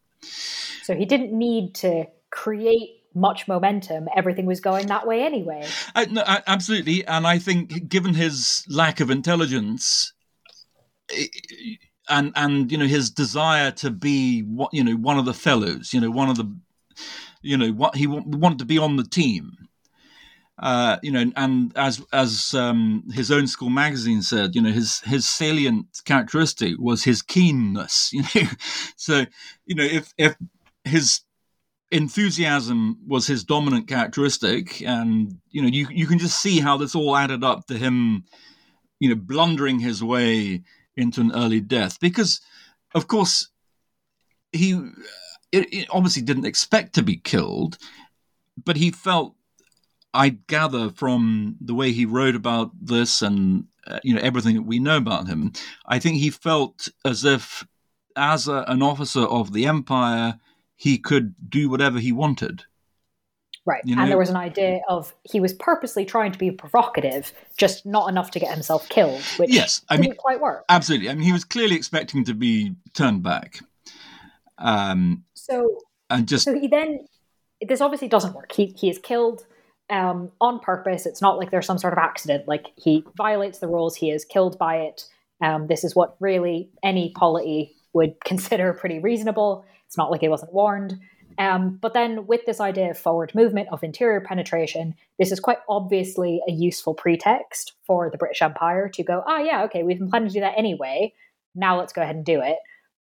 So 0.82 0.94
he 0.94 1.04
didn't 1.04 1.36
need 1.36 1.74
to 1.76 2.06
create 2.30 3.02
much 3.14 3.46
momentum. 3.46 4.08
Everything 4.16 4.46
was 4.46 4.60
going 4.60 4.86
that 4.86 5.06
way 5.06 5.22
anyway. 5.22 5.66
Uh, 5.94 6.06
no, 6.10 6.22
absolutely, 6.46 7.04
and 7.06 7.26
I 7.26 7.38
think 7.38 7.88
given 7.88 8.14
his 8.14 8.64
lack 8.68 9.00
of 9.00 9.10
intelligence, 9.10 10.12
and 12.08 12.32
and 12.34 12.72
you 12.72 12.78
know 12.78 12.86
his 12.86 13.10
desire 13.10 13.70
to 13.72 13.90
be 13.90 14.40
what 14.40 14.72
you 14.72 14.82
know 14.82 14.94
one 14.94 15.18
of 15.18 15.24
the 15.24 15.34
fellows, 15.34 15.92
you 15.92 16.00
know 16.00 16.10
one 16.10 16.28
of 16.28 16.36
the, 16.36 16.56
you 17.42 17.56
know 17.56 17.70
what 17.70 17.96
he 17.96 18.06
wanted 18.06 18.58
to 18.58 18.64
be 18.64 18.78
on 18.78 18.96
the 18.96 19.04
team. 19.04 19.52
Uh, 20.58 20.98
you 21.02 21.10
know, 21.10 21.24
and 21.34 21.72
as 21.76 22.04
as 22.12 22.54
um, 22.54 23.04
his 23.12 23.30
own 23.30 23.46
school 23.46 23.70
magazine 23.70 24.22
said, 24.22 24.54
you 24.54 24.60
know, 24.60 24.70
his 24.70 25.00
his 25.00 25.28
salient 25.28 25.86
characteristic 26.04 26.74
was 26.78 27.04
his 27.04 27.22
keenness. 27.22 28.12
You 28.14 28.22
know, 28.22 28.48
so 28.96 29.24
you 29.66 29.74
know 29.74 29.84
if 29.84 30.12
if 30.18 30.36
his 30.84 31.20
enthusiasm 31.90 32.98
was 33.06 33.26
his 33.26 33.44
dominant 33.44 33.88
characteristic, 33.88 34.82
and 34.82 35.38
you 35.50 35.62
know 35.62 35.68
you 35.68 35.86
you 35.90 36.06
can 36.06 36.18
just 36.18 36.40
see 36.40 36.60
how 36.60 36.76
this 36.76 36.94
all 36.94 37.16
added 37.16 37.42
up 37.44 37.66
to 37.66 37.78
him, 37.78 38.24
you 39.00 39.08
know, 39.08 39.14
blundering 39.14 39.78
his 39.78 40.02
way 40.02 40.62
into 40.96 41.20
an 41.20 41.32
early 41.34 41.60
death 41.60 41.98
because, 42.00 42.40
of 42.94 43.08
course, 43.08 43.48
he 44.52 44.72
it, 45.52 45.72
it 45.72 45.88
obviously 45.90 46.22
didn't 46.22 46.46
expect 46.46 46.94
to 46.94 47.02
be 47.02 47.16
killed, 47.16 47.78
but 48.64 48.76
he 48.76 48.90
felt. 48.90 49.34
I 50.14 50.30
gather 50.30 50.90
from 50.90 51.56
the 51.60 51.74
way 51.74 51.92
he 51.92 52.04
wrote 52.04 52.34
about 52.34 52.70
this 52.80 53.22
and 53.22 53.66
uh, 53.86 53.98
you 54.02 54.14
know 54.14 54.20
everything 54.20 54.54
that 54.56 54.62
we 54.62 54.78
know 54.78 54.96
about 54.96 55.26
him, 55.26 55.52
I 55.86 55.98
think 55.98 56.18
he 56.18 56.30
felt 56.30 56.88
as 57.04 57.24
if, 57.24 57.66
as 58.16 58.46
a, 58.46 58.64
an 58.68 58.82
officer 58.82 59.22
of 59.22 59.52
the 59.52 59.66
empire, 59.66 60.38
he 60.76 60.98
could 60.98 61.34
do 61.48 61.68
whatever 61.68 61.98
he 61.98 62.12
wanted. 62.12 62.64
Right. 63.64 63.82
You 63.84 63.94
know? 63.94 64.02
And 64.02 64.10
there 64.10 64.18
was 64.18 64.30
an 64.30 64.36
idea 64.36 64.80
of 64.88 65.14
he 65.22 65.38
was 65.38 65.52
purposely 65.52 66.04
trying 66.04 66.32
to 66.32 66.38
be 66.38 66.50
provocative, 66.50 67.32
just 67.56 67.86
not 67.86 68.08
enough 68.08 68.32
to 68.32 68.40
get 68.40 68.52
himself 68.52 68.88
killed, 68.88 69.22
which 69.36 69.52
yes, 69.52 69.82
I 69.88 69.96
didn't 69.96 70.10
mean, 70.10 70.16
quite 70.16 70.40
work. 70.40 70.64
Absolutely. 70.68 71.08
I 71.08 71.14
mean, 71.14 71.22
he 71.22 71.32
was 71.32 71.44
clearly 71.44 71.76
expecting 71.76 72.24
to 72.24 72.34
be 72.34 72.74
turned 72.92 73.22
back. 73.22 73.60
Um, 74.58 75.24
so, 75.34 75.78
and 76.10 76.26
just 76.26 76.44
so 76.44 76.58
he 76.58 76.66
then 76.66 77.06
this 77.60 77.80
obviously 77.80 78.08
doesn't 78.08 78.34
work. 78.34 78.50
He 78.52 78.74
he 78.76 78.90
is 78.90 78.98
killed 78.98 79.46
um, 79.90 80.30
on 80.40 80.60
purpose. 80.60 81.06
It's 81.06 81.22
not 81.22 81.38
like 81.38 81.50
there's 81.50 81.66
some 81.66 81.78
sort 81.78 81.92
of 81.92 81.98
accident. 81.98 82.48
Like 82.48 82.68
he 82.76 83.04
violates 83.16 83.58
the 83.58 83.68
rules. 83.68 83.96
He 83.96 84.10
is 84.10 84.24
killed 84.24 84.58
by 84.58 84.76
it. 84.76 85.06
Um, 85.42 85.66
this 85.66 85.84
is 85.84 85.94
what 85.94 86.16
really 86.20 86.70
any 86.82 87.12
polity 87.16 87.74
would 87.92 88.14
consider 88.24 88.72
pretty 88.72 88.98
reasonable. 88.98 89.64
It's 89.86 89.98
not 89.98 90.10
like 90.10 90.20
he 90.20 90.28
wasn't 90.28 90.52
warned. 90.52 90.98
Um, 91.38 91.78
but 91.80 91.94
then, 91.94 92.26
with 92.26 92.44
this 92.44 92.60
idea 92.60 92.90
of 92.90 92.98
forward 92.98 93.34
movement, 93.34 93.68
of 93.72 93.82
interior 93.82 94.20
penetration, 94.20 94.94
this 95.18 95.32
is 95.32 95.40
quite 95.40 95.58
obviously 95.68 96.40
a 96.46 96.52
useful 96.52 96.94
pretext 96.94 97.72
for 97.86 98.10
the 98.10 98.18
British 98.18 98.42
Empire 98.42 98.88
to 98.90 99.02
go, 99.02 99.22
ah, 99.26 99.36
oh, 99.38 99.42
yeah, 99.42 99.64
okay, 99.64 99.82
we've 99.82 99.98
been 99.98 100.10
planning 100.10 100.28
to 100.28 100.34
do 100.34 100.40
that 100.40 100.58
anyway. 100.58 101.12
Now 101.54 101.78
let's 101.78 101.92
go 101.92 102.02
ahead 102.02 102.16
and 102.16 102.24
do 102.24 102.42
it. 102.42 102.58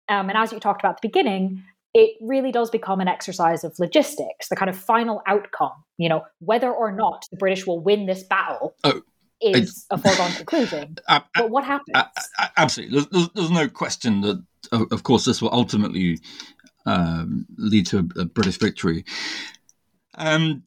Um, 0.09 0.29
and 0.29 0.39
as 0.39 0.53
you 0.53 0.61
talked 0.61 0.81
about 0.81 0.97
at 0.97 1.03
the 1.03 1.09
beginning, 1.09 1.65
it 1.93 2.17
really 2.21 2.53
does 2.53 2.71
become 2.71 3.01
an 3.01 3.09
exercise 3.09 3.65
of 3.65 3.79
logistics, 3.79 4.49
the 4.49 4.57
kind 4.57 4.69
of 4.69 4.77
final 4.77 5.23
outcome, 5.27 5.73
you 5.99 6.09
know, 6.09 6.23
whether 6.39 6.71
or 6.71 6.93
not 6.93 7.27
the 7.31 7.37
British 7.37 7.67
will 7.67 7.81
win 7.81 8.07
this 8.07 8.23
battle. 8.23 8.77
Oh 8.85 9.03
is 9.41 9.87
a 9.91 9.99
foregone 9.99 10.33
conclusion. 10.33 10.97
Uh, 11.09 11.21
but 11.35 11.51
what 11.51 11.65
happens? 11.65 11.97
Absolutely. 12.57 13.01
There's, 13.11 13.29
there's, 13.31 13.51
no 13.51 13.69
question 13.69 14.21
that, 14.21 14.45
of 14.71 15.03
course, 15.03 15.25
this 15.25 15.43
will 15.43 15.53
ultimately 15.53 16.21
um, 16.87 17.47
lead 17.57 17.87
to 17.87 17.99
a, 17.99 18.21
a, 18.21 18.25
British 18.27 18.59
victory. 18.59 19.05
Um, 20.15 20.63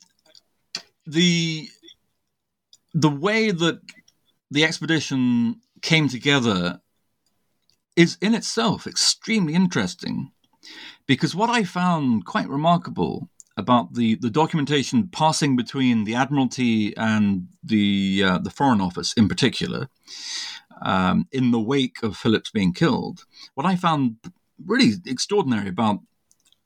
the 1.06 1.70
the 2.94 3.10
way 3.10 3.52
that 3.52 3.80
the 4.52 4.66
expedition 4.66 5.62
came 5.82 6.10
together 6.10 6.82
is 7.96 8.18
in 8.22 8.34
itself 8.36 8.86
extremely 8.86 9.54
interesting 9.54 10.32
because 11.08 11.36
what 11.36 11.49
I 11.49 11.64
found 11.64 12.26
quite 12.26 12.47
remarkable 12.47 13.30
about 13.56 13.93
the, 13.93 14.16
the 14.16 14.30
documentation 14.30 15.08
passing 15.08 15.56
between 15.56 16.06
the 16.06 16.16
Admiralty 16.16 16.95
and 16.97 17.47
the 17.64 18.24
uh, 18.26 18.38
the 18.39 18.49
Foreign 18.49 18.82
Office 18.82 19.14
in 19.14 19.28
particular 19.28 19.89
um, 20.82 21.28
in 21.32 21.51
the 21.51 21.60
wake 21.60 22.04
of 22.04 22.18
Phillips 22.18 22.51
being 22.51 22.74
killed, 22.74 23.26
what 23.54 23.66
I 23.66 23.76
found 23.76 24.18
really 24.64 24.93
extraordinary 25.06 25.70
about 25.70 25.99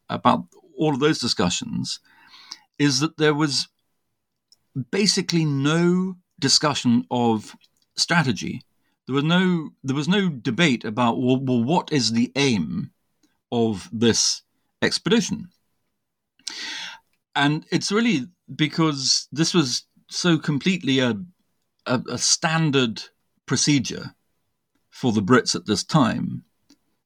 about 0.10 0.46
all 0.78 0.94
of 0.94 1.00
those 1.00 1.20
discussions 1.20 2.00
is 2.80 3.00
that 3.00 3.18
there 3.18 3.34
was 3.34 3.68
basically 4.92 5.46
no 5.46 6.16
discussion 6.40 7.06
of 7.10 7.56
strategy. 7.96 8.62
There 9.08 9.16
was 9.16 9.24
no 9.24 9.70
there 9.84 9.96
was 9.96 10.08
no 10.08 10.30
debate 10.30 10.84
about 10.84 11.22
well, 11.22 11.40
well 11.40 11.64
what 11.64 11.92
is 11.92 12.12
the 12.12 12.32
aim 12.36 12.92
of 13.52 13.90
this 13.92 14.44
expedition. 14.82 15.50
And 17.36 17.66
it's 17.72 17.92
really 17.92 18.28
because 18.56 19.28
this 19.32 19.54
was 19.54 19.86
so 20.10 20.38
completely 20.38 21.00
a, 21.00 21.16
a, 21.86 22.02
a 22.10 22.18
standard 22.18 23.04
procedure 23.46 24.16
for 24.90 25.12
the 25.12 25.22
Brits 25.22 25.56
at 25.56 25.66
this 25.66 25.84
time 25.84 26.44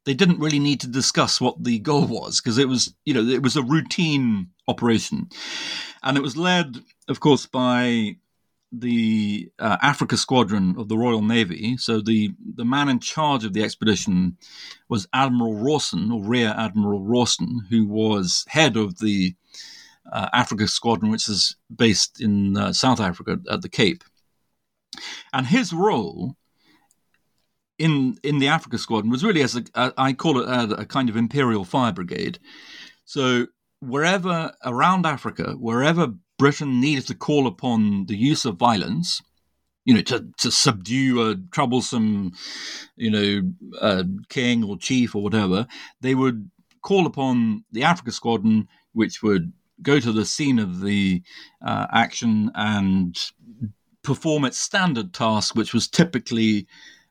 they 0.05 0.13
didn't 0.13 0.39
really 0.39 0.59
need 0.59 0.79
to 0.81 0.87
discuss 0.87 1.39
what 1.39 1.63
the 1.63 1.79
goal 1.79 2.05
was 2.05 2.41
because 2.41 2.57
it 2.57 2.67
was, 2.67 2.93
you 3.05 3.13
know, 3.13 3.21
it 3.21 3.43
was 3.43 3.55
a 3.55 3.63
routine 3.63 4.47
operation, 4.67 5.29
and 6.03 6.17
it 6.17 6.23
was 6.23 6.37
led, 6.37 6.81
of 7.07 7.19
course, 7.19 7.45
by 7.45 8.15
the 8.71 9.49
uh, 9.59 9.77
Africa 9.81 10.15
Squadron 10.15 10.75
of 10.77 10.87
the 10.87 10.97
Royal 10.97 11.21
Navy. 11.21 11.77
So 11.77 12.01
the 12.01 12.31
the 12.55 12.65
man 12.65 12.89
in 12.89 12.99
charge 12.99 13.43
of 13.43 13.53
the 13.53 13.63
expedition 13.63 14.37
was 14.87 15.07
Admiral 15.13 15.55
Rawson, 15.55 16.11
or 16.11 16.23
Rear 16.23 16.53
Admiral 16.57 17.01
Rawson, 17.01 17.61
who 17.69 17.85
was 17.85 18.45
head 18.47 18.77
of 18.77 18.99
the 18.99 19.35
uh, 20.11 20.29
Africa 20.33 20.67
Squadron, 20.67 21.11
which 21.11 21.27
is 21.27 21.55
based 21.73 22.21
in 22.21 22.57
uh, 22.57 22.73
South 22.73 22.99
Africa 22.99 23.39
at 23.49 23.61
the 23.61 23.69
Cape. 23.69 24.03
And 25.33 25.47
his 25.47 25.73
role 25.73 26.35
in 27.77 28.17
in 28.23 28.39
the 28.39 28.47
Africa 28.47 28.77
Squadron 28.77 29.11
was 29.11 29.23
really 29.23 29.41
as 29.41 29.55
a, 29.55 29.63
a 29.75 29.93
I 29.97 30.13
call 30.13 30.39
it 30.39 30.47
a, 30.47 30.81
a 30.81 30.85
kind 30.85 31.09
of 31.09 31.17
imperial 31.17 31.65
fire 31.65 31.91
brigade. 31.91 32.39
So 33.05 33.47
wherever 33.81 34.53
around 34.63 35.05
Africa, 35.05 35.55
wherever 35.57 36.13
Britain 36.41 36.81
needed 36.81 37.05
to 37.05 37.13
call 37.13 37.45
upon 37.45 38.07
the 38.07 38.17
use 38.17 38.45
of 38.45 38.55
violence, 38.55 39.21
you 39.85 39.93
know, 39.93 40.01
to, 40.01 40.25
to 40.39 40.49
subdue 40.49 41.29
a 41.29 41.35
troublesome, 41.51 42.31
you 42.95 43.11
know, 43.11 43.53
uh, 43.79 44.03
king 44.27 44.63
or 44.63 44.75
chief 44.75 45.15
or 45.15 45.21
whatever, 45.21 45.67
they 46.01 46.15
would 46.15 46.49
call 46.81 47.05
upon 47.05 47.63
the 47.71 47.83
Africa 47.83 48.11
Squadron, 48.11 48.67
which 48.93 49.21
would 49.21 49.53
go 49.83 49.99
to 49.99 50.11
the 50.11 50.25
scene 50.25 50.57
of 50.57 50.81
the 50.81 51.21
uh, 51.63 51.85
action 51.93 52.49
and 52.55 53.15
perform 54.01 54.43
its 54.43 54.57
standard 54.57 55.13
task, 55.13 55.53
which 55.55 55.75
was 55.75 55.87
typically 55.87 56.65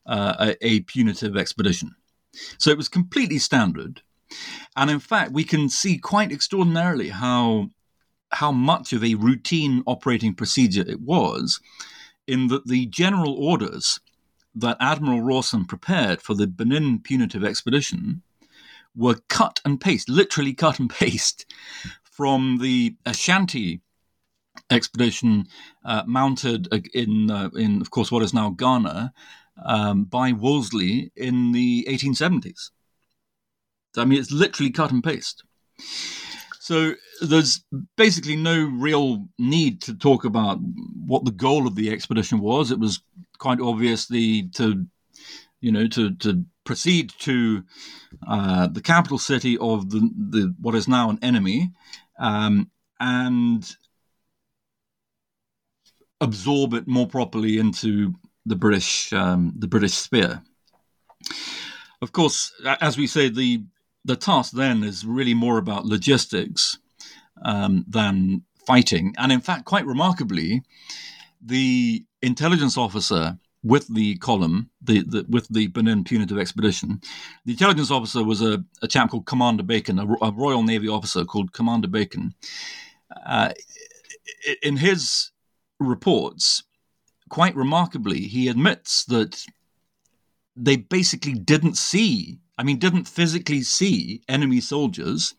uh, 0.07 0.35
a, 0.41 0.67
a 0.67 0.81
punitive 0.81 1.37
expedition. 1.37 1.95
So 2.59 2.73
it 2.73 2.77
was 2.77 2.89
completely 2.89 3.39
standard. 3.39 4.03
And 4.75 4.91
in 4.91 4.99
fact, 4.99 5.31
we 5.31 5.45
can 5.45 5.69
see 5.69 5.99
quite 5.99 6.33
extraordinarily 6.33 7.11
how 7.11 7.71
how 8.33 8.53
much 8.53 8.93
of 8.93 9.03
a 9.03 9.15
routine 9.15 9.83
operating 9.87 10.35
procedure 10.35 10.85
it 10.87 11.01
was, 11.01 11.61
in 12.27 12.49
that 12.49 12.67
the 12.67 12.87
general 12.87 13.35
orders 13.35 14.01
that 14.55 14.77
Admiral 14.81 15.21
Rawson 15.21 15.65
prepared 15.65 16.21
for 16.21 16.35
the 16.35 16.47
Benin 16.47 17.01
punitive 17.01 17.45
expedition 17.45 18.23
were 18.95 19.21
cut 19.29 19.61
and 19.65 19.81
paste, 19.81 20.09
literally 20.09 20.55
cut 20.55 20.79
and 20.79 20.91
paste, 21.03 21.47
from 22.03 22.59
the 22.59 22.97
Ashanti 23.07 23.81
expedition 24.71 25.47
uh, 25.85 26.03
mounted 26.07 26.69
in, 26.95 27.31
uh, 27.31 27.51
in, 27.57 27.81
of 27.81 27.91
course, 27.91 28.13
what 28.13 28.23
is 28.23 28.35
now 28.35 28.51
Ghana, 28.51 29.13
um, 29.65 30.05
by 30.05 30.33
Wolseley 30.33 31.13
in 31.17 31.53
the 31.53 31.87
1870s. 31.89 32.71
I 33.97 34.05
mean, 34.05 34.19
it's 34.19 34.31
literally 34.31 34.71
cut 34.71 34.93
and 34.93 35.03
paste. 35.03 35.43
So 36.59 36.95
there's 37.21 37.65
basically 37.97 38.37
no 38.37 38.65
real 38.65 39.27
need 39.39 39.83
to 39.83 39.95
talk 39.95 40.25
about 40.25 40.59
what 41.07 41.25
the 41.25 41.31
goal 41.31 41.67
of 41.67 41.75
the 41.75 41.91
expedition 41.91 42.41
was. 42.41 42.71
It 42.71 42.81
was 42.81 43.03
quite 43.39 43.61
obviously 43.61 44.49
to, 44.55 44.87
you 45.61 45.73
know, 45.73 45.87
to 45.89 46.15
to 46.17 46.45
proceed 46.65 47.13
to 47.21 47.63
uh, 48.27 48.67
the 48.69 48.81
capital 48.81 49.19
city 49.19 49.59
of 49.59 49.91
the, 49.91 50.01
the 50.01 50.55
what 50.61 50.75
is 50.75 50.89
now 50.89 51.11
an 51.11 51.19
enemy, 51.23 51.71
um, 52.19 52.71
and 52.99 53.77
absorb 56.21 56.75
it 56.75 56.87
more 56.87 57.07
properly 57.07 57.59
into 57.59 58.15
the 58.47 58.57
British 58.57 59.13
um, 59.13 59.53
the 59.59 59.69
British 59.69 59.95
sphere. 59.95 60.43
Of 62.03 62.13
course, 62.13 62.53
as 62.81 62.97
we 62.97 63.07
say, 63.07 63.29
the 63.29 63.65
the 64.05 64.17
task 64.17 64.53
then 64.53 64.83
is 64.83 65.05
really 65.05 65.35
more 65.35 65.59
about 65.59 65.85
logistics 65.85 66.79
um, 67.45 67.85
than 67.89 68.43
fighting. 68.67 69.15
And 69.19 69.33
in 69.33 69.41
fact, 69.41 69.65
quite 69.65 69.87
remarkably, 69.87 70.63
the 71.45 72.05
intelligence 72.23 72.77
officer 72.77 73.39
with 73.63 73.93
the 73.93 74.17
column, 74.19 74.71
the, 74.83 75.03
the, 75.03 75.27
with 75.29 75.47
the 75.49 75.67
Benin 75.69 76.05
punitive 76.05 76.39
expedition, 76.39 77.01
the 77.45 77.53
intelligence 77.53 77.91
officer 77.91 78.25
was 78.25 78.41
a, 78.41 78.65
a 78.83 78.89
chap 78.89 79.11
called 79.11 79.27
Commander 79.27 79.63
Bacon, 79.63 79.99
a, 79.99 80.07
a, 80.23 80.33
Royal 80.33 80.63
Navy 80.63 80.89
officer 80.89 81.25
called 81.25 81.53
Commander 81.53 81.89
Bacon. 81.89 82.35
Uh, 83.27 83.53
in 84.63 84.77
his 84.77 85.31
reports, 85.79 86.63
quite 87.29 87.55
remarkably, 87.55 88.21
he 88.21 88.49
admits 88.49 89.05
that 89.07 89.45
they 90.57 90.77
basically 90.77 91.35
didn't 91.35 91.77
see, 91.77 92.39
I 92.57 92.63
mean, 92.63 92.79
didn't 92.79 93.09
physically 93.09 93.63
see 93.63 94.23
enemy 94.29 94.61
soldiers 94.61 95.35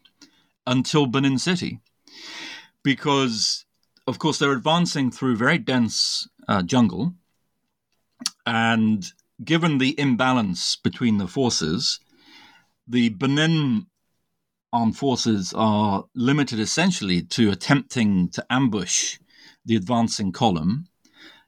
until 0.68 1.06
Benin 1.06 1.38
City. 1.40 1.80
Because, 2.84 3.66
of 4.08 4.20
course, 4.20 4.40
they're 4.40 4.52
advancing 4.52 5.12
through 5.12 5.36
very 5.36 5.58
dense 5.58 6.28
uh, 6.48 6.64
jungle. 6.64 7.14
And 8.46 9.06
given 9.44 9.78
the 9.78 10.00
imbalance 10.00 10.76
between 10.76 11.18
the 11.18 11.28
forces, 11.28 12.00
the 12.88 13.10
Benin 13.10 13.88
armed 14.74 14.98
forces 14.98 15.54
are 15.56 16.06
limited 16.16 16.60
essentially 16.60 17.22
to 17.22 17.52
attempting 17.52 18.30
to 18.30 18.46
ambush 18.50 19.20
the 19.66 19.76
advancing 19.76 20.32
column. 20.32 20.88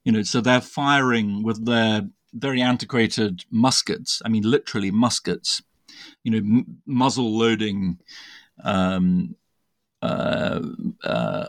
You 0.04 0.12
know, 0.12 0.24
so 0.24 0.42
they're 0.42 0.62
firing 0.62 1.44
with 1.44 1.66
their 1.66 2.10
very 2.34 2.62
antiquated 2.62 3.46
muskets. 3.50 4.22
I 4.26 4.30
mean, 4.30 4.44
literally 4.44 4.92
muskets. 4.92 5.62
You 6.24 6.32
know, 6.32 6.38
m- 6.38 6.78
muzzle 6.86 7.38
loading, 7.38 8.00
um, 8.64 9.36
uh, 10.04 10.60
uh, 11.06 11.46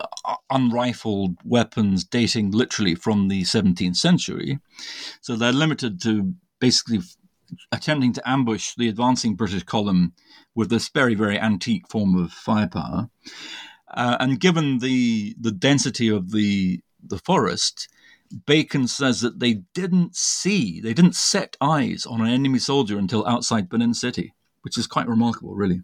unrifled 0.49 1.37
weapons 1.45 2.05
dating 2.05 2.53
literally 2.53 2.95
from 2.95 3.27
the 3.27 3.43
17th 3.43 3.97
century. 3.97 4.61
So 5.21 5.35
they're 5.35 5.53
limited 5.53 6.01
to 6.03 6.35
basically 6.61 7.01
attempting 7.73 8.13
to 8.13 8.29
ambush 8.29 8.75
the 8.77 8.89
advancing 8.89 9.35
British 9.35 9.65
column 9.65 10.13
with 10.55 10.71
this 10.71 10.89
very, 10.89 11.17
very 11.17 11.39
antique 11.39 11.89
form 11.89 12.15
of 12.15 12.31
firepower. 12.31 13.11
Uh, 13.93 14.17
and 14.21 14.41
given 14.41 14.79
the 14.79 15.35
the 15.39 15.53
density 15.53 16.09
of 16.09 16.31
the 16.31 16.81
the 17.03 17.19
forest, 17.19 17.89
Bacon 18.47 18.87
says 18.87 19.21
that 19.21 19.41
they 19.41 19.63
didn't 19.75 20.15
see, 20.15 20.81
they 20.81 20.95
didn't 20.95 21.17
set 21.17 21.57
eyes 21.61 22.07
on 22.07 22.21
an 22.21 22.29
enemy 22.29 22.61
soldier 22.61 22.99
until 22.99 23.27
outside 23.27 23.69
Benin 23.69 23.95
City, 23.95 24.33
which 24.63 24.79
is 24.79 24.87
quite 24.87 25.09
remarkable, 25.09 25.55
really. 25.55 25.83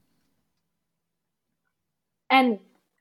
And 2.31 2.59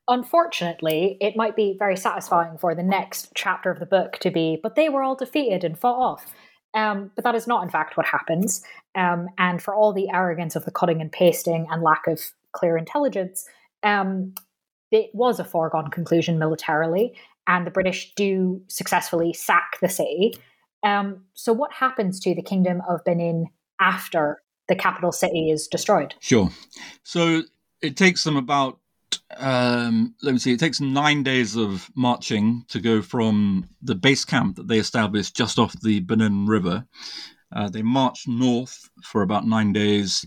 unfortunately, 0.08 1.18
it 1.22 1.36
might 1.36 1.56
be 1.56 1.76
very 1.78 1.96
satisfying 1.96 2.58
for 2.58 2.74
the 2.74 2.84
next 2.84 3.32
chapter 3.36 3.72
of 3.72 3.80
the 3.80 3.86
book 3.86 4.18
to 4.20 4.32
be, 4.32 4.60
but 4.62 4.76
they 4.76 4.90
were 4.90 5.04
all 5.04 5.16
defeated 5.16 5.64
and 5.64 5.78
fought 5.78 6.00
off. 6.00 6.34
Um, 6.74 7.12
but 7.16 7.24
that 7.24 7.36
is 7.36 7.48
not, 7.48 7.64
in 7.64 7.70
fact, 7.70 7.98
what 7.98 8.06
happens. 8.06 8.64
Um, 8.96 9.28
and 9.38 9.62
for 9.62 9.74
all 9.74 9.94
the 9.94 10.10
arrogance 10.10 10.56
of 10.56 10.66
the 10.66 10.72
cutting 10.72 11.02
and 11.02 11.12
pasting 11.12 11.68
and 11.72 11.82
lack 11.82 12.08
of 12.08 12.22
clear 12.52 12.78
intelligence, 12.78 13.46
um, 13.84 14.34
it 14.92 15.10
was 15.14 15.40
a 15.40 15.44
foregone 15.44 15.90
conclusion 15.90 16.40
militarily 16.40 17.16
and 17.50 17.66
the 17.66 17.72
British 17.72 18.14
do 18.16 18.62
successfully 18.68 19.34
sack 19.34 19.80
the 19.82 19.90
city. 19.90 20.36
Um, 20.84 21.26
so, 21.34 21.52
what 21.52 21.74
happens 21.74 22.20
to 22.22 22.34
the 22.34 22.44
Kingdom 22.44 22.82
of 22.88 23.04
Benin 23.04 23.48
after 23.82 24.42
the 24.68 24.76
capital 24.76 25.12
city 25.12 25.50
is 25.50 25.68
destroyed? 25.68 26.14
Sure. 26.20 26.50
So, 27.04 27.44
it 27.82 27.98
takes 27.98 28.24
them 28.24 28.38
about, 28.38 28.79
um, 29.38 30.16
let 30.22 30.34
me 30.34 30.40
see, 30.40 30.54
it 30.54 30.60
takes 30.60 30.82
nine 30.82 31.24
days 31.24 31.56
of 31.56 31.90
marching 31.96 32.66
to 32.70 32.80
go 32.80 33.02
from 33.02 33.68
the 33.82 33.96
base 33.96 34.26
camp 34.26 34.56
that 34.56 34.68
they 34.68 34.80
established 34.80 35.36
just 35.36 35.60
off 35.60 35.80
the 35.82 36.00
Benin 36.00 36.46
River. 36.46 36.86
Uh, 37.56 37.70
they 37.70 37.82
march 37.82 38.28
north 38.28 38.90
for 39.04 39.22
about 39.22 39.48
nine 39.48 39.74
days 39.74 40.26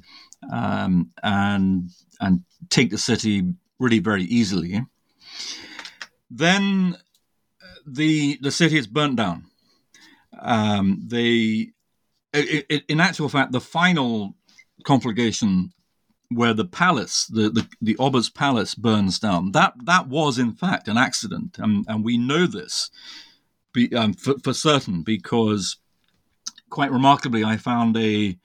um, 0.53 1.11
and 1.22 1.90
and 2.20 2.42
take 2.68 2.90
the 2.90 2.98
city 2.98 3.42
really 3.78 4.00
very 4.00 4.24
easily. 4.24 4.84
Then 6.30 6.96
the 7.86 8.38
the 8.40 8.50
city 8.50 8.78
is 8.78 8.86
burnt 8.86 9.16
down. 9.16 9.44
Um, 10.40 11.03
they, 11.07 11.72
it, 12.32 12.66
it, 12.68 12.84
in 12.88 13.00
actual 13.00 13.28
fact, 13.28 13.53
the 13.53 13.61
final 13.61 14.34
conflagration 14.84 15.72
where 16.34 16.54
the 16.54 16.64
palace, 16.64 17.26
the 17.26 17.50
the, 17.50 17.68
the 17.80 17.96
Oba's 17.98 18.30
palace, 18.30 18.74
burns 18.74 19.18
down. 19.18 19.52
That 19.52 19.74
that 19.84 20.08
was 20.08 20.38
in 20.38 20.52
fact 20.52 20.88
an 20.88 20.96
accident, 20.96 21.58
and 21.58 21.84
and 21.88 22.04
we 22.04 22.18
know 22.18 22.46
this 22.46 22.90
be, 23.72 23.94
um, 23.94 24.14
for, 24.14 24.38
for 24.42 24.52
certain 24.52 25.02
because, 25.02 25.76
quite 26.70 26.92
remarkably, 26.92 27.44
I 27.44 27.56
found 27.56 27.96
a, 27.96 28.38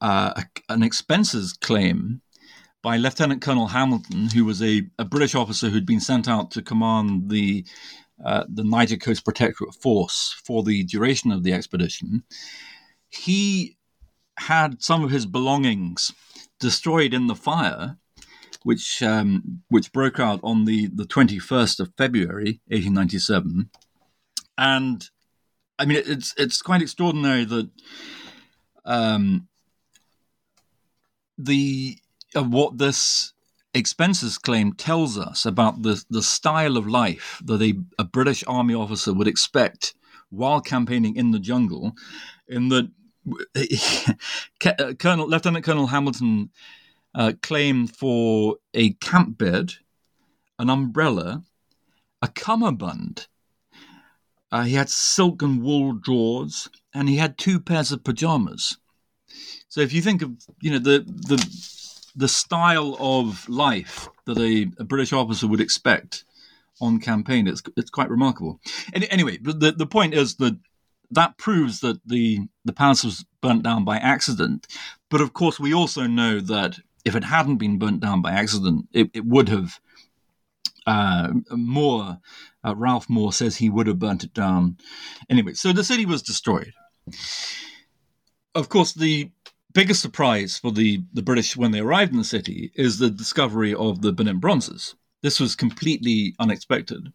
uh, 0.00 0.32
a 0.36 0.44
an 0.72 0.82
expenses 0.82 1.52
claim 1.52 2.22
by 2.82 2.96
Lieutenant 2.96 3.42
Colonel 3.42 3.68
Hamilton, 3.68 4.30
who 4.30 4.44
was 4.44 4.60
a, 4.62 4.82
a 4.98 5.04
British 5.04 5.34
officer 5.34 5.68
who'd 5.68 5.86
been 5.86 6.00
sent 6.00 6.28
out 6.28 6.50
to 6.52 6.62
command 6.62 7.30
the 7.30 7.64
uh, 8.24 8.44
the 8.48 8.64
Niger 8.64 8.96
Coast 8.96 9.24
Protectorate 9.24 9.74
Force 9.74 10.40
for 10.44 10.62
the 10.62 10.84
duration 10.84 11.32
of 11.32 11.42
the 11.42 11.52
expedition, 11.52 12.22
he 13.08 13.76
had 14.38 14.80
some 14.80 15.02
of 15.02 15.10
his 15.10 15.26
belongings 15.26 16.12
destroyed 16.62 17.12
in 17.12 17.26
the 17.26 17.34
fire, 17.34 17.96
which 18.62 19.02
um, 19.02 19.62
which 19.68 19.92
broke 19.92 20.18
out 20.18 20.40
on 20.42 20.64
the 20.64 20.86
the 20.86 21.04
twenty 21.04 21.38
first 21.38 21.80
of 21.80 21.92
February, 21.98 22.60
eighteen 22.70 22.94
ninety 22.94 23.18
seven, 23.18 23.68
and 24.56 25.10
I 25.78 25.84
mean 25.84 26.02
it's 26.06 26.32
it's 26.38 26.62
quite 26.62 26.80
extraordinary 26.80 27.44
that 27.44 27.68
um, 28.84 29.48
the 31.36 31.98
uh, 32.36 32.44
what 32.44 32.78
this 32.78 33.32
expenses 33.74 34.38
claim 34.38 34.72
tells 34.74 35.18
us 35.18 35.46
about 35.46 35.82
the, 35.82 36.04
the 36.10 36.22
style 36.22 36.76
of 36.76 36.86
life 36.86 37.40
that 37.44 37.62
a, 37.62 37.74
a 37.98 38.04
British 38.04 38.44
army 38.46 38.74
officer 38.74 39.14
would 39.14 39.26
expect 39.26 39.94
while 40.28 40.60
campaigning 40.60 41.16
in 41.16 41.30
the 41.30 41.38
jungle, 41.38 41.92
in 42.48 42.68
that 42.68 42.90
Colonel 44.60 45.28
Lieutenant 45.28 45.64
Colonel 45.64 45.86
Hamilton 45.86 46.50
uh, 47.14 47.32
claimed 47.42 47.94
for 47.96 48.56
a 48.74 48.92
camp 48.94 49.38
bed, 49.38 49.74
an 50.58 50.70
umbrella, 50.70 51.42
a 52.20 52.28
cummerbund. 52.28 53.26
Uh, 54.50 54.64
he 54.64 54.74
had 54.74 54.90
silk 54.90 55.42
and 55.42 55.62
wool 55.62 55.92
drawers, 55.92 56.68
and 56.94 57.08
he 57.08 57.16
had 57.16 57.38
two 57.38 57.58
pairs 57.58 57.92
of 57.92 58.04
pajamas. 58.04 58.76
So 59.68 59.80
if 59.80 59.92
you 59.92 60.02
think 60.02 60.22
of 60.22 60.32
you 60.60 60.70
know 60.70 60.78
the 60.78 61.00
the 61.00 61.38
the 62.14 62.28
style 62.28 62.96
of 63.00 63.48
life 63.48 64.08
that 64.26 64.38
a, 64.38 64.70
a, 64.78 64.84
British 64.84 65.14
officer 65.14 65.46
would 65.46 65.62
expect 65.62 66.24
on 66.80 67.00
campaign. 67.00 67.46
It's 67.46 67.62
it's 67.76 67.90
quite 67.90 68.10
remarkable. 68.10 68.60
And 68.92 69.06
anyway, 69.10 69.38
the 69.38 69.72
the 69.72 69.86
point 69.86 70.14
is 70.14 70.36
that 70.36 70.58
that 71.12 71.38
proves 71.38 71.80
that 71.80 72.00
the 72.06 72.40
the 72.64 72.72
palace 72.72 73.04
was 73.04 73.24
burnt 73.40 73.62
down 73.62 73.84
by 73.84 73.98
accident. 73.98 74.66
But 75.10 75.20
of 75.20 75.32
course, 75.32 75.60
we 75.60 75.72
also 75.72 76.06
know 76.06 76.40
that 76.40 76.78
if 77.04 77.14
it 77.14 77.24
hadn't 77.24 77.56
been 77.56 77.78
burnt 77.78 78.00
down 78.00 78.22
by 78.22 78.32
accident, 78.32 78.88
it, 78.92 79.10
it 79.14 79.24
would 79.24 79.48
have. 79.48 79.78
Uh, 80.84 81.28
Moore, 81.50 82.18
uh, 82.64 82.74
Ralph 82.74 83.08
Moore 83.08 83.32
says 83.32 83.56
he 83.56 83.70
would 83.70 83.86
have 83.86 84.00
burnt 84.00 84.24
it 84.24 84.34
down. 84.34 84.76
Anyway, 85.30 85.52
so 85.52 85.72
the 85.72 85.84
city 85.84 86.04
was 86.04 86.22
destroyed. 86.22 86.72
Of 88.56 88.68
course, 88.68 88.92
the 88.92 89.30
biggest 89.72 90.02
surprise 90.02 90.58
for 90.58 90.72
the, 90.72 91.04
the 91.12 91.22
British 91.22 91.56
when 91.56 91.70
they 91.70 91.78
arrived 91.78 92.10
in 92.10 92.18
the 92.18 92.24
city 92.24 92.72
is 92.74 92.98
the 92.98 93.10
discovery 93.10 93.72
of 93.72 94.02
the 94.02 94.12
Benin 94.12 94.40
bronzes. 94.40 94.96
This 95.22 95.38
was 95.38 95.54
completely 95.54 96.34
unexpected. 96.40 97.12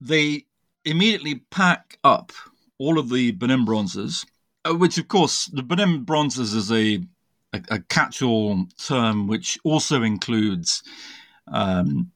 They 0.00 0.46
immediately 0.84 1.42
pack 1.50 1.98
up 2.04 2.32
all 2.78 2.98
of 2.98 3.10
the 3.10 3.32
Benin 3.32 3.64
bronzes, 3.64 4.24
uh, 4.64 4.74
which, 4.74 4.98
of 4.98 5.08
course, 5.08 5.46
the 5.46 5.62
Benin 5.62 6.04
bronzes 6.04 6.54
is 6.54 6.70
a 6.72 7.00
a, 7.52 7.62
a 7.68 7.78
catch-all 7.80 8.66
term 8.78 9.26
which 9.26 9.58
also 9.64 10.02
includes 10.02 10.84
um, 11.48 12.12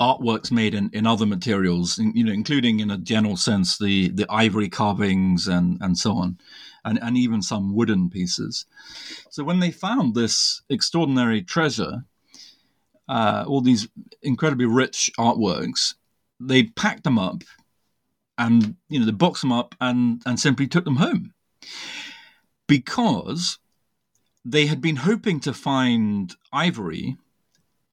artworks 0.00 0.52
made 0.52 0.74
in, 0.74 0.90
in 0.92 1.06
other 1.06 1.26
materials, 1.26 1.98
you 1.98 2.24
know, 2.24 2.32
including 2.32 2.80
in 2.80 2.90
a 2.90 2.96
general 2.98 3.36
sense 3.36 3.78
the 3.78 4.08
the 4.08 4.26
ivory 4.30 4.68
carvings 4.68 5.46
and 5.48 5.78
and 5.80 5.98
so 5.98 6.16
on, 6.16 6.38
and 6.84 6.98
and 7.02 7.16
even 7.16 7.42
some 7.42 7.74
wooden 7.74 8.08
pieces. 8.08 8.64
So 9.30 9.44
when 9.44 9.60
they 9.60 9.70
found 9.70 10.14
this 10.14 10.62
extraordinary 10.70 11.42
treasure, 11.42 12.04
uh, 13.08 13.44
all 13.46 13.60
these 13.60 13.88
incredibly 14.22 14.66
rich 14.66 15.10
artworks, 15.18 15.94
they 16.38 16.64
packed 16.64 17.04
them 17.04 17.18
up, 17.18 17.42
and 18.40 18.74
you 18.88 18.98
know 18.98 19.06
they 19.06 19.12
boxed 19.12 19.42
them 19.42 19.52
up 19.52 19.76
and 19.80 20.22
and 20.26 20.40
simply 20.40 20.66
took 20.66 20.84
them 20.84 20.96
home, 20.96 21.34
because 22.66 23.58
they 24.44 24.66
had 24.66 24.80
been 24.80 24.96
hoping 24.96 25.38
to 25.40 25.52
find 25.52 26.34
ivory 26.52 27.16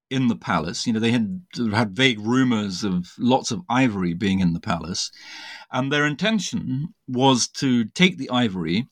in 0.09 0.29
the 0.29 0.35
palace. 0.37 0.87
You 0.87 0.93
know, 0.93 1.01
they 1.01 1.11
had 1.11 1.41
had 1.73 1.91
vague 1.91 2.21
rumors 2.21 2.83
of 2.85 3.13
lots 3.19 3.51
of 3.51 3.61
ivory 3.69 4.13
being 4.13 4.39
in 4.39 4.53
the 4.53 4.61
palace, 4.61 5.11
and 5.69 5.91
their 5.91 6.07
intention 6.07 6.93
was 7.07 7.47
to 7.49 7.85
take 7.85 8.17
the 8.17 8.29
ivory 8.29 8.87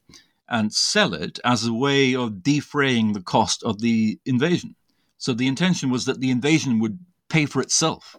and 0.47 0.74
sell 0.74 1.14
it 1.14 1.39
as 1.43 1.66
a 1.66 1.74
way 1.74 2.14
of 2.14 2.43
defraying 2.43 3.14
the 3.14 3.24
cost 3.24 3.64
of 3.64 3.80
the 3.80 4.20
invasion. 4.26 4.76
So 5.18 5.34
the 5.34 5.47
intention 5.47 5.89
was 5.89 6.06
that 6.06 6.20
the 6.20 6.30
invasion 6.30 6.80
would 6.80 6.99
pay 7.30 7.45
for 7.45 7.62
itself. 7.62 8.18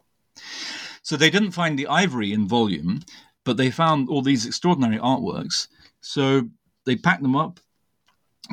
So 1.03 1.17
they 1.17 1.31
didn't 1.31 1.53
find 1.53 1.79
the 1.79 1.87
ivory 1.87 2.33
in 2.33 2.49
volume, 2.49 3.03
but 3.47 3.57
they 3.57 3.71
found 3.71 4.11
all 4.11 4.21
these 4.21 4.45
extraordinary 4.45 4.99
artworks. 4.99 5.69
So 6.01 6.51
they 6.85 6.97
packed 6.97 7.23
them 7.23 7.37
up, 7.37 7.61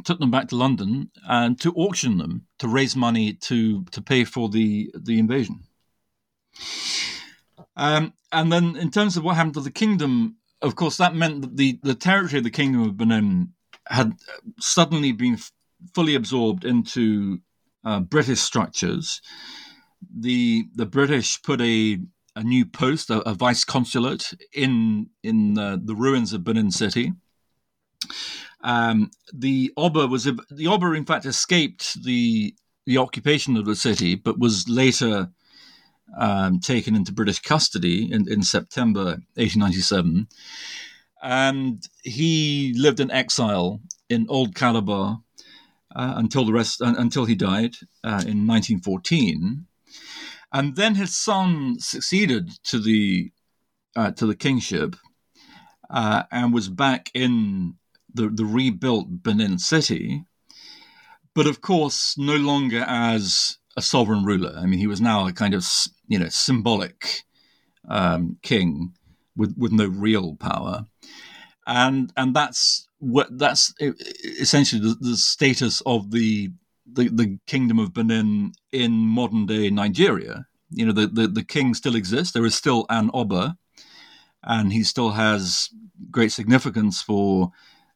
took 0.06 0.20
them 0.20 0.32
back 0.32 0.48
to 0.50 0.56
London 0.56 1.10
and 1.28 1.60
to 1.60 1.74
auction 1.74 2.18
them 2.20 2.46
to 2.60 2.68
raise 2.68 2.96
money 2.96 3.34
to 3.34 3.84
to 3.86 4.02
pay 4.02 4.24
for 4.24 4.48
the 4.48 4.92
the 4.96 5.20
invasion. 5.20 5.64
Um, 7.76 8.14
and 8.32 8.52
then, 8.52 8.76
in 8.76 8.92
terms 8.92 9.18
of 9.18 9.24
what 9.24 9.36
happened 9.36 9.56
to 9.56 9.62
the 9.62 9.72
kingdom, 9.72 10.38
of 10.62 10.76
course, 10.76 10.98
that 10.98 11.16
meant 11.16 11.42
that 11.42 11.58
the 11.58 11.80
the 11.84 11.96
territory 11.96 12.38
of 12.38 12.44
the 12.44 12.52
kingdom 12.52 12.84
of 12.84 12.96
Benin 12.96 13.54
had 13.88 14.14
suddenly 14.60 15.12
been 15.12 15.34
f- 15.34 15.52
fully 15.94 16.16
absorbed 16.16 16.64
into 16.64 17.40
uh, 17.84 18.00
British 18.00 18.40
structures. 18.40 19.22
The 20.20 20.66
the 20.76 20.86
British 20.86 21.42
put 21.42 21.62
a 21.62 22.00
a 22.36 22.44
new 22.44 22.66
post, 22.66 23.10
a, 23.10 23.20
a 23.30 23.34
vice 23.34 23.64
consulate, 23.64 24.34
in 24.54 25.10
in 25.24 25.58
uh, 25.58 25.78
the 25.82 25.96
ruins 25.96 26.34
of 26.34 26.44
Benin 26.44 26.72
City. 26.72 27.14
Um, 28.62 29.12
the 29.34 29.72
Oba 29.78 30.08
was 30.08 30.24
the 30.24 30.68
Oba, 30.68 30.94
in 30.94 31.06
fact, 31.06 31.26
escaped 31.26 32.04
the 32.04 32.56
the 32.86 32.98
occupation 32.98 33.56
of 33.58 33.66
the 33.66 33.76
city, 33.76 34.16
but 34.16 34.40
was 34.40 34.68
later 34.68 35.30
um, 36.18 36.60
taken 36.60 36.96
into 36.96 37.14
British 37.14 37.40
custody 37.40 38.12
in, 38.12 38.32
in 38.32 38.44
September 38.44 39.22
1897, 39.36 40.28
and 41.22 41.88
he 42.04 42.74
lived 42.78 43.00
in 43.00 43.12
exile 43.12 43.80
in 44.10 44.26
Old 44.30 44.54
Calabar 44.54 45.22
uh, 45.96 46.14
until 46.18 46.46
the 46.46 46.54
rest 46.54 46.82
uh, 46.82 46.94
until 46.98 47.26
he 47.26 47.36
died 47.36 47.76
uh, 48.04 48.24
in 48.26 48.48
1914, 48.48 49.66
and 50.54 50.76
then 50.76 50.96
his 50.96 51.16
son 51.16 51.78
succeeded 51.80 52.52
to 52.66 52.80
the 52.80 53.32
uh, 53.96 54.12
to 54.12 54.26
the 54.26 54.36
kingship 54.36 54.96
uh, 55.90 56.24
and 56.32 56.54
was 56.54 56.70
back 56.70 57.12
in 57.14 57.76
the, 58.14 58.30
the 58.30 58.46
rebuilt 58.46 59.24
Benin 59.24 59.60
city, 59.60 60.24
but 61.34 61.48
of 61.48 61.62
course, 61.62 62.16
no 62.18 62.36
longer 62.36 62.84
as 62.88 63.58
a 63.76 63.82
sovereign 63.82 64.24
ruler. 64.24 64.56
I 64.56 64.66
mean, 64.66 64.80
he 64.80 64.88
was 64.88 65.02
now 65.02 65.28
a 65.28 65.34
kind 65.34 65.54
of 65.54 65.68
you 66.08 66.20
know 66.20 66.30
symbolic 66.30 67.24
um, 67.88 68.38
king 68.44 68.94
with 69.36 69.56
with 69.58 69.72
no 69.72 69.88
real 69.88 70.36
power, 70.36 70.86
and 71.66 72.14
and 72.16 72.36
that's 72.36 72.88
what 73.00 73.38
that's 73.38 73.74
essentially 74.24 74.82
the, 74.82 74.96
the 75.00 75.18
status 75.18 75.82
of 75.86 76.12
the, 76.12 76.52
the 76.94 77.10
the 77.10 77.40
kingdom 77.48 77.80
of 77.80 77.94
Benin 77.94 78.54
in 78.72 78.92
modern 78.92 79.46
day 79.46 79.70
Nigeria. 79.70 80.48
You 80.70 80.88
know, 80.88 80.92
the, 80.92 81.08
the, 81.08 81.28
the 81.28 81.44
king 81.44 81.76
still 81.76 81.96
exists. 81.96 82.34
There 82.34 82.46
is 82.46 82.56
still 82.56 82.88
an 82.90 83.12
Oba, 83.14 83.58
and 84.44 84.74
he 84.74 84.84
still 84.84 85.12
has 85.12 85.70
great 86.10 86.32
significance 86.32 87.02
for 87.02 87.52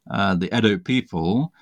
uh, 0.10 0.36
the 0.36 0.56
Edo 0.56 0.78
people, 0.78 1.54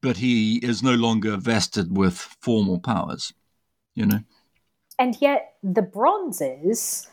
but 0.00 0.18
he 0.18 0.58
is 0.58 0.82
no 0.82 0.94
longer 0.94 1.36
vested 1.36 1.96
with 1.96 2.16
formal 2.40 2.78
powers, 2.78 3.32
you 3.94 4.06
know. 4.06 4.20
And 4.98 5.16
yet 5.20 5.54
the 5.62 5.82
bronzes 5.82 7.08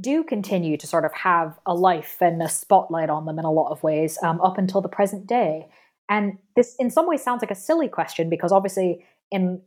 do 0.00 0.24
continue 0.24 0.76
to 0.76 0.86
sort 0.86 1.04
of 1.04 1.12
have 1.12 1.58
a 1.66 1.74
life 1.74 2.16
and 2.20 2.42
a 2.42 2.48
spotlight 2.48 3.10
on 3.10 3.26
them 3.26 3.38
in 3.38 3.44
a 3.44 3.52
lot 3.52 3.70
of 3.70 3.82
ways 3.82 4.18
um, 4.22 4.40
up 4.40 4.58
until 4.58 4.80
the 4.80 4.88
present 4.88 5.26
day. 5.26 5.68
And 6.12 6.36
this, 6.56 6.76
in 6.78 6.90
some 6.90 7.08
ways, 7.08 7.22
sounds 7.22 7.40
like 7.40 7.50
a 7.50 7.54
silly 7.54 7.88
question 7.88 8.28
because 8.28 8.52
obviously, 8.52 9.02
in 9.30 9.62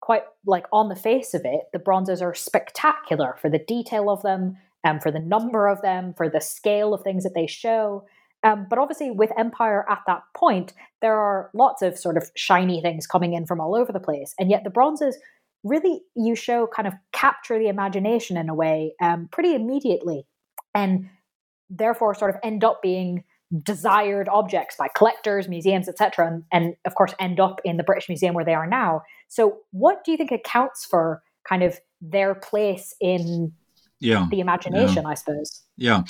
quite 0.00 0.22
like 0.46 0.64
on 0.72 0.88
the 0.88 0.96
face 0.96 1.34
of 1.34 1.42
it, 1.44 1.64
the 1.74 1.78
bronzes 1.78 2.22
are 2.22 2.34
spectacular 2.34 3.36
for 3.38 3.50
the 3.50 3.58
detail 3.58 4.08
of 4.08 4.22
them, 4.22 4.56
and 4.82 4.94
um, 4.94 5.00
for 5.00 5.10
the 5.10 5.20
number 5.20 5.68
of 5.68 5.82
them, 5.82 6.14
for 6.16 6.30
the 6.30 6.40
scale 6.40 6.94
of 6.94 7.02
things 7.02 7.22
that 7.22 7.34
they 7.34 7.46
show. 7.46 8.06
Um, 8.42 8.66
but 8.70 8.78
obviously, 8.78 9.10
with 9.10 9.30
Empire 9.36 9.84
at 9.90 9.98
that 10.06 10.22
point, 10.34 10.72
there 11.02 11.18
are 11.18 11.50
lots 11.52 11.82
of 11.82 11.98
sort 11.98 12.16
of 12.16 12.30
shiny 12.34 12.80
things 12.80 13.06
coming 13.06 13.34
in 13.34 13.44
from 13.44 13.60
all 13.60 13.76
over 13.76 13.92
the 13.92 14.00
place. 14.00 14.34
And 14.38 14.48
yet, 14.48 14.64
the 14.64 14.70
bronzes 14.70 15.18
really, 15.64 16.00
you 16.16 16.34
show 16.34 16.66
kind 16.66 16.88
of 16.88 16.94
capture 17.12 17.58
the 17.58 17.68
imagination 17.68 18.38
in 18.38 18.48
a 18.48 18.54
way 18.54 18.94
um, 19.02 19.28
pretty 19.30 19.54
immediately. 19.54 20.24
And 20.74 21.10
therefore, 21.68 22.14
sort 22.14 22.30
of 22.30 22.40
end 22.42 22.64
up 22.64 22.80
being 22.80 23.24
desired 23.62 24.28
objects 24.28 24.76
by 24.76 24.88
collectors, 24.94 25.48
museums, 25.48 25.88
etc., 25.88 26.26
and, 26.26 26.44
and 26.52 26.76
of 26.84 26.94
course 26.94 27.12
end 27.18 27.40
up 27.40 27.60
in 27.64 27.76
the 27.76 27.82
British 27.82 28.08
Museum 28.08 28.34
where 28.34 28.44
they 28.44 28.54
are 28.54 28.66
now. 28.66 29.02
So, 29.28 29.58
what 29.72 30.04
do 30.04 30.12
you 30.12 30.16
think 30.16 30.30
accounts 30.30 30.84
for 30.84 31.22
kind 31.48 31.62
of 31.62 31.80
their 32.00 32.34
place 32.34 32.94
in 33.00 33.52
yeah, 33.98 34.26
the 34.30 34.40
imagination? 34.40 35.02
Yeah. 35.02 35.08
I 35.08 35.14
suppose. 35.14 35.62
Yeah. 35.76 36.02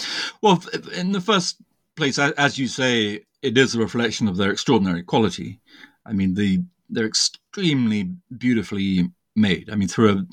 Well, 0.42 0.62
in 0.94 1.12
the 1.12 1.20
first 1.20 1.62
place, 1.96 2.18
as 2.18 2.58
you 2.58 2.68
say, 2.68 3.24
it 3.42 3.56
is 3.56 3.74
a 3.74 3.78
reflection 3.78 4.28
of 4.28 4.36
their 4.36 4.50
extraordinary 4.50 5.02
quality. 5.02 5.60
I 6.04 6.12
mean, 6.12 6.34
the 6.34 6.62
they're 6.88 7.06
extremely 7.06 8.10
beautifully 8.36 9.10
made. 9.36 9.70
I 9.70 9.76
mean, 9.76 9.88
through 9.88 10.10
a 10.10 10.26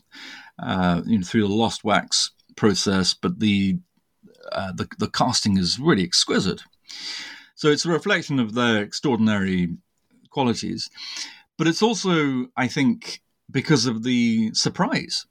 uh, 0.60 1.02
you 1.06 1.20
know, 1.20 1.24
through 1.24 1.48
the 1.48 1.54
lost 1.54 1.84
wax 1.84 2.32
process, 2.56 3.14
but 3.14 3.40
the, 3.40 3.78
uh, 4.52 4.74
the 4.74 4.88
the 4.98 5.10
casting 5.10 5.58
is 5.58 5.80
really 5.80 6.04
exquisite. 6.04 6.64
So 7.56 7.70
it's 7.70 7.86
a 7.86 7.92
reflection 7.92 8.40
of 8.40 8.54
their 8.54 8.84
extraordinary 8.84 9.70
qualities, 10.30 10.90
but 11.58 11.68
it's 11.68 11.82
also, 11.82 12.48
I 12.56 12.68
think, 12.68 13.22
because 13.50 13.86
of 13.86 14.04
the 14.04 14.54
surprise. 14.54 15.26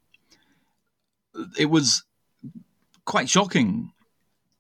It 1.59 1.67
was 1.67 2.05
quite 3.05 3.29
shocking 3.29 3.93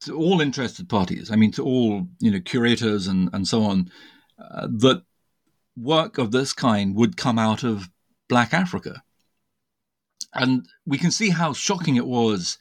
to 0.01 0.15
all 0.17 0.41
interested 0.41 0.89
parties, 0.89 1.31
I 1.31 1.37
mean, 1.37 1.51
to 1.53 1.65
all 1.65 2.07
you 2.21 2.31
know 2.31 2.41
curators 2.41 3.07
and 3.07 3.31
and 3.33 3.49
so 3.49 3.63
on, 3.63 3.91
uh, 4.39 4.69
that 4.71 5.03
work 5.77 6.19
of 6.19 6.31
this 6.31 6.53
kind 6.53 6.95
would 6.95 7.17
come 7.17 7.39
out 7.39 7.65
of 7.65 7.91
Black 8.29 8.55
Africa, 8.55 9.03
and 10.35 10.69
we 10.87 10.99
can 10.99 11.11
see 11.11 11.31
how 11.31 11.53
shocking 11.53 11.97
it 11.97 12.07
was 12.07 12.59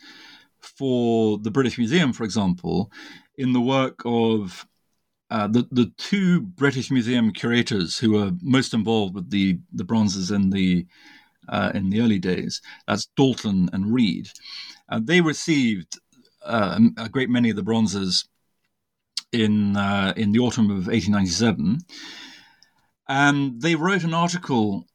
for 0.59 1.37
the 1.37 1.51
British 1.51 1.77
Museum, 1.77 2.13
for 2.13 2.23
example, 2.23 2.91
in 3.37 3.53
the 3.53 3.61
work 3.61 4.01
of 4.05 4.67
uh, 5.29 5.47
the 5.47 5.67
the 5.71 5.91
two 5.97 6.41
British 6.41 6.91
Museum 6.91 7.31
curators 7.31 7.97
who 7.97 8.11
were 8.11 8.31
most 8.41 8.73
involved 8.73 9.15
with 9.15 9.29
the 9.31 9.59
the 9.73 9.83
bronzes 9.83 10.31
in 10.31 10.51
the 10.51 10.85
uh, 11.49 11.71
in 11.73 11.89
the 11.89 12.01
early 12.01 12.19
days. 12.19 12.61
That's 12.87 13.07
Dalton 13.17 13.69
and 13.73 13.93
Read. 13.93 14.29
Uh, 14.89 14.99
they 15.03 15.21
received 15.21 15.99
uh, 16.43 16.79
a 16.97 17.09
great 17.09 17.29
many 17.29 17.49
of 17.49 17.55
the 17.55 17.63
bronzes 17.63 18.27
in 19.31 19.75
uh, 19.75 20.13
in 20.15 20.31
the 20.31 20.39
autumn 20.39 20.65
of 20.65 20.87
1897, 20.87 21.79
and 23.09 23.61
they 23.61 23.75
wrote 23.75 24.03
an 24.03 24.13
article 24.13 24.85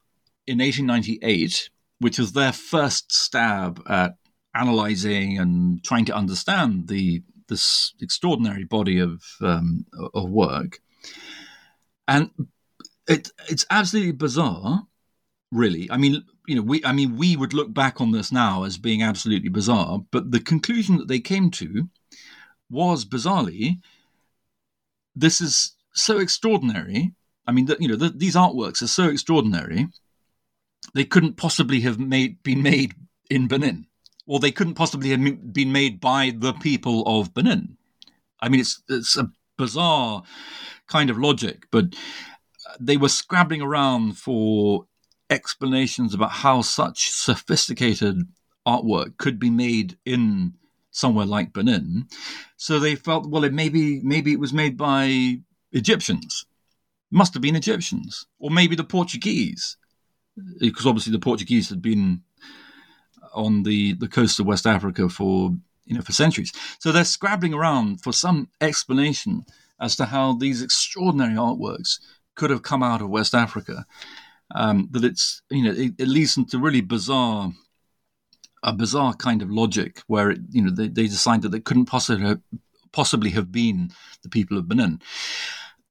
in 0.46 0.58
1898, 0.58 1.70
which 1.98 2.18
was 2.18 2.32
their 2.32 2.52
first 2.52 3.12
stab 3.12 3.82
at 3.88 4.14
analyzing 4.54 5.38
and 5.38 5.82
trying 5.84 6.04
to 6.04 6.14
understand 6.14 6.88
the 6.88 7.22
this 7.50 7.92
extraordinary 8.00 8.64
body 8.64 8.98
of 8.98 9.22
um, 9.42 9.84
of 10.14 10.30
work, 10.30 10.80
and 12.08 12.30
it 13.06 13.30
it's 13.50 13.66
absolutely 13.68 14.12
bizarre, 14.12 14.86
really. 15.52 15.90
I 15.90 15.98
mean, 15.98 16.24
you 16.46 16.56
know, 16.56 16.62
we 16.62 16.82
I 16.84 16.92
mean, 16.92 17.18
we 17.18 17.36
would 17.36 17.52
look 17.52 17.74
back 17.74 18.00
on 18.00 18.12
this 18.12 18.32
now 18.32 18.64
as 18.64 18.78
being 18.78 19.02
absolutely 19.02 19.50
bizarre, 19.50 20.00
but 20.10 20.30
the 20.30 20.40
conclusion 20.40 20.96
that 20.96 21.08
they 21.08 21.20
came 21.20 21.50
to 21.50 21.90
was 22.70 23.04
bizarrely, 23.04 23.80
this 25.14 25.40
is 25.40 25.76
so 25.92 26.18
extraordinary. 26.18 27.12
I 27.46 27.52
mean, 27.52 27.66
the, 27.66 27.76
you 27.80 27.88
know, 27.88 27.96
the, 27.96 28.10
these 28.10 28.36
artworks 28.36 28.80
are 28.80 28.86
so 28.86 29.08
extraordinary, 29.08 29.88
they 30.94 31.04
couldn't 31.04 31.36
possibly 31.36 31.80
have 31.80 31.98
made 31.98 32.42
been 32.42 32.62
made 32.62 32.94
in 33.28 33.48
Benin, 33.48 33.86
or 34.30 34.38
they 34.38 34.52
couldn't 34.52 34.74
possibly 34.74 35.10
have 35.10 35.52
been 35.52 35.72
made 35.72 36.00
by 36.00 36.32
the 36.38 36.52
people 36.52 37.02
of 37.04 37.34
Benin. 37.34 37.76
I 38.38 38.48
mean, 38.48 38.60
it's 38.60 38.80
it's 38.88 39.16
a 39.16 39.32
bizarre 39.58 40.22
kind 40.86 41.10
of 41.10 41.18
logic, 41.18 41.66
but 41.72 41.86
uh, 42.66 42.76
they 42.78 42.96
were 42.96 43.08
scrabbling 43.08 43.60
around 43.60 44.18
for 44.18 44.86
explanations 45.30 46.14
about 46.14 46.30
how 46.30 46.62
such 46.62 47.10
sophisticated 47.10 48.28
artwork 48.64 49.18
could 49.18 49.40
be 49.40 49.50
made 49.50 49.98
in 50.06 50.54
somewhere 50.92 51.26
like 51.26 51.52
Benin. 51.52 52.06
So 52.56 52.78
they 52.78 52.94
felt, 52.94 53.28
well, 53.28 53.42
it 53.42 53.52
maybe 53.52 54.00
maybe 54.00 54.32
it 54.32 54.38
was 54.38 54.52
made 54.52 54.76
by 54.76 55.40
Egyptians. 55.72 56.46
It 57.10 57.16
Must 57.16 57.34
have 57.34 57.42
been 57.42 57.56
Egyptians, 57.56 58.26
or 58.38 58.52
maybe 58.52 58.76
the 58.76 58.84
Portuguese, 58.84 59.76
because 60.60 60.86
obviously 60.86 61.10
the 61.10 61.18
Portuguese 61.18 61.68
had 61.68 61.82
been 61.82 62.22
on 63.34 63.62
the 63.62 63.94
the 63.94 64.08
coast 64.08 64.40
of 64.40 64.46
West 64.46 64.66
Africa 64.66 65.08
for 65.08 65.50
you 65.84 65.94
know 65.94 66.02
for 66.02 66.12
centuries. 66.12 66.52
So 66.78 66.92
they're 66.92 67.04
scrabbling 67.04 67.54
around 67.54 68.02
for 68.02 68.12
some 68.12 68.48
explanation 68.60 69.44
as 69.80 69.96
to 69.96 70.06
how 70.06 70.34
these 70.34 70.62
extraordinary 70.62 71.34
artworks 71.34 71.98
could 72.34 72.50
have 72.50 72.62
come 72.62 72.82
out 72.82 73.02
of 73.02 73.10
West 73.10 73.34
Africa. 73.34 73.86
Um, 74.52 74.88
that 74.90 75.04
it's 75.04 75.42
you 75.50 75.62
know 75.62 75.72
it, 75.72 75.94
it 75.98 76.08
leads 76.08 76.36
into 76.36 76.58
really 76.58 76.80
bizarre 76.80 77.52
a 78.62 78.72
bizarre 78.72 79.14
kind 79.14 79.42
of 79.42 79.50
logic 79.50 80.02
where 80.06 80.30
it, 80.30 80.40
you 80.50 80.62
know 80.62 80.70
they, 80.70 80.88
they 80.88 81.06
decided 81.06 81.42
that 81.42 81.50
they 81.50 81.60
couldn't 81.60 81.86
possibly 81.86 82.26
have, 82.26 82.40
possibly 82.92 83.30
have 83.30 83.52
been 83.52 83.90
the 84.22 84.28
people 84.28 84.58
of 84.58 84.68
Benin. 84.68 85.00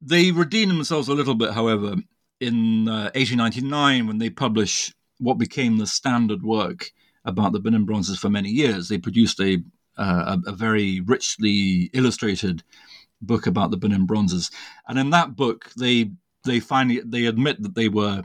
They 0.01 0.31
redeem 0.31 0.69
themselves 0.69 1.09
a 1.09 1.13
little 1.13 1.35
bit, 1.35 1.51
however, 1.51 1.95
in 2.39 2.87
uh, 2.87 3.11
1899 3.15 4.07
when 4.07 4.17
they 4.17 4.29
publish 4.29 4.93
what 5.17 5.37
became 5.37 5.77
the 5.77 5.87
standard 5.87 6.43
work 6.43 6.91
about 7.25 7.53
the 7.53 7.59
Benin 7.59 7.85
bronzes 7.85 8.19
for 8.19 8.29
many 8.29 8.49
years. 8.49 8.87
They 8.87 8.97
produced 8.97 9.39
a 9.39 9.61
uh, 9.97 10.37
a, 10.45 10.51
a, 10.51 10.53
very 10.53 11.01
richly 11.01 11.89
illustrated 11.91 12.63
book 13.21 13.47
about 13.47 13.69
the 13.69 13.77
Benin 13.77 14.05
bronzes, 14.05 14.49
and 14.87 14.97
in 14.97 15.09
that 15.09 15.35
book 15.35 15.71
they 15.77 16.11
they 16.45 16.59
finally 16.59 17.01
they 17.05 17.25
admit 17.25 17.61
that 17.63 17.75
they 17.75 17.89
were 17.89 18.23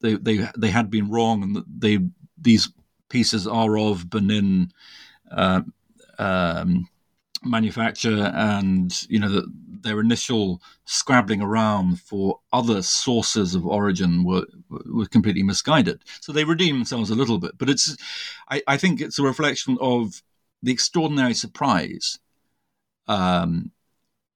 they 0.00 0.14
they 0.14 0.46
they 0.56 0.70
had 0.70 0.90
been 0.90 1.10
wrong 1.10 1.42
and 1.42 1.56
that 1.56 1.64
they 1.78 1.98
these 2.40 2.68
pieces 3.08 3.46
are 3.46 3.76
of 3.76 4.08
Benin 4.08 4.72
uh, 5.30 5.62
um, 6.18 6.88
manufacture, 7.44 8.30
and 8.34 9.06
you 9.08 9.18
know 9.18 9.28
the, 9.28 9.52
their 9.82 10.00
initial 10.00 10.60
scrabbling 10.84 11.42
around 11.42 12.00
for 12.00 12.40
other 12.52 12.82
sources 12.82 13.54
of 13.54 13.66
origin 13.66 14.24
were 14.24 14.46
were 14.68 15.06
completely 15.06 15.42
misguided. 15.42 16.02
So 16.20 16.32
they 16.32 16.44
redeem 16.44 16.76
themselves 16.76 17.10
a 17.10 17.14
little 17.14 17.38
bit, 17.38 17.58
but 17.58 17.70
it's 17.70 17.96
I, 18.48 18.62
I 18.66 18.76
think 18.76 19.00
it's 19.00 19.18
a 19.18 19.22
reflection 19.22 19.78
of 19.80 20.22
the 20.62 20.72
extraordinary 20.72 21.34
surprise 21.34 22.18
um, 23.08 23.72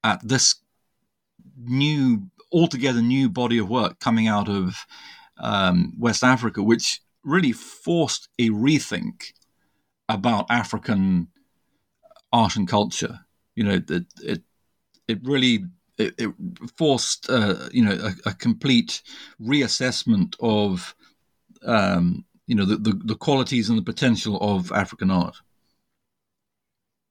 at 0.02 0.26
this 0.26 0.56
new 1.56 2.30
altogether 2.52 3.02
new 3.02 3.28
body 3.28 3.58
of 3.58 3.68
work 3.68 3.98
coming 4.00 4.28
out 4.28 4.48
of 4.48 4.86
um, 5.38 5.92
West 5.98 6.22
Africa, 6.22 6.62
which 6.62 7.00
really 7.24 7.52
forced 7.52 8.28
a 8.38 8.50
rethink 8.50 9.32
about 10.08 10.46
African 10.50 11.28
art 12.32 12.56
and 12.56 12.68
culture. 12.68 13.20
You 13.56 13.64
know, 13.64 13.74
it 13.74 13.90
it, 14.22 14.42
it 15.08 15.18
really 15.22 15.64
it, 15.98 16.14
it 16.18 16.30
forced 16.76 17.28
uh, 17.30 17.68
you 17.72 17.84
know 17.84 17.92
a, 17.92 18.30
a, 18.30 18.34
complete 18.34 19.02
reassessment 19.40 20.34
of 20.40 20.94
um, 21.64 22.24
you 22.46 22.54
know 22.54 22.64
the, 22.64 22.76
the, 22.76 22.92
the 23.04 23.14
qualities 23.14 23.68
and 23.68 23.78
the 23.78 23.82
potential 23.82 24.38
of 24.40 24.72
African 24.72 25.10
art. 25.10 25.36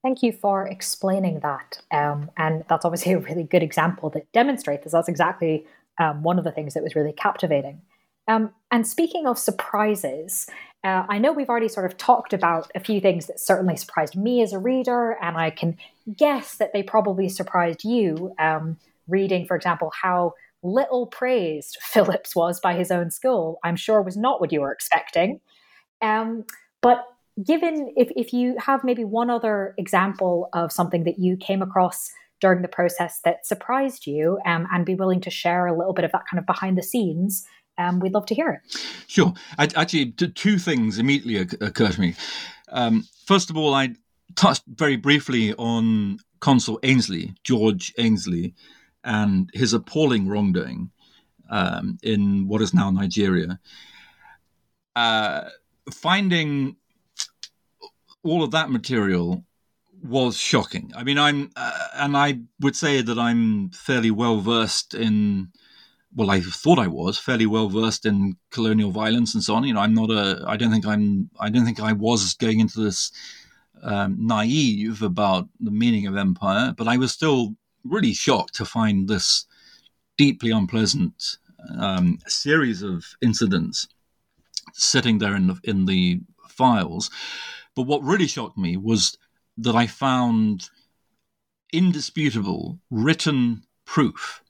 Thank 0.03 0.21
you 0.21 0.33
for 0.33 0.67
explaining 0.67 1.39
that, 1.39 1.81
um, 1.91 2.29
and 2.35 2.65
that's 2.67 2.83
obviously 2.83 3.13
a 3.13 3.19
really 3.19 3.43
good 3.43 3.63
example 3.63 4.09
that 4.11 4.29
demonstrates 4.33 4.83
this. 4.83 4.91
That's 4.91 5.07
exactly 5.07 5.65
um, 5.97 6.23
one 6.23 6.37
of 6.37 6.43
the 6.43 6.51
things 6.51 6.73
that 6.73 6.83
was 6.83 6.95
really 6.95 7.13
captivating. 7.13 7.81
Um, 8.27 8.51
and 8.71 8.87
speaking 8.87 9.27
of 9.27 9.37
surprises, 9.37 10.47
uh, 10.83 11.05
I 11.07 11.17
know 11.17 11.31
we've 11.31 11.49
already 11.49 11.69
sort 11.69 11.85
of 11.85 11.97
talked 11.97 12.33
about 12.33 12.69
a 12.75 12.79
few 12.79 12.99
things 12.99 13.27
that 13.27 13.39
certainly 13.39 13.77
surprised 13.77 14.17
me 14.17 14.41
as 14.41 14.51
a 14.51 14.59
reader, 14.59 15.17
and 15.21 15.37
I 15.37 15.49
can 15.49 15.77
guess 16.17 16.55
that 16.57 16.73
they 16.73 16.83
probably 16.83 17.29
surprised 17.29 17.83
you. 17.83 18.33
Um, 18.39 18.77
reading, 19.07 19.45
for 19.45 19.55
example, 19.55 19.91
how 20.01 20.33
little 20.61 21.07
praised 21.07 21.77
Phillips 21.81 22.35
was 22.35 22.59
by 22.59 22.73
his 22.73 22.91
own 22.91 23.11
school, 23.11 23.59
I'm 23.63 23.75
sure 23.75 24.01
was 24.01 24.17
not 24.17 24.41
what 24.41 24.51
you 24.51 24.61
were 24.61 24.71
expecting. 24.71 25.39
Um, 26.01 26.45
but 26.81 27.05
given 27.45 27.93
if, 27.95 28.09
if 28.15 28.33
you 28.33 28.55
have 28.59 28.83
maybe 28.83 29.03
one 29.03 29.29
other 29.29 29.73
example 29.77 30.49
of 30.53 30.71
something 30.71 31.03
that 31.05 31.19
you 31.19 31.37
came 31.37 31.61
across 31.61 32.11
during 32.41 32.61
the 32.61 32.67
process 32.67 33.21
that 33.23 33.45
surprised 33.45 34.05
you 34.05 34.37
um, 34.45 34.67
and 34.73 34.85
be 34.85 34.95
willing 34.95 35.21
to 35.21 35.29
share 35.29 35.65
a 35.65 35.77
little 35.77 35.93
bit 35.93 36.03
of 36.03 36.11
that 36.11 36.23
kind 36.29 36.39
of 36.39 36.45
behind 36.45 36.77
the 36.77 36.83
scenes 36.83 37.45
um, 37.77 37.99
we'd 37.99 38.13
love 38.13 38.25
to 38.27 38.35
hear 38.35 38.49
it. 38.51 38.79
Sure. 39.07 39.33
I, 39.57 39.67
actually, 39.75 40.11
two 40.11 40.57
things 40.57 40.99
immediately 40.99 41.37
occur 41.37 41.89
to 41.89 41.99
me. 41.99 42.15
Um, 42.69 43.07
first 43.25 43.49
of 43.49 43.57
all, 43.57 43.73
I 43.73 43.95
touched 44.35 44.63
very 44.67 44.95
briefly 44.95 45.53
on 45.55 46.19
Consul 46.39 46.79
Ainsley, 46.83 47.33
George 47.43 47.93
Ainsley, 47.97 48.53
and 49.03 49.49
his 49.53 49.73
appalling 49.73 50.27
wrongdoing 50.27 50.91
um, 51.49 51.97
in 52.03 52.47
what 52.47 52.61
is 52.61 52.73
now 52.73 52.89
Nigeria. 52.89 53.59
Uh, 54.95 55.49
finding 55.91 56.75
all 58.23 58.43
of 58.43 58.51
that 58.51 58.69
material 58.69 59.43
was 60.03 60.37
shocking. 60.37 60.91
I 60.95 61.03
mean, 61.03 61.17
I'm, 61.17 61.51
uh, 61.55 61.87
and 61.95 62.17
I 62.17 62.39
would 62.59 62.75
say 62.75 63.01
that 63.01 63.17
I'm 63.17 63.69
fairly 63.69 64.11
well 64.11 64.39
versed 64.39 64.93
in 64.93 65.49
well, 66.15 66.29
I 66.29 66.41
thought 66.41 66.79
I 66.79 66.87
was 66.87 67.17
fairly 67.17 67.45
well 67.45 67.69
versed 67.69 68.05
in 68.05 68.37
colonial 68.51 68.91
violence 68.91 69.33
and 69.33 69.43
so 69.43 69.55
on. 69.55 69.63
You 69.63 69.73
know, 69.73 69.79
I'm 69.81 69.93
not 69.93 70.11
a. 70.11 70.43
I 70.47 70.57
don't 70.57 70.71
think 70.71 70.85
I'm. 70.85 71.29
I 71.39 71.49
don't 71.49 71.65
think 71.65 71.79
I 71.79 71.93
was 71.93 72.33
going 72.35 72.59
into 72.59 72.81
this 72.81 73.11
um, 73.81 74.15
naive 74.19 75.01
about 75.01 75.49
the 75.59 75.71
meaning 75.71 76.07
of 76.07 76.15
empire, 76.15 76.73
but 76.77 76.87
I 76.87 76.97
was 76.97 77.11
still 77.11 77.55
really 77.83 78.13
shocked 78.13 78.55
to 78.55 78.65
find 78.65 79.07
this 79.07 79.45
deeply 80.17 80.51
unpleasant 80.51 81.37
um, 81.77 82.19
series 82.27 82.81
of 82.81 83.05
incidents 83.21 83.87
sitting 84.73 85.17
there 85.17 85.35
in 85.35 85.47
the 85.47 85.59
in 85.63 85.85
the 85.85 86.21
files. 86.47 87.09
But 87.75 87.83
what 87.83 88.03
really 88.03 88.27
shocked 88.27 88.57
me 88.57 88.77
was 88.77 89.17
that 89.57 89.75
I 89.75 89.87
found 89.87 90.69
indisputable 91.71 92.79
written 92.91 93.63
proof 93.85 94.42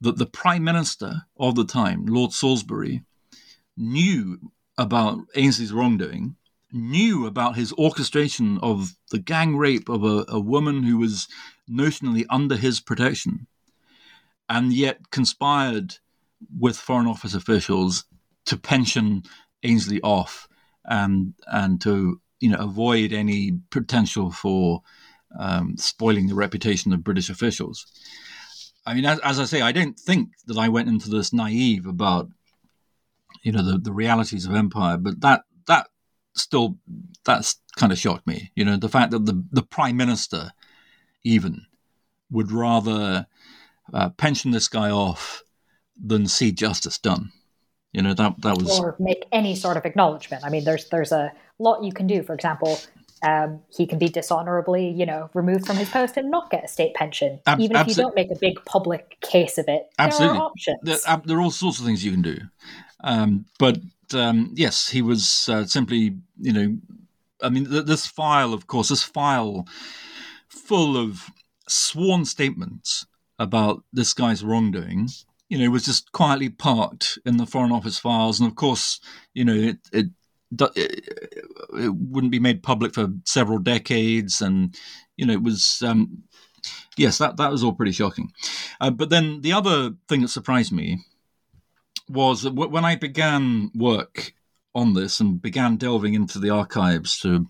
that 0.00 0.18
the 0.18 0.26
Prime 0.26 0.64
Minister 0.64 1.22
of 1.38 1.54
the 1.54 1.64
time, 1.64 2.06
Lord 2.06 2.32
Salisbury, 2.32 3.02
knew 3.76 4.38
about 4.78 5.20
Ainsley's 5.34 5.72
wrongdoing, 5.72 6.36
knew 6.72 7.26
about 7.26 7.56
his 7.56 7.72
orchestration 7.74 8.58
of 8.58 8.96
the 9.10 9.18
gang 9.18 9.56
rape 9.56 9.88
of 9.88 10.04
a, 10.04 10.24
a 10.28 10.40
woman 10.40 10.82
who 10.82 10.98
was 10.98 11.28
notionally 11.70 12.24
under 12.28 12.56
his 12.56 12.80
protection, 12.80 13.46
and 14.48 14.72
yet 14.72 15.10
conspired 15.10 15.96
with 16.58 16.76
Foreign 16.76 17.06
Office 17.06 17.34
officials 17.34 18.04
to 18.44 18.56
pension 18.56 19.22
Ainsley 19.62 20.00
off 20.02 20.48
and 20.84 21.34
and 21.46 21.80
to 21.80 22.20
you 22.40 22.50
know 22.50 22.58
avoid 22.58 23.12
any 23.12 23.52
potential 23.70 24.30
for 24.30 24.82
um, 25.38 25.76
spoiling 25.76 26.28
the 26.28 26.34
reputation 26.34 26.92
of 26.92 27.04
British 27.04 27.28
officials. 27.28 27.86
I 28.86 28.94
mean, 28.94 29.04
as, 29.04 29.18
as, 29.20 29.40
I 29.40 29.44
say, 29.44 29.60
I 29.60 29.72
don't 29.72 29.98
think 29.98 30.30
that 30.46 30.56
I 30.56 30.68
went 30.68 30.88
into 30.88 31.10
this 31.10 31.32
naive 31.32 31.86
about, 31.86 32.28
you 33.42 33.50
know, 33.50 33.62
the, 33.62 33.78
the 33.78 33.92
realities 33.92 34.46
of 34.46 34.54
empire, 34.54 34.96
but 34.96 35.20
that 35.20 35.42
that 35.66 35.88
still 36.34 36.78
that's 37.24 37.60
kind 37.76 37.92
of 37.92 37.98
shocked 37.98 38.26
me. 38.26 38.52
You 38.54 38.64
know, 38.64 38.76
the 38.76 38.88
fact 38.88 39.10
that 39.10 39.26
the 39.26 39.44
the 39.50 39.62
prime 39.62 39.96
minister 39.96 40.52
even 41.24 41.66
would 42.30 42.52
rather 42.52 43.26
uh, 43.92 44.10
pension 44.10 44.52
this 44.52 44.68
guy 44.68 44.90
off 44.90 45.42
than 46.00 46.26
see 46.26 46.52
justice 46.52 46.98
done. 46.98 47.32
You 47.92 48.02
know, 48.02 48.14
that 48.14 48.40
that 48.42 48.56
was 48.58 48.78
or 48.78 48.94
make 48.98 49.24
any 49.32 49.56
sort 49.56 49.76
of 49.76 49.84
acknowledgement. 49.84 50.44
I 50.44 50.50
mean, 50.50 50.64
there's 50.64 50.88
there's 50.90 51.12
a 51.12 51.32
lot 51.58 51.82
you 51.82 51.92
can 51.92 52.06
do. 52.06 52.22
For 52.22 52.34
example, 52.34 52.78
um, 53.22 53.60
he 53.68 53.86
can 53.86 53.98
be 53.98 54.08
dishonorably, 54.08 54.88
you 54.90 55.06
know, 55.06 55.30
removed 55.34 55.66
from 55.66 55.76
his 55.76 55.88
post 55.88 56.16
and 56.16 56.30
not 56.30 56.50
get 56.50 56.64
a 56.64 56.68
state 56.68 56.94
pension, 56.94 57.40
Ab- 57.46 57.60
even 57.60 57.76
if 57.76 57.88
you 57.88 57.94
don't 57.94 58.14
make 58.14 58.30
a 58.30 58.38
big 58.38 58.62
public 58.64 59.18
case 59.20 59.58
of 59.58 59.66
it. 59.68 59.88
Absolutely, 59.98 60.34
there 60.34 60.42
are 60.42 60.46
options. 60.46 60.78
There, 60.82 60.98
there, 61.24 61.38
are 61.38 61.40
all 61.40 61.50
sorts 61.50 61.78
of 61.78 61.86
things 61.86 62.04
you 62.04 62.12
can 62.12 62.22
do, 62.22 62.38
um, 63.04 63.46
but 63.58 63.78
um, 64.14 64.52
yes, 64.54 64.88
he 64.88 65.02
was 65.02 65.48
uh, 65.50 65.64
simply, 65.64 66.16
you 66.40 66.52
know, 66.52 66.76
I 67.42 67.48
mean, 67.48 67.66
th- 67.66 67.86
this 67.86 68.06
file, 68.06 68.52
of 68.52 68.66
course, 68.66 68.90
this 68.90 69.02
file 69.02 69.66
full 70.48 70.96
of 70.96 71.30
sworn 71.68 72.24
statements 72.24 73.06
about 73.38 73.82
this 73.92 74.14
guy's 74.14 74.44
wrongdoing 74.44 75.08
you 75.48 75.58
know, 75.58 75.70
was 75.70 75.84
just 75.84 76.10
quietly 76.12 76.48
parked 76.48 77.18
in 77.24 77.36
the 77.36 77.46
Foreign 77.46 77.72
Office 77.72 77.98
files, 77.98 78.40
and 78.40 78.48
of 78.48 78.56
course, 78.56 79.00
you 79.32 79.44
know, 79.44 79.54
it 79.54 79.78
it, 79.92 80.06
it, 80.74 81.10
wouldn't 81.72 82.32
be 82.32 82.38
made 82.38 82.62
public 82.62 82.94
for 82.94 83.08
several 83.24 83.58
decades, 83.58 84.40
and 84.40 84.76
you 85.16 85.26
know, 85.26 85.32
it 85.32 85.42
was. 85.42 85.82
Um, 85.84 86.22
yes, 86.96 87.18
that 87.18 87.36
that 87.36 87.50
was 87.50 87.62
all 87.62 87.72
pretty 87.72 87.92
shocking. 87.92 88.32
Uh, 88.80 88.90
but 88.90 89.10
then 89.10 89.40
the 89.42 89.52
other 89.52 89.92
thing 90.08 90.22
that 90.22 90.28
surprised 90.28 90.72
me 90.72 90.98
was 92.08 92.42
that 92.42 92.54
when 92.54 92.84
I 92.84 92.96
began 92.96 93.70
work 93.74 94.32
on 94.74 94.92
this 94.92 95.20
and 95.20 95.40
began 95.40 95.76
delving 95.76 96.14
into 96.14 96.38
the 96.38 96.50
archives 96.50 97.18
to, 97.20 97.46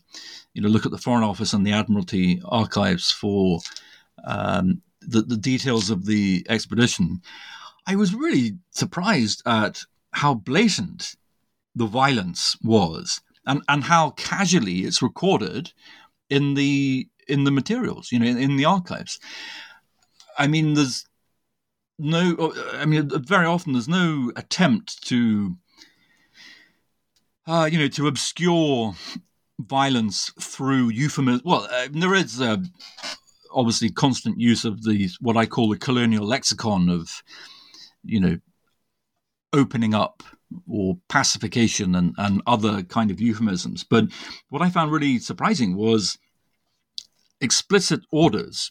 you 0.55 0.63
know, 0.63 0.69
look 0.69 0.87
at 0.87 0.93
the 0.93 0.99
Foreign 0.99 1.25
Office 1.25 1.53
and 1.53 1.67
the 1.67 1.73
Admiralty 1.73 2.41
archives 2.45 3.11
for 3.11 3.59
um, 4.25 4.81
the, 5.01 5.23
the 5.23 5.37
details 5.37 5.91
of 5.91 6.07
the 6.07 6.47
expedition, 6.49 7.21
I 7.87 7.97
was 7.97 8.15
really 8.15 8.59
surprised 8.71 9.43
at 9.47 9.83
how 10.13 10.35
blatant 10.35 11.15
the 11.77 11.87
violence 11.87 12.57
was 12.64 13.20
and, 13.47 13.62
and 13.68 13.85
how 13.85 14.11
casually 14.11 14.81
it's 14.81 15.03
recorded 15.03 15.72
in 16.29 16.55
the 16.55 17.09
in 17.29 17.45
the 17.45 17.51
materials, 17.51 18.11
you 18.12 18.18
know, 18.18 18.27
in, 18.27 18.39
in 18.39 18.57
the 18.57 18.64
archives. 18.64 19.18
I 20.39 20.47
mean, 20.47 20.74
there's 20.74 21.05
no, 21.99 22.53
I 22.74 22.85
mean, 22.85 23.11
very 23.24 23.47
often 23.47 23.72
there's 23.72 23.89
no 23.89 24.33
attempt 24.37 25.03
to 25.09 25.57
uh, 27.47 27.68
you 27.70 27.79
know, 27.79 27.89
to 27.89 28.09
obscure 28.09 28.95
violence 29.61 30.33
through 30.41 30.91
euphemism. 30.91 31.43
Well, 31.45 31.68
uh, 31.70 31.89
there 31.91 32.14
is 32.14 32.41
uh, 32.41 32.59
obviously 33.53 33.91
constant 33.91 34.41
use 34.41 34.64
of 34.64 34.83
the 34.83 35.09
what 35.20 35.37
I 35.37 35.47
call 35.47 35.68
the 35.68 35.79
colonial 35.79 36.27
lexicon 36.27 36.89
of, 36.89 37.22
you 38.05 38.20
know, 38.20 38.39
opening 39.53 39.95
up 39.95 40.22
or 40.68 40.99
pacification 41.09 41.94
and, 41.94 42.14
and 42.18 42.42
other 42.47 42.82
kind 42.82 43.11
of 43.11 43.20
euphemisms. 43.20 43.84
But 43.84 44.07
what 44.49 44.62
I 44.62 44.70
found 44.70 44.92
really 44.92 45.18
surprising 45.18 45.76
was 45.76 46.18
explicit 47.40 48.01
orders. 48.11 48.70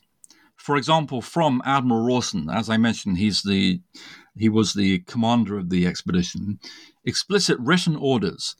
For 0.55 0.77
example, 0.77 1.21
from 1.21 1.61
Admiral 1.65 2.05
Rawson, 2.05 2.49
as 2.49 2.69
I 2.69 2.77
mentioned, 2.77 3.17
he's 3.17 3.43
the 3.43 3.81
he 4.37 4.49
was 4.49 4.73
the 4.73 4.99
commander 4.99 5.57
of 5.57 5.69
the 5.69 5.85
expedition. 5.87 6.59
Explicit 7.05 7.57
written 7.59 7.95
orders 7.95 8.55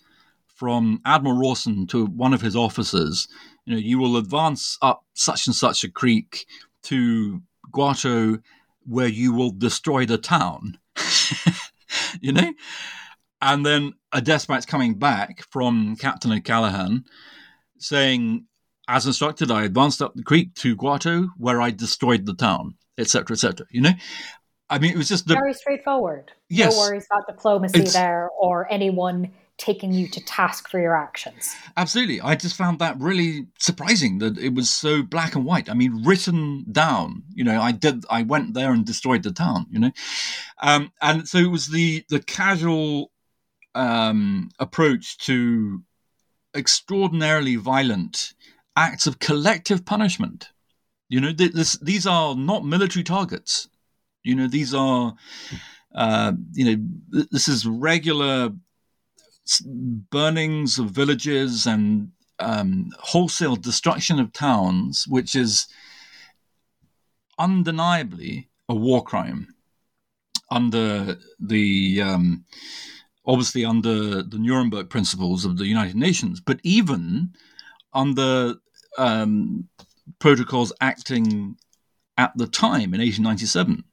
from 0.55 1.01
Admiral 1.03 1.37
Rawson 1.37 1.85
to 1.87 2.05
one 2.05 2.33
of 2.33 2.41
his 2.41 2.55
officers, 2.55 3.27
you 3.65 3.73
know, 3.73 3.79
you 3.79 3.99
will 3.99 4.15
advance 4.15 4.77
up 4.81 5.03
such 5.13 5.47
and 5.47 5.55
such 5.55 5.83
a 5.83 5.91
creek 5.91 6.45
to 6.83 7.41
Gwato, 7.73 8.41
where 8.85 9.07
you 9.07 9.33
will 9.33 9.51
destroy 9.51 10.05
the 10.05 10.17
town. 10.17 10.77
you 12.21 12.31
know, 12.31 12.53
and 13.45 13.63
then 13.63 13.93
a 14.11 14.21
dispatch 14.21 14.65
coming 14.65 14.95
back 14.95 15.43
from 15.51 15.95
Captain 15.97 16.31
O'Callaghan 16.31 17.05
saying, 17.77 18.47
as 18.87 19.05
instructed, 19.05 19.51
I 19.51 19.65
advanced 19.65 20.01
up 20.01 20.15
the 20.15 20.23
creek 20.23 20.55
to 20.55 20.75
Gwato, 20.75 21.29
where 21.37 21.61
I 21.61 21.69
destroyed 21.69 22.25
the 22.25 22.33
town, 22.33 22.75
etc., 22.97 23.35
etc. 23.35 23.67
You 23.69 23.81
know, 23.81 23.91
I 24.67 24.79
mean, 24.79 24.91
it 24.91 24.97
was 24.97 25.07
just 25.07 25.27
the, 25.27 25.35
very 25.35 25.53
straightforward. 25.53 26.31
Yes, 26.49 26.75
no 26.75 26.79
worries 26.81 27.05
about 27.11 27.27
diplomacy 27.27 27.81
there 27.81 28.29
or 28.31 28.71
anyone 28.71 29.31
taking 29.57 29.93
you 29.93 30.07
to 30.07 30.25
task 30.25 30.67
for 30.67 30.79
your 30.81 30.95
actions. 30.95 31.55
Absolutely. 31.77 32.19
I 32.19 32.35
just 32.35 32.55
found 32.55 32.79
that 32.79 32.99
really 32.99 33.47
surprising 33.59 34.17
that 34.19 34.37
it 34.37 34.53
was 34.53 34.69
so 34.69 35.01
black 35.01 35.35
and 35.35 35.45
white. 35.45 35.69
I 35.69 35.73
mean, 35.75 36.03
written 36.03 36.65
down, 36.71 37.23
you 37.33 37.43
know, 37.43 37.61
I 37.61 37.71
did, 37.71 38.05
I 38.09 38.23
went 38.23 38.53
there 38.53 38.73
and 38.73 38.85
destroyed 38.85 39.23
the 39.23 39.31
town, 39.31 39.67
you 39.69 39.79
know. 39.79 39.91
Um, 40.61 40.91
and 41.01 41.25
so 41.27 41.37
it 41.37 41.49
was 41.49 41.67
the, 41.67 42.03
the 42.09 42.19
casual 42.19 43.11
um, 43.75 44.49
approach 44.59 45.17
to 45.19 45.83
extraordinarily 46.55 47.57
violent 47.57 48.33
acts 48.75 49.05
of 49.05 49.19
collective 49.19 49.85
punishment. 49.85 50.49
You 51.09 51.21
know, 51.21 51.31
this, 51.31 51.77
these 51.79 52.07
are 52.07 52.35
not 52.35 52.65
military 52.65 53.03
targets. 53.03 53.69
You 54.23 54.35
know, 54.35 54.47
these 54.47 54.73
are, 54.73 55.15
uh, 55.93 56.33
you 56.53 56.65
know, 56.65 57.25
this 57.31 57.47
is 57.47 57.67
regular 57.67 58.49
burnings 60.09 60.79
of 60.79 60.89
villages 60.89 61.67
and 61.67 62.11
um, 62.39 62.89
wholesale 62.99 63.55
destruction 63.55 64.19
of 64.19 64.33
towns, 64.33 65.05
which 65.07 65.35
is 65.35 65.67
undeniably 67.37 68.49
a 68.67 68.73
war 68.73 69.03
crime 69.03 69.53
under 70.49 71.17
the 71.39 72.01
um, 72.01 72.45
obviously 73.27 73.65
under 73.65 74.21
the 74.21 74.37
Nuremberg 74.37 74.89
principles 74.89 75.45
of 75.45 75.57
the 75.57 75.65
United 75.65 75.95
Nations, 75.95 76.39
but 76.39 76.59
even 76.63 77.33
under 77.93 78.55
um, 78.97 79.67
protocols 80.19 80.73
acting 80.81 81.57
at 82.17 82.31
the 82.35 82.47
time 82.47 82.93
in 82.93 83.01
1897. 83.01 83.83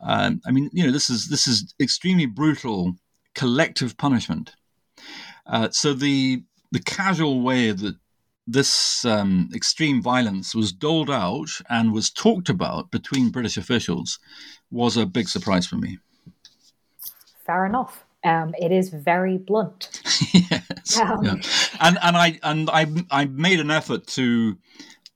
Um, 0.00 0.40
I 0.46 0.50
mean, 0.50 0.70
you 0.72 0.84
know, 0.84 0.92
this 0.92 1.08
is 1.08 1.28
this 1.28 1.46
is 1.46 1.74
extremely 1.80 2.26
brutal 2.26 2.94
collective 3.34 3.96
punishment. 3.96 4.54
Uh, 5.46 5.70
so 5.70 5.94
the 5.94 6.42
the 6.72 6.80
casual 6.80 7.40
way 7.40 7.70
that 7.70 7.96
this 8.46 9.04
um, 9.04 9.48
extreme 9.54 10.02
violence 10.02 10.54
was 10.54 10.72
doled 10.72 11.10
out 11.10 11.48
and 11.70 11.92
was 11.92 12.10
talked 12.10 12.48
about 12.48 12.90
between 12.90 13.30
British 13.30 13.56
officials 13.56 14.18
was 14.70 14.96
a 14.96 15.06
big 15.06 15.28
surprise 15.28 15.66
for 15.66 15.76
me. 15.76 15.98
Fair 17.46 17.64
enough. 17.64 18.03
Um, 18.24 18.54
it 18.58 18.72
is 18.72 18.88
very 18.88 19.36
blunt. 19.36 20.00
yes, 20.32 20.98
um, 20.98 21.24
yeah. 21.24 21.34
and 21.80 21.98
and 22.02 22.16
I 22.16 22.38
and 22.42 22.70
I 22.70 22.86
I 23.10 23.26
made 23.26 23.60
an 23.60 23.70
effort 23.70 24.06
to 24.08 24.56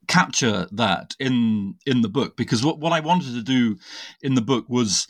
capture 0.07 0.67
that 0.73 1.15
in 1.19 1.77
in 1.87 2.03
the 2.03 2.09
book 2.09 2.37
because 2.37 2.65
what, 2.65 2.79
what 2.79 2.93
I 2.93 3.01
wanted 3.01 3.35
to 3.35 3.43
do 3.43 3.79
in 4.23 4.35
the 4.35 4.43
book 4.43 4.67
was 4.69 5.07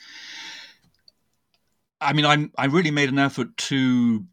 I 2.01 2.13
mean, 2.13 2.25
I 2.25 2.49
I 2.57 2.67
really 2.67 2.91
made 2.91 3.09
an 3.09 3.19
effort 3.19 3.57
to 3.57 4.25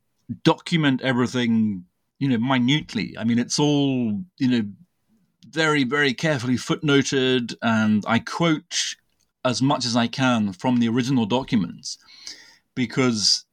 document 0.44 1.02
everything, 1.02 1.86
you 2.20 2.30
know, 2.30 2.38
minutely. 2.38 3.16
I 3.18 3.24
mean, 3.24 3.40
it's 3.40 3.60
all 3.60 4.22
you 4.38 4.48
know, 4.48 4.64
very 5.50 5.84
very 5.84 6.14
carefully 6.14 6.56
footnoted, 6.56 7.56
and 7.62 8.04
I 8.08 8.20
quote 8.20 8.96
as 9.44 9.62
much 9.62 9.86
as 9.86 9.96
I 9.96 10.08
can 10.08 10.54
from 10.54 10.78
the 10.78 10.90
original 10.90 11.26
documents 11.26 11.98
because 12.74 13.45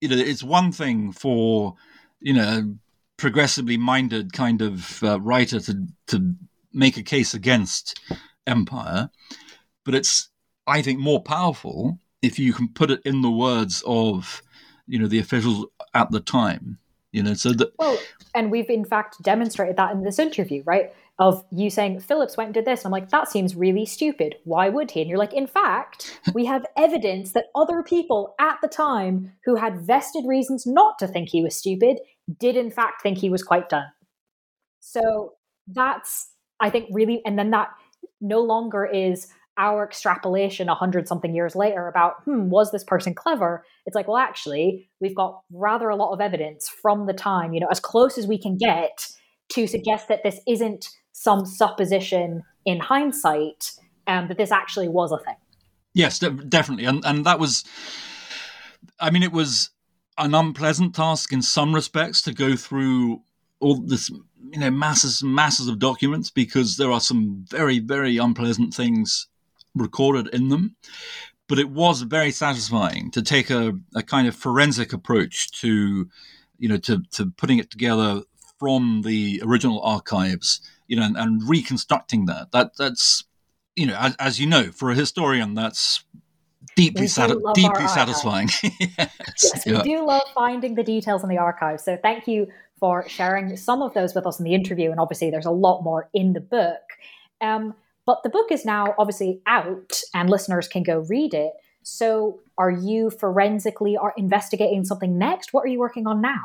you 0.00 0.08
know 0.08 0.16
it's 0.16 0.42
one 0.42 0.72
thing 0.72 1.12
for 1.12 1.74
you 2.20 2.32
know 2.32 2.76
progressively 3.16 3.76
minded 3.76 4.32
kind 4.32 4.60
of 4.62 5.02
uh, 5.02 5.20
writer 5.20 5.60
to 5.60 5.86
to 6.06 6.34
make 6.72 6.96
a 6.96 7.02
case 7.02 7.32
against 7.32 7.98
empire, 8.46 9.10
but 9.84 9.94
it's 9.94 10.28
I 10.66 10.82
think 10.82 10.98
more 10.98 11.22
powerful 11.22 11.98
if 12.22 12.38
you 12.38 12.52
can 12.52 12.68
put 12.68 12.90
it 12.90 13.00
in 13.04 13.22
the 13.22 13.30
words 13.30 13.82
of 13.86 14.42
you 14.86 14.98
know 14.98 15.06
the 15.06 15.18
officials 15.18 15.66
at 15.94 16.10
the 16.10 16.20
time 16.20 16.78
you 17.12 17.22
know 17.22 17.34
so 17.34 17.52
that 17.52 17.72
well 17.78 17.98
and 18.34 18.50
we've 18.50 18.70
in 18.70 18.84
fact 18.84 19.20
demonstrated 19.22 19.76
that 19.76 19.92
in 19.92 20.02
this 20.02 20.18
interview 20.18 20.62
right 20.64 20.92
of 21.18 21.44
you 21.50 21.70
saying 21.70 22.00
phillips 22.00 22.36
went 22.36 22.48
and 22.48 22.54
did 22.54 22.64
this. 22.64 22.84
I'm 22.84 22.92
like 22.92 23.10
that 23.10 23.30
seems 23.30 23.56
really 23.56 23.86
stupid. 23.86 24.36
Why 24.44 24.68
would 24.68 24.90
he? 24.90 25.00
And 25.00 25.10
you're 25.10 25.18
like 25.18 25.34
in 25.34 25.46
fact 25.46 26.20
we 26.34 26.44
have 26.46 26.66
evidence 26.76 27.32
that 27.32 27.46
other 27.54 27.82
people 27.82 28.34
at 28.38 28.58
the 28.62 28.68
time 28.68 29.32
who 29.44 29.56
had 29.56 29.80
vested 29.80 30.24
reasons 30.26 30.66
not 30.66 30.98
to 30.98 31.08
think 31.08 31.28
he 31.28 31.42
was 31.42 31.56
stupid 31.56 31.98
did 32.38 32.56
in 32.56 32.70
fact 32.70 33.02
think 33.02 33.18
he 33.18 33.30
was 33.30 33.44
quite 33.44 33.68
done 33.68 33.86
so 34.80 35.34
that's 35.68 36.32
i 36.58 36.68
think 36.68 36.88
really 36.90 37.22
and 37.24 37.38
then 37.38 37.50
that 37.50 37.68
no 38.20 38.40
longer 38.40 38.84
is 38.84 39.28
our 39.58 39.84
extrapolation 39.84 40.68
a 40.68 40.74
hundred 40.74 41.08
something 41.08 41.34
years 41.34 41.56
later 41.56 41.88
about, 41.88 42.22
hmm, 42.24 42.48
was 42.50 42.70
this 42.72 42.84
person 42.84 43.14
clever? 43.14 43.64
It's 43.86 43.94
like, 43.94 44.06
well, 44.06 44.18
actually, 44.18 44.88
we've 45.00 45.14
got 45.14 45.40
rather 45.50 45.88
a 45.88 45.96
lot 45.96 46.12
of 46.12 46.20
evidence 46.20 46.68
from 46.68 47.06
the 47.06 47.14
time, 47.14 47.54
you 47.54 47.60
know, 47.60 47.68
as 47.70 47.80
close 47.80 48.18
as 48.18 48.26
we 48.26 48.38
can 48.38 48.58
get 48.58 49.08
to 49.50 49.66
suggest 49.66 50.08
that 50.08 50.22
this 50.22 50.40
isn't 50.46 50.88
some 51.16 51.46
supposition 51.46 52.42
in 52.66 52.78
hindsight, 52.78 53.72
um, 54.06 54.28
that 54.28 54.36
this 54.36 54.52
actually 54.52 54.88
was 54.88 55.12
a 55.12 55.18
thing. 55.18 55.36
Yes, 55.94 56.18
definitely, 56.18 56.84
and 56.84 57.02
and 57.06 57.24
that 57.24 57.38
was, 57.38 57.64
I 59.00 59.10
mean, 59.10 59.22
it 59.22 59.32
was 59.32 59.70
an 60.18 60.34
unpleasant 60.34 60.94
task 60.94 61.32
in 61.32 61.40
some 61.40 61.74
respects 61.74 62.20
to 62.22 62.34
go 62.34 62.54
through 62.54 63.22
all 63.60 63.76
this 63.76 64.10
you 64.10 64.60
know 64.60 64.70
masses 64.70 65.22
and 65.22 65.34
masses 65.34 65.68
of 65.68 65.78
documents 65.78 66.30
because 66.30 66.76
there 66.76 66.92
are 66.92 67.00
some 67.00 67.46
very 67.48 67.78
very 67.78 68.18
unpleasant 68.18 68.74
things 68.74 69.26
recorded 69.74 70.28
in 70.34 70.48
them. 70.48 70.76
But 71.48 71.58
it 71.58 71.70
was 71.70 72.02
very 72.02 72.30
satisfying 72.30 73.10
to 73.12 73.22
take 73.22 73.50
a, 73.50 73.72
a 73.94 74.02
kind 74.02 74.26
of 74.28 74.34
forensic 74.34 74.92
approach 74.92 75.50
to, 75.60 76.08
you 76.58 76.68
know, 76.68 76.78
to, 76.78 77.02
to 77.12 77.26
putting 77.36 77.58
it 77.58 77.70
together 77.70 78.22
from 78.58 79.02
the 79.02 79.40
original 79.44 79.80
archives, 79.82 80.60
you 80.88 80.96
know, 80.96 81.02
and, 81.02 81.16
and 81.16 81.48
reconstructing 81.48 82.26
that. 82.26 82.52
That 82.52 82.76
that's, 82.76 83.24
you 83.74 83.86
know, 83.86 83.96
as, 83.98 84.16
as 84.16 84.40
you 84.40 84.46
know, 84.46 84.70
for 84.72 84.90
a 84.90 84.94
historian, 84.94 85.54
that's 85.54 86.04
deeply 86.76 87.06
sati- 87.06 87.40
deeply 87.54 87.86
satisfying. 87.88 88.48
yes, 88.62 88.78
yes 88.98 89.66
yeah. 89.66 89.82
we 89.82 89.82
do 89.82 90.06
love 90.06 90.22
finding 90.34 90.74
the 90.74 90.82
details 90.82 91.22
in 91.22 91.28
the 91.28 91.38
archive. 91.38 91.80
So 91.80 91.98
thank 92.00 92.26
you 92.26 92.48
for 92.78 93.08
sharing 93.08 93.56
some 93.56 93.82
of 93.82 93.94
those 93.94 94.14
with 94.14 94.26
us 94.26 94.38
in 94.38 94.44
the 94.44 94.54
interview. 94.54 94.90
And 94.90 95.00
obviously, 95.00 95.30
there's 95.30 95.46
a 95.46 95.50
lot 95.50 95.82
more 95.82 96.08
in 96.12 96.32
the 96.32 96.40
book. 96.40 96.82
Um, 97.40 97.74
but 98.04 98.22
the 98.22 98.28
book 98.28 98.52
is 98.52 98.64
now 98.64 98.94
obviously 98.98 99.40
out, 99.46 100.00
and 100.14 100.30
listeners 100.30 100.68
can 100.68 100.82
go 100.82 101.00
read 101.08 101.34
it. 101.34 101.52
So, 101.82 102.40
are 102.58 102.70
you 102.70 103.10
forensically 103.10 103.96
or 103.96 104.12
investigating 104.16 104.84
something 104.84 105.18
next? 105.18 105.52
What 105.52 105.64
are 105.64 105.68
you 105.68 105.78
working 105.78 106.06
on 106.06 106.20
now? 106.20 106.42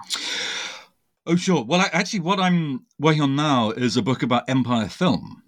Oh, 1.25 1.35
sure. 1.35 1.63
Well, 1.63 1.81
I, 1.81 1.89
actually, 1.93 2.21
what 2.21 2.39
I'm 2.39 2.85
working 2.99 3.21
on 3.21 3.35
now 3.35 3.71
is 3.71 3.95
a 3.95 4.01
book 4.01 4.23
about 4.23 4.49
Empire 4.49 4.89
film. 4.89 5.43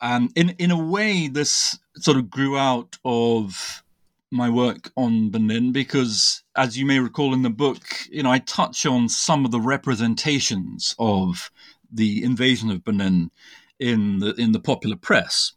And 0.00 0.32
in, 0.34 0.50
in 0.58 0.70
a 0.70 0.82
way, 0.82 1.28
this 1.28 1.78
sort 1.96 2.16
of 2.16 2.30
grew 2.30 2.56
out 2.56 2.96
of 3.04 3.84
my 4.30 4.48
work 4.48 4.90
on 4.96 5.28
Benin 5.28 5.72
because, 5.72 6.42
as 6.56 6.78
you 6.78 6.86
may 6.86 6.98
recall 6.98 7.34
in 7.34 7.42
the 7.42 7.50
book, 7.50 7.82
you 8.10 8.22
know, 8.22 8.30
I 8.30 8.38
touch 8.38 8.86
on 8.86 9.08
some 9.10 9.44
of 9.44 9.50
the 9.50 9.60
representations 9.60 10.94
of 10.98 11.50
the 11.92 12.24
invasion 12.24 12.70
of 12.70 12.82
Benin 12.82 13.30
in 13.78 14.20
the 14.20 14.34
in 14.34 14.52
the 14.52 14.60
popular 14.60 14.96
press. 14.96 15.52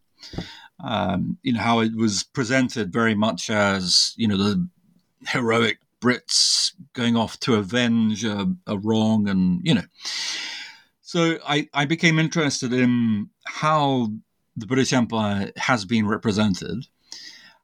Um, 0.84 1.38
you 1.42 1.54
know 1.54 1.62
how 1.62 1.80
it 1.80 1.96
was 1.96 2.24
presented 2.24 2.92
very 2.92 3.16
much 3.16 3.50
as 3.50 4.14
you 4.18 4.28
know 4.28 4.36
the 4.36 4.68
heroic 5.28 5.80
Brits 6.06 6.74
going 6.94 7.16
off 7.16 7.40
to 7.42 7.56
avenge 7.56 8.24
a, 8.24 8.48
a 8.68 8.78
wrong, 8.78 9.28
and 9.28 9.62
you 9.64 9.74
know. 9.74 9.88
So 11.02 11.38
I, 11.48 11.68
I 11.74 11.86
became 11.86 12.20
interested 12.20 12.74
in 12.74 13.30
how 13.46 14.12
the 14.56 14.66
British 14.68 14.94
Empire 14.94 15.52
has 15.56 15.86
been 15.86 16.08
represented. 16.08 16.86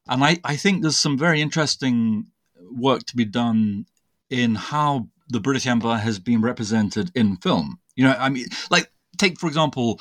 And 0.07 0.23
I, 0.23 0.39
I 0.43 0.55
think 0.55 0.81
there's 0.81 0.97
some 0.97 1.17
very 1.17 1.41
interesting 1.41 2.27
work 2.71 3.03
to 3.05 3.15
be 3.15 3.25
done 3.25 3.85
in 4.29 4.55
how 4.55 5.07
the 5.29 5.39
British 5.39 5.67
Empire 5.67 5.99
has 5.99 6.19
been 6.19 6.41
represented 6.41 7.11
in 7.13 7.37
film. 7.37 7.79
You 7.95 8.05
know, 8.05 8.15
I 8.17 8.29
mean, 8.29 8.45
like, 8.69 8.91
take, 9.17 9.39
for 9.39 9.47
example, 9.47 9.99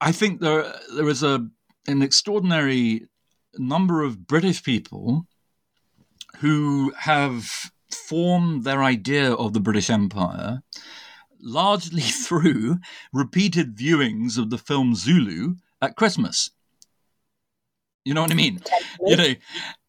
I 0.00 0.12
think 0.12 0.40
there 0.40 0.72
there 0.94 1.08
is 1.08 1.22
a 1.22 1.46
an 1.86 2.02
extraordinary 2.02 3.08
number 3.58 4.02
of 4.02 4.26
British 4.26 4.62
people 4.62 5.26
who 6.36 6.92
have 6.98 7.50
formed 7.90 8.64
their 8.64 8.82
idea 8.82 9.32
of 9.32 9.52
the 9.52 9.60
British 9.60 9.90
Empire 9.90 10.62
largely 11.40 12.00
through 12.02 12.78
repeated 13.12 13.76
viewings 13.76 14.38
of 14.38 14.50
the 14.50 14.58
film 14.58 14.94
Zulu 14.94 15.56
at 15.80 15.96
Christmas. 15.96 16.50
You 18.04 18.14
know 18.14 18.22
what 18.22 18.30
I 18.30 18.34
mean? 18.34 18.60
You 19.04 19.16
know, 19.16 19.34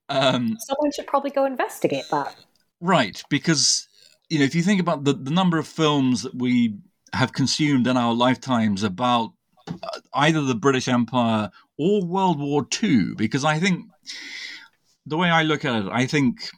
um, 0.10 0.58
someone 0.60 0.92
should 0.92 1.08
probably 1.08 1.32
go 1.32 1.46
investigate 1.46 2.06
that. 2.12 2.36
Right, 2.82 3.22
because 3.30 3.88
you 4.30 4.40
know, 4.40 4.46
if 4.46 4.56
you 4.56 4.62
think 4.62 4.82
about 4.82 5.04
the, 5.04 5.14
the 5.14 5.32
number 5.32 5.58
of 5.58 5.68
films 5.68 6.24
that 6.24 6.36
we 6.36 6.76
have 7.14 7.34
consumed 7.34 7.88
in 7.88 7.98
our 7.98 8.14
lifetimes 8.14 8.84
about 8.84 9.34
uh, 9.68 10.00
either 10.14 10.42
the 10.42 10.56
British 10.56 10.88
Empire 10.88 11.50
or 11.78 12.06
World 12.06 12.40
War 12.40 12.68
II, 12.82 13.16
because 13.16 13.44
I 13.44 13.60
think 13.60 13.86
the 15.10 15.18
way 15.18 15.30
I 15.30 15.44
look 15.44 15.66
at 15.66 15.84
it, 15.84 15.90
I 15.92 16.06
think 16.06 16.50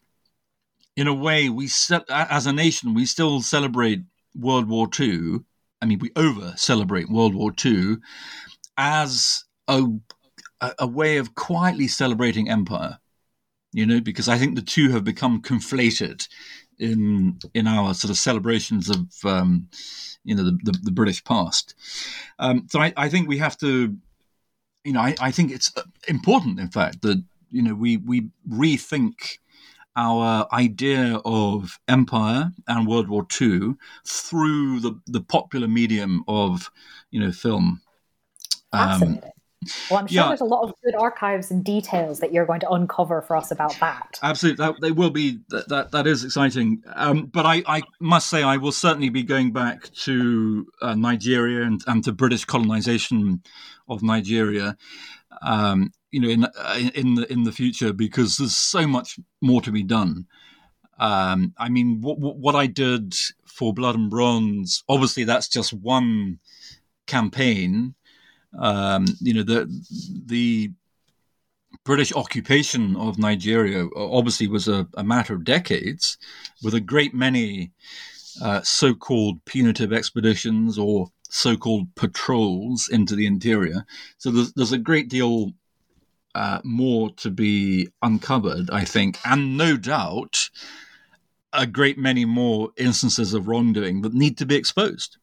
in 0.95 1.07
a 1.07 1.14
way 1.14 1.49
we 1.49 1.68
set, 1.68 2.03
as 2.10 2.45
a 2.45 2.53
nation 2.53 2.94
we 2.94 3.06
still 3.06 3.41
celebrate 3.41 4.02
World 4.36 4.68
War 4.68 4.88
II. 4.99 5.40
I 5.82 5.86
mean, 5.86 5.99
we 5.99 6.11
over 6.15 6.53
celebrate 6.57 7.10
World 7.10 7.34
War 7.34 7.52
II 7.64 7.98
as 8.78 9.45
a 9.68 9.88
a 10.78 10.86
way 10.86 11.18
of 11.18 11.34
quietly 11.34 11.88
celebrating 11.88 12.48
empire. 12.49 12.99
You 13.73 13.86
know, 13.86 14.02
because 14.02 14.28
I 14.28 14.38
think 14.38 14.56
the 14.56 14.61
two 14.61 14.91
have 14.91 15.03
become 15.03 15.41
conflated 15.41 16.28
in 16.78 17.40
in 17.53 17.68
our 17.68 17.94
sort 17.94 18.11
of 18.11 18.18
celebrations 18.18 18.90
of 18.90 19.07
um, 19.23 19.69
you 20.23 20.36
know 20.36 20.44
the, 20.44 20.57
the, 20.64 20.80
the 20.84 20.91
British 20.91 21.23
past. 21.23 21.76
Um, 22.38 22.68
so 22.69 22.80
I, 22.82 22.94
I, 22.98 23.10
think 23.10 23.28
we 23.28 23.38
have 23.38 23.57
to, 23.60 23.95
you 24.84 24.94
know, 24.94 24.99
I, 24.99 25.15
I 25.19 25.32
think 25.32 25.52
it's 25.52 25.72
uh, 25.78 25.84
important, 26.07 26.60
in 26.60 26.69
fact, 26.69 27.02
that 27.03 27.23
you 27.52 27.61
know 27.61 27.76
we 27.76 27.98
we 27.98 28.30
rethink 28.49 29.38
our 29.95 30.48
idea 30.53 31.19
of 31.26 31.80
empire 31.88 32.52
and 32.68 32.88
World 32.88 33.10
War 33.10 33.28
II 33.40 33.73
through 34.06 34.80
the, 34.80 34.99
the 35.07 35.22
popular 35.22 35.68
medium 35.68 36.23
of 36.28 36.72
you 37.11 37.19
know 37.19 37.32
film. 37.32 37.82
Um, 38.73 39.19
well, 39.91 39.99
I'm 39.99 40.07
sure 40.07 40.23
yeah. 40.23 40.28
there's 40.30 40.41
a 40.41 40.45
lot 40.45 40.64
of 40.64 40.73
good 40.84 40.95
archives 40.95 41.52
and 41.52 41.64
details 41.64 42.19
that 42.19 42.34
you're 42.34 42.48
going 42.48 42.61
to 42.61 42.69
uncover 42.72 43.22
for 43.22 43.36
us 43.36 43.52
about 43.52 43.80
that. 43.80 44.18
Absolutely, 44.23 44.65
that, 44.65 44.82
they 44.82 44.91
will 44.91 45.11
be. 45.11 45.40
That 45.49 45.69
that, 45.69 45.91
that 45.91 46.07
is 46.07 46.23
exciting. 46.23 46.84
Um, 46.95 47.28
but 47.28 47.45
I, 47.45 47.61
I 47.68 47.84
must 47.99 48.30
say, 48.30 48.41
I 48.41 48.57
will 48.57 48.72
certainly 48.72 49.10
be 49.10 49.22
going 49.22 49.52
back 49.52 49.91
to 50.06 50.65
uh, 50.82 50.95
Nigeria 50.95 51.64
and, 51.64 51.80
and 51.86 52.03
to 52.06 52.11
British 52.11 52.44
colonization 52.45 53.44
of 53.88 54.02
Nigeria. 54.02 54.78
Um, 55.41 55.91
you 56.11 56.19
know, 56.19 56.29
in 56.29 56.43
uh, 56.43 56.89
in 56.93 57.15
the 57.15 57.31
in 57.31 57.43
the 57.43 57.51
future, 57.51 57.93
because 57.93 58.37
there's 58.37 58.57
so 58.57 58.85
much 58.87 59.19
more 59.41 59.61
to 59.61 59.71
be 59.71 59.83
done. 59.83 60.27
Um, 60.99 61.53
I 61.57 61.69
mean, 61.69 62.01
what, 62.01 62.19
what 62.19 62.55
I 62.55 62.67
did 62.67 63.15
for 63.45 63.73
Blood 63.73 63.95
and 63.95 64.09
Bronze, 64.09 64.83
obviously, 64.87 65.23
that's 65.23 65.47
just 65.47 65.73
one 65.73 66.39
campaign 67.07 67.95
um, 68.57 69.05
you 69.21 69.33
know, 69.33 69.43
the 69.43 69.67
the 70.25 70.71
British 71.83 72.13
occupation 72.13 72.95
of 72.95 73.17
Nigeria 73.17 73.87
obviously 73.95 74.47
was 74.47 74.67
a, 74.67 74.87
a 74.95 75.03
matter 75.03 75.33
of 75.33 75.43
decades, 75.43 76.17
with 76.63 76.73
a 76.73 76.81
great 76.81 77.13
many 77.13 77.71
uh, 78.41 78.61
so-called 78.61 79.43
punitive 79.45 79.93
expeditions 79.93 80.77
or 80.77 81.07
so-called 81.33 81.95
patrols 81.95 82.89
into 82.91 83.15
the 83.15 83.25
interior. 83.25 83.85
So 84.17 84.31
there's, 84.31 84.53
there's 84.53 84.73
a 84.73 84.77
great 84.77 85.07
deal 85.09 85.53
uh, 86.35 86.59
more 86.63 87.09
to 87.11 87.31
be 87.31 87.89
uncovered, 88.01 88.69
I 88.69 88.83
think, 88.83 89.17
and 89.25 89.57
no 89.57 89.77
doubt 89.77 90.49
a 91.53 91.65
great 91.65 91.97
many 91.97 92.25
more 92.25 92.71
instances 92.77 93.33
of 93.33 93.47
wrongdoing 93.47 94.01
that 94.01 94.13
need 94.13 94.37
to 94.37 94.45
be 94.45 94.55
exposed. 94.55 95.17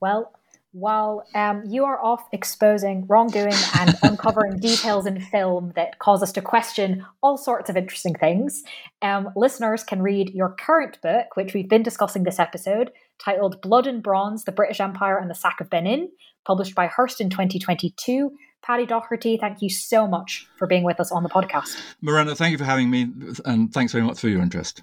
Well, 0.00 0.32
while 0.72 1.26
um, 1.34 1.62
you 1.66 1.84
are 1.84 2.02
off 2.02 2.26
exposing 2.32 3.06
wrongdoing 3.06 3.54
and 3.78 3.94
uncovering 4.02 4.58
details 4.58 5.04
in 5.04 5.20
film 5.20 5.72
that 5.76 5.98
cause 5.98 6.22
us 6.22 6.32
to 6.32 6.40
question 6.42 7.04
all 7.22 7.36
sorts 7.36 7.68
of 7.68 7.76
interesting 7.76 8.14
things, 8.14 8.64
um, 9.02 9.30
listeners 9.36 9.84
can 9.84 10.00
read 10.00 10.30
your 10.30 10.56
current 10.58 11.00
book, 11.02 11.36
which 11.36 11.52
we've 11.52 11.68
been 11.68 11.82
discussing 11.82 12.24
this 12.24 12.38
episode, 12.38 12.90
titled 13.22 13.60
Blood 13.62 13.86
and 13.86 14.02
Bronze 14.02 14.44
The 14.44 14.52
British 14.52 14.80
Empire 14.80 15.18
and 15.18 15.30
the 15.30 15.34
Sack 15.34 15.60
of 15.60 15.70
Benin, 15.70 16.10
published 16.44 16.74
by 16.74 16.86
Hurst 16.86 17.20
in 17.20 17.30
2022. 17.30 18.32
Paddy 18.62 18.86
Docherty, 18.86 19.38
thank 19.40 19.60
you 19.60 19.68
so 19.68 20.06
much 20.06 20.46
for 20.56 20.66
being 20.66 20.84
with 20.84 21.00
us 21.00 21.10
on 21.10 21.22
the 21.22 21.28
podcast. 21.28 21.76
Miranda, 22.00 22.34
thank 22.34 22.52
you 22.52 22.58
for 22.58 22.64
having 22.64 22.90
me, 22.90 23.08
and 23.44 23.72
thanks 23.72 23.92
very 23.92 24.04
much 24.04 24.20
for 24.20 24.28
your 24.28 24.40
interest. 24.40 24.82